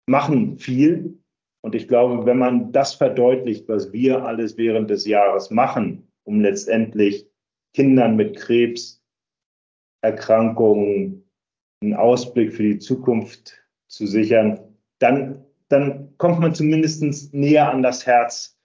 machen 0.09 0.59
viel. 0.59 1.19
Und 1.61 1.75
ich 1.75 1.89
glaube, 1.89 2.25
wenn 2.27 2.39
man 2.39 2.71
das 2.73 2.95
verdeutlicht, 2.95 3.69
was 3.69 3.93
wir 3.93 4.25
alles 4.25 4.57
während 4.57 4.89
des 4.91 5.07
Jahres 5.07 5.51
machen, 5.51 6.09
um 6.25 6.41
letztendlich 6.41 7.29
Kindern 7.75 8.17
mit 8.17 8.37
Krebserkrankungen 8.37 11.25
einen 11.81 11.95
Ausblick 11.95 12.53
für 12.53 12.65
die 12.65 12.79
Zukunft 12.79 13.63
zu 13.89 14.07
sichern, 14.07 14.61
dann, 14.99 15.45
dann 15.69 16.17
kommt 16.19 16.41
man 16.41 16.55
zumindest 16.55 17.33
näher 17.33 17.71
an 17.71 17.83
das 17.83 18.07
Herz 18.07 18.58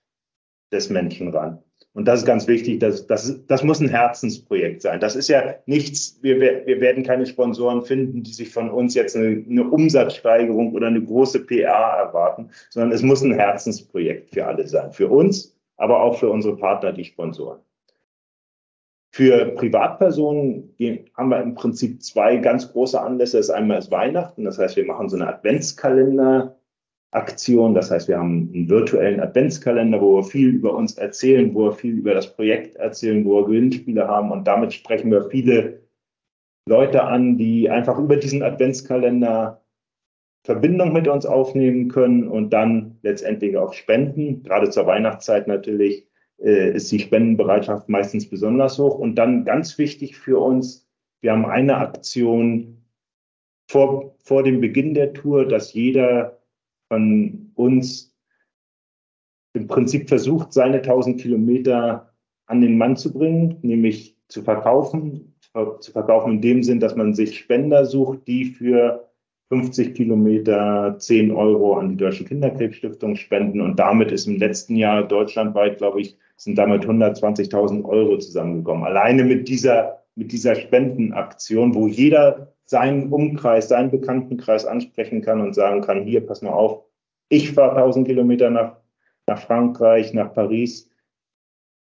des 0.74 0.90
Menschen 0.90 1.30
ran. 1.30 1.60
Und 1.94 2.06
das 2.06 2.22
ist 2.22 2.26
ganz 2.26 2.48
wichtig, 2.48 2.80
das, 2.80 3.06
das, 3.06 3.46
das 3.46 3.64
muss 3.64 3.80
ein 3.80 3.88
Herzensprojekt 3.88 4.82
sein. 4.82 5.00
Das 5.00 5.16
ist 5.16 5.28
ja 5.28 5.56
nichts, 5.68 6.18
wir, 6.24 6.40
wir 6.40 6.82
werden 6.82 7.04
keine 7.04 7.28
Sponsoren 7.28 7.84
finden, 7.84 8.24
die 8.24 8.34
sich 8.34 8.50
von 8.50 8.72
uns 8.72 8.96
jetzt 8.96 9.16
eine, 9.16 9.46
eine 9.48 9.70
Umsatzsteigerung 9.70 10.74
oder 10.74 10.88
eine 10.88 11.04
große 11.04 11.46
PR 11.46 11.70
erwarten, 11.70 12.50
sondern 12.72 12.92
es 12.92 13.04
muss 13.04 13.22
ein 13.22 13.34
Herzensprojekt 13.34 14.32
für 14.32 14.48
alle 14.48 14.68
sein. 14.68 14.92
Für 14.92 15.08
uns, 15.08 15.56
aber 15.78 16.02
auch 16.02 16.18
für 16.18 16.30
unsere 16.30 16.58
Partner, 16.58 16.94
die 16.94 17.06
Sponsoren. 17.06 17.60
Für 19.12 19.46
Privatpersonen 19.50 20.74
haben 21.16 21.30
wir 21.30 21.44
im 21.44 21.54
Prinzip 21.54 22.02
zwei 22.02 22.38
ganz 22.38 22.72
große 22.72 23.00
Anlässe. 23.00 23.38
Das 23.38 23.52
einmal 23.52 23.78
ist 23.78 23.92
Weihnachten, 23.92 24.46
das 24.46 24.58
heißt, 24.58 24.76
wir 24.76 24.86
machen 24.86 25.10
so 25.10 25.16
eine 25.16 25.28
Adventskalender 25.28 26.58
Aktion. 27.14 27.74
Das 27.74 27.92
heißt, 27.92 28.08
wir 28.08 28.18
haben 28.18 28.52
einen 28.54 28.70
virtuellen 28.70 29.20
Adventskalender, 29.20 30.02
wo 30.02 30.18
wir 30.18 30.24
viel 30.24 30.50
über 30.50 30.76
uns 30.76 30.98
erzählen, 30.98 31.54
wo 31.54 31.66
wir 31.66 31.74
viel 31.74 31.98
über 31.98 32.14
das 32.14 32.36
Projekt 32.36 32.76
erzählen, 32.76 33.24
wo 33.26 33.42
wir 33.42 33.46
Gewinnspiele 33.46 34.08
haben. 34.08 34.32
Und 34.32 34.48
damit 34.48 34.74
sprechen 34.74 35.12
wir 35.12 35.30
viele 35.30 35.82
Leute 36.68 37.04
an, 37.04 37.38
die 37.38 37.70
einfach 37.70 38.00
über 38.00 38.18
diesen 38.18 38.42
Adventskalender 38.42 39.62
Verbindung 40.46 40.92
mit 40.92 41.08
uns 41.08 41.26
aufnehmen 41.26 41.88
können 41.88 42.28
und 42.28 42.52
dann 42.52 42.98
letztendlich 43.02 43.58
auch 43.58 43.74
spenden. 43.74 44.44
Gerade 44.44 44.70
zur 44.70 44.86
Weihnachtszeit 44.86 45.48
natürlich 45.48 46.06
äh, 46.38 46.72
ist 46.74 46.92
die 46.92 47.00
Spendenbereitschaft 47.00 47.88
meistens 47.88 48.30
besonders 48.30 48.78
hoch. 48.78 49.00
Und 49.00 49.16
dann 49.16 49.46
ganz 49.46 49.78
wichtig 49.78 50.18
für 50.18 50.40
uns, 50.40 50.90
wir 51.22 51.32
haben 51.32 51.46
eine 51.46 51.78
Aktion 51.78 52.84
vor, 53.70 54.16
vor 54.24 54.44
dem 54.44 54.60
Beginn 54.60 54.94
der 54.94 55.14
Tour, 55.14 55.48
dass 55.48 55.74
jeder 55.74 56.43
von 56.94 57.52
uns 57.56 58.16
im 59.56 59.68
Prinzip 59.68 60.10
versucht, 60.10 60.54
seine 60.54 60.78
1000 60.78 61.20
Kilometer 61.20 62.14
an 62.46 62.62
den 62.62 62.78
Mann 62.78 62.98
zu 62.98 63.12
bringen, 63.12 63.58
nämlich 63.62 64.16
zu 64.28 64.44
verkaufen. 64.44 65.34
Zu 65.80 65.92
verkaufen 65.92 66.34
in 66.34 66.42
dem 66.42 66.64
Sinn, 66.64 66.80
dass 66.80 66.96
man 66.96 67.14
sich 67.14 67.38
Spender 67.38 67.86
sucht, 67.86 68.28
die 68.28 68.46
für 68.46 69.10
50 69.50 69.94
Kilometer 69.96 70.96
10 70.98 71.32
Euro 71.32 71.78
an 71.78 71.90
die 71.90 71.98
Deutsche 71.98 72.26
Kinderkrebsstiftung 72.26 73.16
spenden. 73.16 73.62
Und 73.62 73.78
damit 73.78 74.12
ist 74.12 74.28
im 74.28 74.38
letzten 74.38 74.76
Jahr 74.76 75.04
deutschlandweit, 75.04 75.78
glaube 75.78 76.02
ich, 76.02 76.18
sind 76.38 76.58
damit 76.58 76.86
120.000 76.86 77.86
Euro 77.86 78.18
zusammengekommen. 78.18 78.84
Alleine 78.84 79.24
mit 79.24 79.48
dieser, 79.48 80.04
mit 80.16 80.32
dieser 80.32 80.56
Spendenaktion, 80.56 81.76
wo 81.76 81.88
jeder 81.88 82.53
seinen 82.66 83.12
Umkreis, 83.12 83.70
seinen 83.70 83.92
Bekanntenkreis 83.92 84.66
ansprechen 84.66 85.22
kann 85.22 85.42
und 85.42 85.54
sagen 85.54 85.82
kann, 85.82 86.04
hier, 86.04 86.26
pass 86.26 86.42
mal 86.42 86.52
auf, 86.52 86.84
ich 87.30 87.52
fahre 87.52 87.78
1000 87.78 88.08
Kilometer 88.08 88.50
nach, 88.50 88.78
nach 89.28 89.40
Frankreich, 89.40 90.14
nach 90.14 90.34
Paris, 90.34 90.90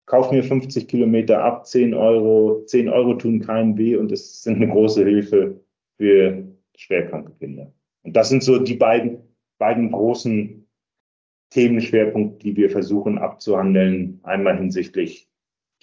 kauf 0.05 0.31
mir 0.31 0.43
50 0.43 0.87
Kilometer 0.87 1.43
ab, 1.43 1.65
10 1.65 1.93
Euro, 1.93 2.63
10 2.65 2.89
Euro 2.89 3.13
tun 3.15 3.39
keinen 3.39 3.77
weh 3.77 3.95
und 3.95 4.11
es 4.11 4.43
sind 4.43 4.57
eine 4.57 4.69
große 4.69 5.03
Hilfe 5.03 5.61
für 5.97 6.43
schwerkranke 6.75 7.31
Kinder. 7.39 7.71
Und 8.03 8.15
das 8.15 8.29
sind 8.29 8.43
so 8.43 8.59
die 8.59 8.75
beiden, 8.75 9.19
beiden 9.57 9.91
großen 9.91 10.67
Themenschwerpunkte, 11.51 12.43
die 12.43 12.57
wir 12.57 12.69
versuchen 12.69 13.17
abzuhandeln. 13.17 14.19
Einmal 14.23 14.57
hinsichtlich 14.57 15.29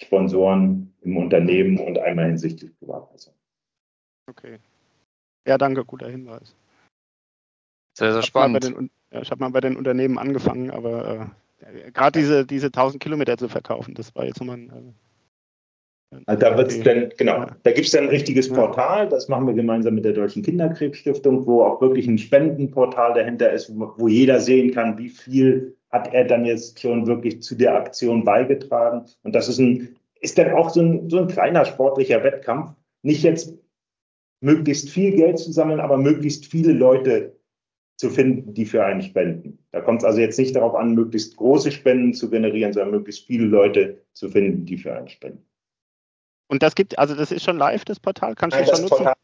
Sponsoren 0.01 0.93
im 1.01 1.17
Unternehmen 1.17 1.77
und 1.79 1.99
einmal 1.99 2.27
hinsichtlich 2.27 2.77
Privatpersonen. 2.79 3.39
Okay. 4.27 4.59
Ja, 5.49 5.57
danke, 5.57 5.83
guter 5.83 6.07
Hinweis. 6.07 6.55
Sehr, 7.97 8.13
sehr 8.13 8.21
spannend. 8.21 8.65
Den, 8.65 8.91
ja, 9.11 9.21
ich 9.23 9.31
habe 9.31 9.41
mal 9.41 9.49
bei 9.49 9.61
den 9.61 9.77
Unternehmen 9.77 10.19
angefangen, 10.19 10.69
aber 10.69 11.31
äh, 11.65 11.89
gerade 11.91 12.19
diese, 12.19 12.45
diese 12.45 12.67
1000 12.67 13.01
Kilometer 13.01 13.35
zu 13.35 13.49
verkaufen, 13.49 13.95
das 13.95 14.13
war 14.15 14.25
jetzt 14.25 14.39
nochmal 14.39 14.57
ein. 14.57 14.93
Äh, 16.11 16.17
also 16.27 16.39
da 16.39 16.55
wird's 16.55 16.79
dann, 16.81 17.11
genau, 17.17 17.47
da 17.63 17.71
gibt 17.71 17.87
es 17.87 17.93
dann 17.93 18.03
ein 18.03 18.09
richtiges 18.09 18.47
Portal, 18.47 19.09
das 19.09 19.27
machen 19.27 19.47
wir 19.47 19.55
gemeinsam 19.55 19.95
mit 19.95 20.05
der 20.05 20.13
Deutschen 20.13 20.43
Kinderkrebsstiftung, 20.43 21.47
wo 21.47 21.63
auch 21.63 21.81
wirklich 21.81 22.05
ein 22.05 22.19
Spendenportal 22.19 23.15
dahinter 23.15 23.51
ist, 23.51 23.75
wo, 23.75 23.91
wo 23.97 24.07
jeder 24.07 24.39
sehen 24.39 24.71
kann, 24.71 24.99
wie 24.99 25.09
viel 25.09 25.75
hat 25.89 26.13
er 26.13 26.25
dann 26.25 26.45
jetzt 26.45 26.79
schon 26.79 27.07
wirklich 27.07 27.41
zu 27.41 27.55
der 27.55 27.75
Aktion 27.75 28.23
beigetragen. 28.23 29.05
Und 29.23 29.33
das 29.33 29.49
ist 29.49 29.57
ein, 29.57 29.95
ist 30.21 30.37
dann 30.37 30.51
auch 30.51 30.69
so 30.69 30.81
ein, 30.81 31.09
so 31.09 31.17
ein 31.17 31.27
kleiner 31.27 31.65
sportlicher 31.65 32.23
Wettkampf. 32.23 32.75
Nicht 33.01 33.23
jetzt 33.23 33.55
möglichst 34.41 34.89
viel 34.89 35.15
Geld 35.15 35.39
zu 35.39 35.51
sammeln, 35.51 35.79
aber 35.79 35.97
möglichst 35.97 36.45
viele 36.45 36.73
Leute 36.73 37.35
zu 37.97 38.09
finden, 38.09 38.53
die 38.53 38.65
für 38.65 38.83
einen 38.85 39.01
spenden. 39.01 39.59
Da 39.71 39.81
kommt 39.81 40.01
es 40.01 40.05
also 40.05 40.21
jetzt 40.21 40.39
nicht 40.39 40.55
darauf 40.55 40.75
an, 40.75 40.95
möglichst 40.95 41.35
große 41.35 41.71
Spenden 41.71 42.13
zu 42.13 42.29
generieren, 42.29 42.71
sondern 42.71 42.91
möglichst 42.91 43.25
viele 43.25 43.45
Leute 43.45 44.01
zu 44.13 44.29
finden, 44.29 44.65
die 44.65 44.77
für 44.77 44.95
einen 44.95 45.09
spenden. 45.09 45.45
Und 46.47 46.63
das 46.63 46.75
gibt, 46.75 46.97
also 46.97 47.13
das 47.13 47.31
ist 47.31 47.43
schon 47.43 47.57
live, 47.57 47.83
das 47.85 47.99
Portal? 47.99 48.35
Kannst 48.35 48.57
du 48.57 48.61
das 48.61 48.69
schon 48.69 48.81
nutzen? 48.81 48.97
Portal 48.97 49.15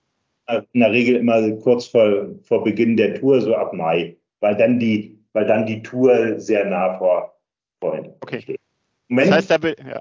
in 0.48 0.80
der 0.80 0.92
Regel 0.92 1.16
immer 1.16 1.52
kurz 1.58 1.88
vor, 1.88 2.28
vor 2.44 2.64
Beginn 2.64 2.98
der 2.98 3.16
Tour, 3.16 3.42
so 3.42 3.56
ab 3.56 3.74
Mai, 3.74 4.16
weil 4.40 4.56
dann 4.56 4.80
die, 4.80 5.20
weil 5.34 5.46
dann 5.46 5.66
die 5.66 5.82
Tour 5.82 6.40
sehr 6.40 6.66
nah 6.66 6.98
vor, 6.98 7.36
vorhin 7.80 8.14
okay. 8.22 8.42
steht. 8.42 8.60
Moment, 9.08 9.30
das 9.30 9.50
heißt, 9.50 9.52
da, 9.52 9.68
ja. 9.68 10.00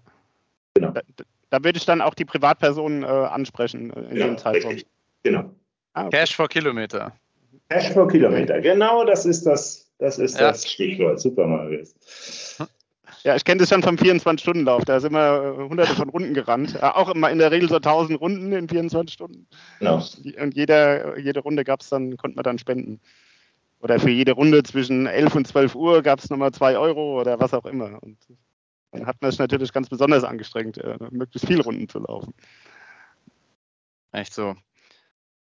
genau. 0.74 0.90
da, 0.90 1.00
da 1.50 1.64
würde 1.64 1.78
ich 1.78 1.86
dann 1.86 2.00
auch 2.00 2.14
die 2.14 2.24
Privatpersonen 2.24 3.02
äh, 3.02 3.06
ansprechen 3.06 3.90
äh, 3.92 4.10
in 4.10 4.16
ja, 4.16 4.26
dem 4.26 4.38
Zeitraum. 4.38 4.72
Richtig. 4.72 4.93
Genau. 5.24 5.50
Ah, 5.94 6.06
okay. 6.06 6.18
Cash 6.18 6.36
for 6.36 6.48
Kilometer. 6.48 7.12
Cash 7.70 7.92
for 7.92 8.06
Kilometer, 8.06 8.60
genau, 8.60 9.04
das 9.04 9.26
ist 9.26 9.44
das, 9.44 9.90
das 9.98 10.18
ist 10.18 10.38
ja. 10.38 10.48
das 10.48 10.68
Stichwort. 10.68 11.18
Super, 11.18 11.46
Marius. 11.46 11.94
Ja, 13.24 13.34
ich 13.34 13.44
kenne 13.44 13.60
das 13.60 13.70
schon 13.70 13.82
vom 13.82 13.96
24-Stunden-Lauf. 13.96 14.84
Da 14.84 15.00
sind 15.00 15.14
wir 15.14 15.56
äh, 15.58 15.68
hunderte 15.68 15.94
von 15.94 16.10
Runden 16.10 16.34
gerannt. 16.34 16.74
Äh, 16.74 16.80
auch 16.80 17.08
immer 17.08 17.30
in 17.30 17.38
der 17.38 17.50
Regel 17.50 17.70
so 17.70 17.76
1000 17.76 18.20
Runden 18.20 18.52
in 18.52 18.68
24 18.68 19.14
Stunden. 19.14 19.46
Genau. 19.78 20.04
Und 20.38 20.54
jeder, 20.54 21.18
jede 21.18 21.40
Runde 21.40 21.64
gab 21.64 21.80
es 21.80 21.88
dann, 21.88 22.18
konnte 22.18 22.36
man 22.36 22.42
dann 22.42 22.58
spenden. 22.58 23.00
Oder 23.80 23.98
für 23.98 24.10
jede 24.10 24.32
Runde 24.32 24.62
zwischen 24.62 25.06
11 25.06 25.34
und 25.34 25.46
12 25.46 25.74
Uhr 25.74 26.02
gab 26.02 26.18
es 26.18 26.28
nochmal 26.28 26.52
2 26.52 26.76
Euro 26.76 27.18
oder 27.18 27.40
was 27.40 27.54
auch 27.54 27.64
immer. 27.64 27.98
Und 28.02 28.18
dann 28.92 29.06
hat 29.06 29.22
man 29.22 29.30
es 29.30 29.38
natürlich 29.38 29.72
ganz 29.72 29.88
besonders 29.88 30.22
angestrengt, 30.22 30.76
äh, 30.78 30.98
möglichst 31.10 31.46
viele 31.48 31.62
Runden 31.62 31.88
zu 31.88 32.00
laufen. 32.00 32.34
Echt 34.12 34.34
so. 34.34 34.54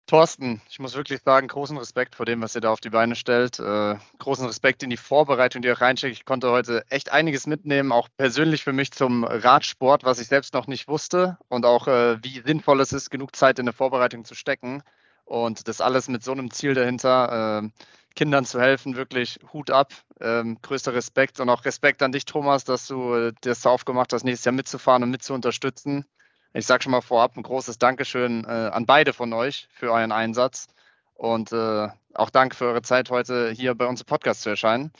Thorsten, 0.09 0.59
ich 0.67 0.79
muss 0.79 0.95
wirklich 0.95 1.21
sagen, 1.21 1.47
großen 1.47 1.77
Respekt 1.77 2.15
vor 2.15 2.25
dem, 2.25 2.41
was 2.41 2.55
ihr 2.55 2.61
da 2.61 2.71
auf 2.71 2.79
die 2.79 2.89
Beine 2.89 3.15
stellt. 3.15 3.59
Äh, 3.59 3.95
großen 4.17 4.47
Respekt 4.47 4.81
in 4.81 4.89
die 4.89 4.97
Vorbereitung, 4.97 5.61
die 5.61 5.67
ihr 5.67 5.79
reinsteckt. 5.79 6.15
Ich 6.15 6.25
konnte 6.25 6.49
heute 6.49 6.83
echt 6.89 7.11
einiges 7.11 7.45
mitnehmen, 7.45 7.91
auch 7.91 8.09
persönlich 8.17 8.63
für 8.63 8.73
mich 8.73 8.91
zum 8.91 9.23
Radsport, 9.23 10.03
was 10.03 10.19
ich 10.19 10.25
selbst 10.25 10.55
noch 10.55 10.65
nicht 10.65 10.87
wusste 10.87 11.37
und 11.47 11.63
auch 11.63 11.87
äh, 11.87 12.17
wie 12.23 12.41
sinnvoll 12.43 12.81
es 12.81 12.91
ist, 12.91 13.11
genug 13.11 13.35
Zeit 13.35 13.59
in 13.59 13.65
der 13.65 13.73
Vorbereitung 13.73 14.25
zu 14.25 14.33
stecken. 14.33 14.81
Und 15.25 15.67
das 15.67 15.79
alles 15.79 16.07
mit 16.07 16.23
so 16.23 16.31
einem 16.31 16.49
Ziel 16.49 16.73
dahinter, 16.73 17.61
äh, 17.61 17.69
Kindern 18.15 18.45
zu 18.45 18.59
helfen, 18.59 18.95
wirklich 18.95 19.37
Hut 19.53 19.69
ab. 19.69 19.93
Ähm, 20.19 20.57
größter 20.63 20.95
Respekt 20.95 21.39
und 21.39 21.49
auch 21.49 21.65
Respekt 21.65 22.01
an 22.01 22.11
dich, 22.11 22.25
Thomas, 22.25 22.63
dass 22.63 22.87
du 22.87 23.13
äh, 23.13 23.33
das 23.41 23.63
aufgemacht 23.67 24.11
hast, 24.11 24.23
nächstes 24.23 24.45
Jahr 24.45 24.53
mitzufahren 24.53 25.03
und 25.03 25.11
mit 25.11 25.21
zu 25.21 25.35
unterstützen. 25.35 26.05
Ich 26.53 26.65
sage 26.65 26.83
schon 26.83 26.91
mal 26.91 27.01
vorab 27.01 27.37
ein 27.37 27.43
großes 27.43 27.77
Dankeschön 27.77 28.43
äh, 28.43 28.47
an 28.47 28.85
beide 28.85 29.13
von 29.13 29.33
euch 29.33 29.67
für 29.71 29.91
euren 29.91 30.11
Einsatz 30.11 30.67
und 31.13 31.51
äh, 31.51 31.87
auch 32.15 32.29
danke 32.31 32.55
für 32.55 32.65
eure 32.65 32.81
Zeit 32.81 33.11
heute 33.11 33.51
hier 33.51 33.75
bei 33.75 33.85
uns 33.85 34.01
im 34.01 34.07
Podcast 34.07 34.41
zu 34.41 34.49
erscheinen. 34.49 34.91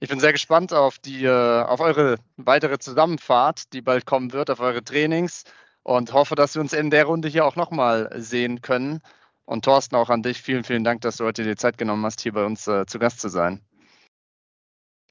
Ich 0.00 0.08
bin 0.08 0.20
sehr 0.20 0.32
gespannt 0.32 0.72
auf 0.72 0.98
die, 0.98 1.24
äh, 1.24 1.62
auf 1.62 1.80
eure 1.80 2.16
weitere 2.36 2.78
Zusammenfahrt, 2.78 3.72
die 3.74 3.82
bald 3.82 4.06
kommen 4.06 4.32
wird, 4.32 4.50
auf 4.50 4.60
eure 4.60 4.82
Trainings 4.82 5.44
und 5.82 6.14
hoffe, 6.14 6.34
dass 6.34 6.54
wir 6.54 6.62
uns 6.62 6.72
in 6.72 6.90
der 6.90 7.04
Runde 7.04 7.28
hier 7.28 7.44
auch 7.44 7.56
nochmal 7.56 8.10
sehen 8.16 8.62
können. 8.62 9.00
Und 9.44 9.64
Thorsten, 9.64 9.96
auch 9.96 10.10
an 10.10 10.22
dich 10.22 10.42
vielen, 10.42 10.64
vielen 10.64 10.82
Dank, 10.82 11.02
dass 11.02 11.18
du 11.18 11.24
heute 11.24 11.44
die 11.44 11.56
Zeit 11.56 11.78
genommen 11.78 12.04
hast, 12.04 12.20
hier 12.20 12.32
bei 12.32 12.44
uns 12.44 12.66
äh, 12.66 12.86
zu 12.86 12.98
Gast 12.98 13.20
zu 13.20 13.28
sein. 13.28 13.60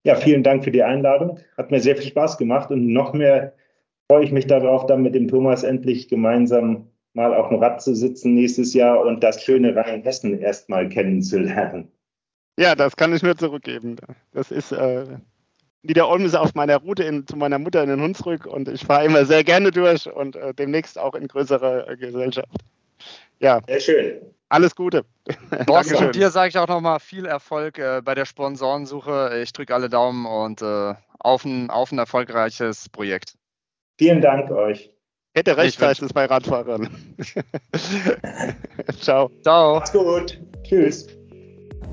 Ja, 0.04 0.16
vielen 0.16 0.44
Dank 0.44 0.64
für 0.64 0.72
die 0.72 0.84
Einladung. 0.84 1.40
Hat 1.58 1.72
mir 1.72 1.80
sehr 1.80 1.96
viel 1.96 2.08
Spaß 2.08 2.38
gemacht 2.38 2.70
und 2.70 2.92
noch 2.92 3.14
mehr 3.14 3.54
freue 4.10 4.24
ich 4.24 4.32
mich 4.32 4.47
darauf, 4.47 4.86
dann 4.86 5.01
mit 5.01 5.16
dem 5.16 5.28
Thomas 5.28 5.64
endlich 5.64 6.08
gemeinsam 6.08 6.88
mal 7.14 7.34
auf 7.34 7.49
dem 7.49 7.60
Rad 7.60 7.82
zu 7.82 7.95
sitzen 7.95 8.36
nächstes 8.36 8.74
Jahr 8.74 9.01
und 9.01 9.24
das 9.24 9.41
schöne 9.41 9.76
Rheinhessen 9.76 10.39
erstmal 10.39 10.89
kennenzulernen. 10.89 11.91
Ja, 12.60 12.76
das 12.76 12.95
kann 12.95 13.14
ich 13.14 13.24
nur 13.24 13.38
zurückgeben. 13.38 13.97
Das 14.34 14.51
ist 14.51 14.72
äh, 14.72 15.06
Niederolm 15.84 16.26
ist 16.26 16.36
auf 16.36 16.56
meiner 16.56 16.78
Route 16.78 17.03
in, 17.03 17.28
zu 17.28 17.36
meiner 17.36 17.60
Mutter 17.60 17.84
in 17.84 17.89
den 17.89 18.01
Hunsrück 18.01 18.45
und 18.45 18.68
ich 18.68 18.84
fahre 18.84 19.06
immer 19.06 19.26
sehr 19.26 19.43
gerne 19.43 19.72
durch 19.72 20.12
und 20.12 20.36
äh, 20.36 20.53
demnächst 20.53 20.97
auch 20.97 21.14
in 21.16 21.28
größerer 21.28 21.89
äh, 21.89 21.97
Gesellschaft. 21.97 22.49
Ja. 23.39 23.60
Sehr 23.68 23.80
schön. 23.80 24.22
alles 24.49 24.76
Gute. 24.76 25.06
Thorsten, 25.68 26.12
dir 26.12 26.32
sage 26.32 26.49
ich 26.49 26.58
auch 26.58 26.68
nochmal 26.68 26.99
viel 26.99 27.26
Erfolg 27.26 27.78
äh, 27.78 28.01
bei 28.03 28.16
der 28.16 28.26
Sponsorensuche. 28.26 29.39
Ich 29.43 29.53
drücke 29.53 29.76
alle 29.76 29.89
Daumen 29.89 30.26
und 30.26 30.62
äh, 30.62 30.95
auf, 31.20 31.45
ein, 31.45 31.70
auf 31.70 31.91
ein 31.91 31.99
erfolgreiches 31.99 32.89
Projekt. 32.89 33.36
Vielen 33.98 34.22
Dank 34.22 34.52
euch. 34.52 34.91
Hätte 35.34 35.58
recht, 35.58 35.82
heißt 35.82 36.02
es 36.02 36.14
bei 36.14 36.26
Radfahrern. 36.26 36.89
Ciao. 39.02 39.30
Ciao. 39.41 39.76
Macht's 39.76 39.91
gut. 39.91 40.41
Tschüss. 40.64 41.08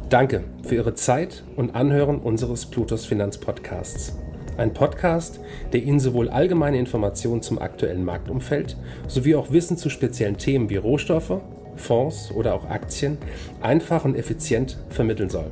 Danke 0.09 0.45
für 0.65 0.77
Ihre 0.77 0.95
Zeit 0.95 1.43
und 1.57 1.75
Anhören 1.75 2.21
unseres 2.21 2.67
Plutos 2.67 3.07
Finanzpodcasts. 3.07 4.19
Ein 4.59 4.75
Podcast, 4.75 5.41
der 5.73 5.83
Ihnen 5.83 5.99
sowohl 5.99 6.29
allgemeine 6.29 6.79
Informationen 6.79 7.41
zum 7.41 7.59
aktuellen 7.59 8.05
Marktumfeld 8.05 8.77
sowie 9.09 9.35
auch 9.35 9.51
Wissen 9.51 9.77
zu 9.77 9.89
speziellen 9.89 10.37
Themen 10.39 10.69
wie 10.71 10.77
Rohstoffe, 10.77 11.41
Fonds 11.77 12.31
oder 12.33 12.55
auch 12.55 12.69
Aktien 12.69 13.17
einfach 13.61 14.05
und 14.05 14.15
effizient 14.15 14.79
vermitteln 14.91 15.31
soll. 15.31 15.51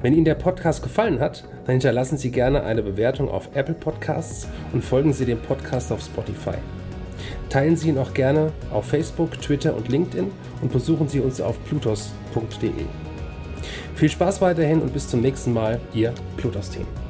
Wenn 0.00 0.14
Ihnen 0.14 0.24
der 0.24 0.36
Podcast 0.36 0.82
gefallen 0.82 1.18
hat, 1.18 1.44
dann 1.64 1.72
hinterlassen 1.72 2.18
Sie 2.18 2.30
gerne 2.30 2.62
eine 2.62 2.82
Bewertung 2.82 3.28
auf 3.28 3.48
Apple 3.54 3.74
Podcasts 3.74 4.46
und 4.72 4.84
folgen 4.84 5.12
Sie 5.12 5.24
dem 5.24 5.40
Podcast 5.40 5.90
auf 5.90 6.00
Spotify. 6.00 6.54
Teilen 7.48 7.76
Sie 7.76 7.88
ihn 7.88 7.98
auch 7.98 8.14
gerne 8.14 8.52
auf 8.72 8.86
Facebook, 8.86 9.40
Twitter 9.40 9.74
und 9.74 9.88
LinkedIn 9.88 10.30
und 10.62 10.72
besuchen 10.72 11.08
Sie 11.08 11.18
uns 11.18 11.40
auf 11.40 11.62
plutos.de. 11.64 12.70
Viel 13.96 14.08
Spaß 14.08 14.40
weiterhin 14.40 14.80
und 14.80 14.92
bis 14.92 15.08
zum 15.08 15.20
nächsten 15.20 15.52
Mal, 15.52 15.80
Ihr 15.92 16.14
Plutos-Team. 16.36 17.07